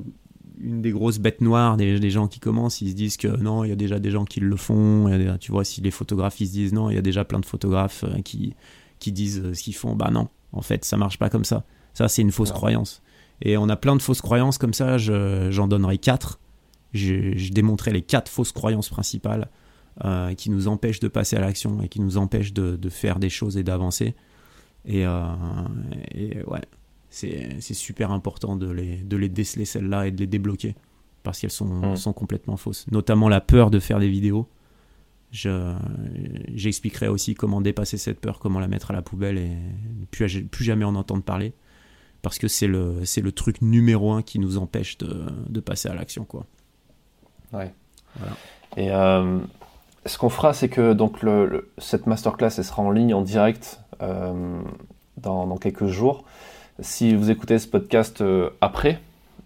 [0.60, 3.68] une des grosses bêtes noires des, gens qui commencent, ils se disent que non, il
[3.68, 5.10] y a déjà des gens qui le font.
[5.40, 7.46] tu vois, si les photographes ils se disent non, il y a déjà plein de
[7.46, 8.54] photographes euh, qui,
[8.98, 9.94] qui disent euh, ce qu'ils font.
[9.94, 11.64] Bah non, en fait, ça marche pas comme ça.
[11.94, 13.02] Ça, c'est une fausse croyance.
[13.42, 16.38] Et on a plein de fausses croyances comme ça, j'en donnerai quatre.
[16.92, 19.48] Je, je, démontrerai les quatre fausses croyances principales
[20.04, 23.18] euh, qui nous empêchent de passer à l'action et qui nous empêchent de, de faire
[23.18, 24.14] des choses et d'avancer.
[24.84, 25.26] Et, euh,
[26.14, 26.62] et, ouais,
[27.12, 30.74] c'est super important de les, de les déceler celles-là et de les débloquer
[31.22, 31.96] parce qu'elles sont, mmh.
[31.96, 32.86] sont complètement fausses.
[32.90, 34.48] Notamment la peur de faire des vidéos.
[35.30, 39.56] J'expliquerai aussi comment dépasser cette peur, comment la mettre à la poubelle et
[40.10, 41.54] plus, plus jamais en entendre parler.
[42.22, 45.94] Parce que c'est le, le truc numéro un qui nous empêche de, de passer à
[45.94, 46.24] l'action.
[46.24, 46.46] quoi.
[47.52, 47.72] Ouais.
[48.16, 48.36] Voilà.
[48.76, 49.38] Et euh,
[50.06, 53.80] ce qu'on fera, c'est que donc le, cette masterclass elle sera en ligne, en direct,
[54.00, 54.60] euh,
[55.16, 56.24] dans, dans, quelques jours.
[56.80, 58.98] Si vous écoutez ce podcast euh, après,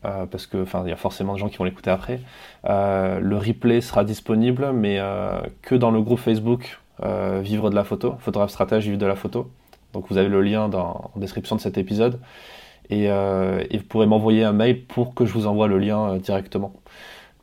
[0.05, 2.21] euh, parce que il y a forcément des gens qui vont l'écouter après.
[2.67, 5.01] Euh, le replay sera disponible, mais
[5.63, 6.79] que dans le groupe Facebook
[7.43, 9.51] Vivre de la photo, photographe stratège Vivre de la photo.
[9.93, 12.21] Donc vous avez le lien dans, en description de cet épisode.
[12.91, 16.73] Et, vous pourrez m'envoyer un mail pour que je vous envoie le lien directement.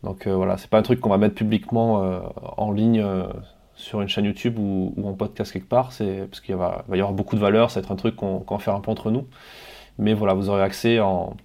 [0.02, 2.22] Donc voilà, c'est pas un truc qu'on va mettre publiquement
[2.58, 3.06] en ligne
[3.76, 7.00] sur une chaîne YouTube ou, en podcast quelque part, c'est parce qu'il va, va, y
[7.00, 8.90] avoir beaucoup de valeur, ça va être un truc qu'on qu va faire un peu
[8.90, 9.28] entre nous.
[9.98, 11.36] Mais voilà, vous aurez accès en,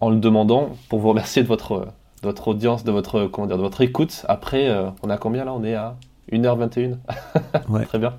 [0.00, 1.88] en le demandant pour vous remercier de votre,
[2.22, 4.24] votre audience, de votre, comment dire, de votre écoute.
[4.28, 5.52] Après, euh, on a combien là?
[5.52, 5.96] On est à
[6.32, 6.96] 1h21.
[7.68, 7.84] Ouais.
[7.84, 8.14] Très bien.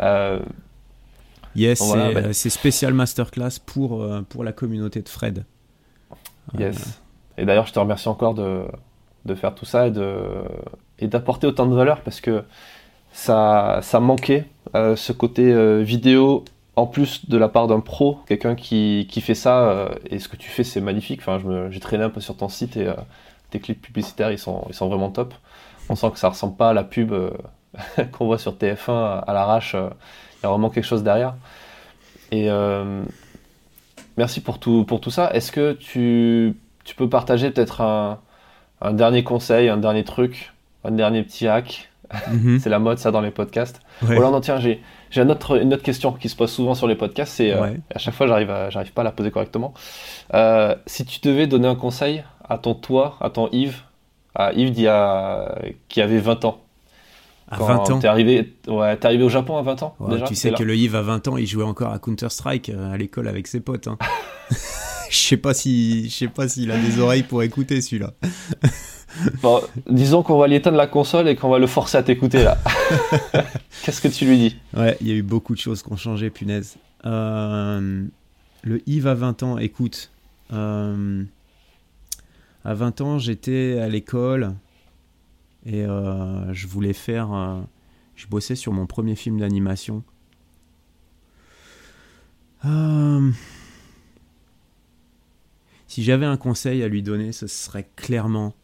[0.00, 0.40] Euh,
[1.54, 2.32] yes, voilà, bah...
[2.32, 5.44] c'est spécial masterclass pour, euh, pour la communauté de Fred.
[6.58, 7.00] Yes.
[7.38, 8.64] Et d'ailleurs, je te remercie encore de,
[9.24, 10.22] de faire tout ça et de
[10.98, 12.42] et d'apporter autant de valeur parce que
[13.12, 16.44] ça, ça manquait ce côté vidéo
[16.80, 20.28] en plus de la part d'un pro, quelqu'un qui, qui, fait ça, euh, et ce
[20.28, 21.20] que tu fais c'est magnifique.
[21.20, 21.38] Enfin,
[21.70, 22.94] j'ai traîné un peu sur ton site et euh,
[23.50, 25.34] tes clips publicitaires ils sont, ils sont vraiment top.
[25.90, 27.30] On sent que ça ressemble pas à la pub euh,
[28.12, 29.74] qu'on voit sur TF1 à, à l'arrache.
[29.74, 31.34] Il y a vraiment quelque chose derrière.
[32.32, 32.48] Et
[34.16, 35.30] merci pour tout, pour tout ça.
[35.34, 38.20] Est-ce que tu, tu, peux partager peut-être un,
[38.80, 40.54] un, dernier conseil, un dernier truc,
[40.84, 41.90] un dernier petit hack?
[42.28, 42.58] Mm -hmm.
[42.62, 43.80] C'est la mode ça dans les podcasts.
[44.02, 44.14] Ouais.
[44.14, 44.80] Voilà, non, tiens, j'ai
[45.10, 47.74] j'ai une autre, une autre question qui se pose souvent sur les podcasts, c'est euh,
[47.94, 49.74] à chaque fois j'arrive j'arrive pas à la poser correctement.
[50.34, 53.82] Euh, si tu devais donner un conseil à ton toi, à ton Yves,
[54.34, 55.58] à Yves qui, a,
[55.88, 56.60] qui avait 20 ans.
[57.50, 60.26] À 20 ans T'es arrivé, ouais, es arrivé au Japon à 20 ans ouais, déjà
[60.26, 62.96] Tu sais que le Yves à 20 ans, il jouait encore à Counter-Strike euh, à
[62.96, 63.88] l'école avec ses potes.
[63.88, 63.98] Hein.
[65.10, 68.14] Je sais pas si, je sais pas s'il a des oreilles pour écouter celui-là.
[69.42, 72.44] Bon, disons qu'on va lui éteindre la console et qu'on va le forcer à t'écouter
[72.44, 72.56] là.
[73.82, 74.56] Qu'est-ce que tu lui dis?
[74.72, 76.76] Ouais, il y a eu beaucoup de choses qui ont changé, punaise.
[77.04, 78.04] Euh,
[78.62, 80.12] le Yves à 20 ans, écoute.
[80.52, 81.24] Euh,
[82.64, 84.54] à 20 ans, j'étais à l'école
[85.66, 87.64] et euh, je voulais faire.
[88.14, 90.04] Je bossais sur mon premier film d'animation.
[92.64, 93.30] Euh,
[95.90, 98.54] si j'avais un conseil à lui donner, ce serait clairement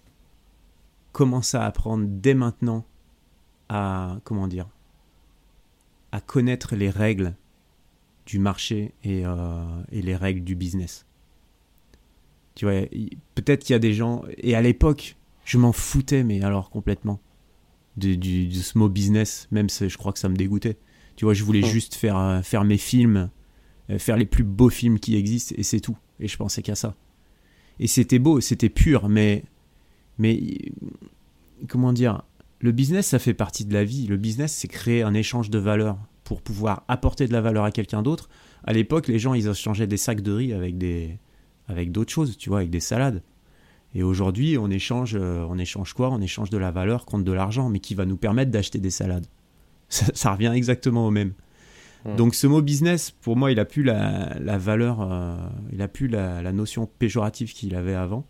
[1.11, 2.87] commencer à apprendre dès maintenant
[3.69, 4.69] à comment dire
[6.13, 7.35] à connaître les règles
[8.27, 11.05] du marché et, euh, et les règles du business.
[12.55, 12.87] Tu vois,
[13.35, 17.19] peut-être qu'il y a des gens et à l'époque, je m'en foutais mais alors complètement
[17.97, 20.79] du, du, du small business, même si je crois que ça me dégoûtait.
[21.17, 21.67] Tu vois, je voulais oh.
[21.67, 23.31] juste faire euh, faire mes films,
[23.91, 25.99] euh, faire les plus beaux films qui existent et c'est tout.
[26.21, 26.95] Et je pensais qu'à ça.
[27.79, 29.45] Et c'était beau, c'était pur, mais
[30.19, 30.41] mais
[31.69, 32.23] comment dire
[32.61, 34.07] Le business, ça fait partie de la vie.
[34.07, 37.71] Le business, c'est créer un échange de valeur pour pouvoir apporter de la valeur à
[37.71, 38.29] quelqu'un d'autre.
[38.65, 41.19] À l'époque, les gens, ils échangeaient des sacs de riz avec des
[41.69, 43.23] avec d'autres choses, tu vois, avec des salades.
[43.95, 46.11] Et aujourd'hui, on échange, euh, on échange quoi?
[46.11, 48.91] On échange de la valeur contre de l'argent, mais qui va nous permettre d'acheter des
[48.91, 49.27] salades.
[49.89, 51.33] Ça, ça, revient exactement au même.
[52.07, 52.17] Mmh.
[52.17, 55.37] Donc ce mot business, pour moi, il a plus la, valeur, euh,
[55.73, 58.27] il a plus la, notion péjorative qu'il avait avant.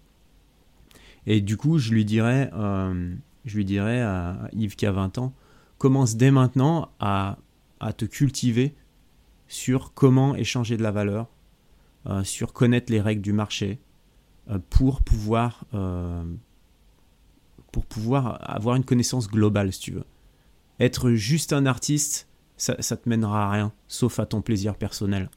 [1.26, 5.18] Et du coup, je lui dirais, euh, je lui dirais à Yves qui a 20
[5.18, 5.34] ans,
[5.78, 7.38] commence dès maintenant à,
[7.96, 8.74] te cultiver
[9.48, 11.28] sur comment échanger de la valeur,
[12.06, 13.78] euh, sur connaître les règles du marché,
[14.70, 15.64] pour pouvoir
[17.72, 20.04] pour pouvoir avoir une connaissance globale, si tu veux.
[20.80, 22.25] Être juste un artiste,
[22.56, 25.30] ça, ça te mènera à rien, sauf à ton plaisir personnel,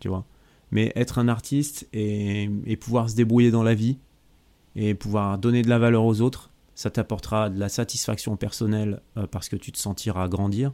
[0.00, 0.24] tu vois.
[0.70, 2.48] Mais être un artiste et,
[2.80, 3.98] pouvoir se débrouiller dans la vie,
[4.76, 9.26] et pouvoir donner de la valeur aux autres, ça t'apportera de la satisfaction personnelle euh,
[9.26, 10.72] parce que tu te sentiras grandir,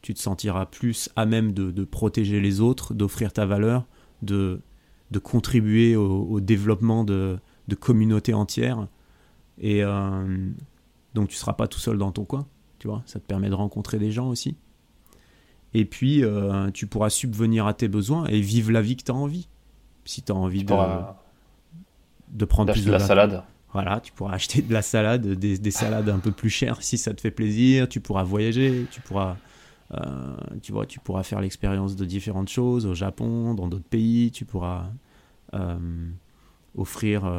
[0.00, 3.86] tu te sentiras plus à même de, protéger les autres, d'offrir ta valeur,
[4.22, 4.62] de,
[5.22, 7.38] contribuer au, développement de,
[7.68, 8.88] de, communautés entières.
[9.58, 10.50] Et euh,
[11.14, 12.46] donc tu ne seras pas tout seul dans ton coin,
[12.78, 14.56] tu vois, ça te permet de rencontrer des gens aussi.
[15.74, 19.10] Et puis euh, tu pourras subvenir à tes besoins et vivre la vie que tu
[19.10, 19.48] as envie.
[20.04, 20.74] Si tu as envie de...
[22.28, 23.42] De prendre plus de la salade.
[23.74, 27.12] Voilà, tu pourras acheter de la salade, des, salades un peu plus chères si ça
[27.14, 27.88] te fait plaisir.
[27.88, 29.36] Tu pourras voyager, tu pourras,
[29.92, 34.30] euh, tu vois, tu pourras faire l'expérience de différentes choses au Japon, dans d'autres pays.
[34.30, 34.90] Tu pourras
[35.54, 35.78] euh,
[36.74, 37.30] offrir,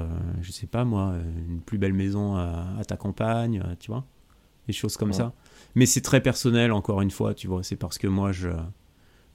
[0.42, 1.16] je sais pas moi,
[1.48, 4.04] une plus belle maison à, ta compagne, tu vois,
[4.68, 5.34] des choses comme ça.
[5.76, 7.64] Mais c'est très personnel, encore une fois, tu vois.
[7.64, 8.50] C'est parce que moi, je,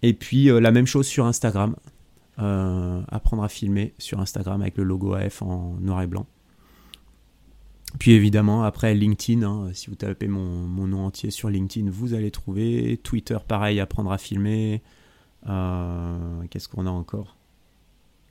[0.02, 1.76] Et puis la même chose sur Instagram.
[2.36, 6.26] apprendre à filmer sur Instagram avec le logo AF en noir et blanc.
[7.98, 12.30] Puis évidemment, après LinkedIn, hein, si vous tapez mon, nom entier sur LinkedIn, vous allez
[12.30, 12.98] trouver.
[13.02, 14.82] Twitter, pareil, apprendre à filmer.
[15.48, 17.36] Euh, qu'est-ce qu'on a encore?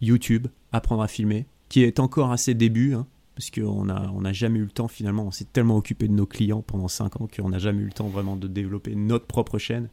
[0.01, 3.05] YouTube, apprendre à filmer, qui est encore à ses débuts, hein,
[3.39, 5.23] parce qu'on n'a on a jamais eu le temps finalement.
[5.23, 7.93] On s'est tellement occupé de nos clients pendant 5 ans qu'on n'a jamais eu le
[7.93, 9.87] temps vraiment de développer notre propre chaîne.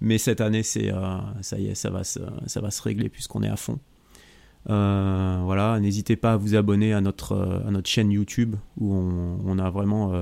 [0.00, 3.56] Mais cette année, c'est euh, ça y est, ça va, se régler puisqu'on est à
[3.56, 3.80] fond.
[4.70, 9.68] Euh, voilà, n'hésitez pas à vous abonner à notre, euh, chaîne YouTube où on, a
[9.68, 10.12] vraiment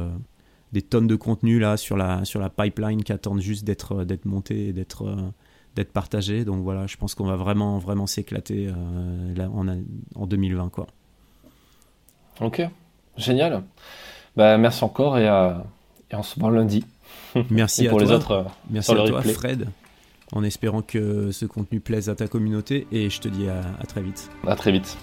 [0.72, 2.22] des tonnes de contenu là sur la,
[2.56, 5.34] pipeline qui attendent juste d'être d'être monté et d'être
[5.76, 6.46] d'être partagé.
[6.46, 9.66] Donc voilà, je pense qu'on va vraiment vraiment s'éclater en,
[10.14, 10.86] en 2020 quoi.
[12.40, 12.62] Ok,
[13.16, 13.62] génial.
[14.36, 16.84] Bah, merci encore et, et on se voit lundi.
[17.50, 18.16] Merci pour à les toi.
[18.16, 18.46] autres.
[18.70, 19.68] Merci à toi, Fred
[20.32, 24.02] en espérant que ce contenu plaise à ta communauté et je te dis à, très
[24.02, 24.30] vite.
[24.46, 24.96] À très vite.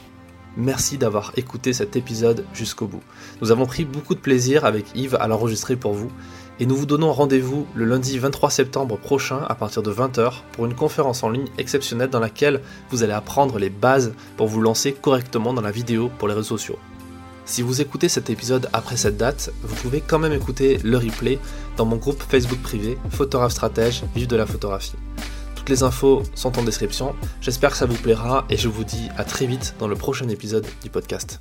[0.55, 3.03] Merci d'avoir écouté cet épisode jusqu'au bout.
[3.41, 6.11] Nous avons pris beaucoup de plaisir avec Yves à l'enregistrer pour vous
[6.59, 10.65] et nous vous donnons rendez-vous le lundi 23 septembre prochain à partir de 20h pour
[10.65, 14.93] une conférence en ligne exceptionnelle dans laquelle vous allez apprendre les bases pour vous lancer
[14.93, 16.79] correctement dans la vidéo pour les réseaux sociaux.
[17.47, 21.39] Si vous écoutez cet épisode après cette date, vous pouvez quand même écouter le replay
[21.77, 24.97] dans mon groupe Facebook privé Photographe Stratège Vive de la photographie.
[25.55, 27.15] Toutes les infos sont en description.
[27.39, 30.27] J'espère que ça vous plaira et je vous dis à très vite dans le prochain
[30.27, 31.39] épisode du podcast.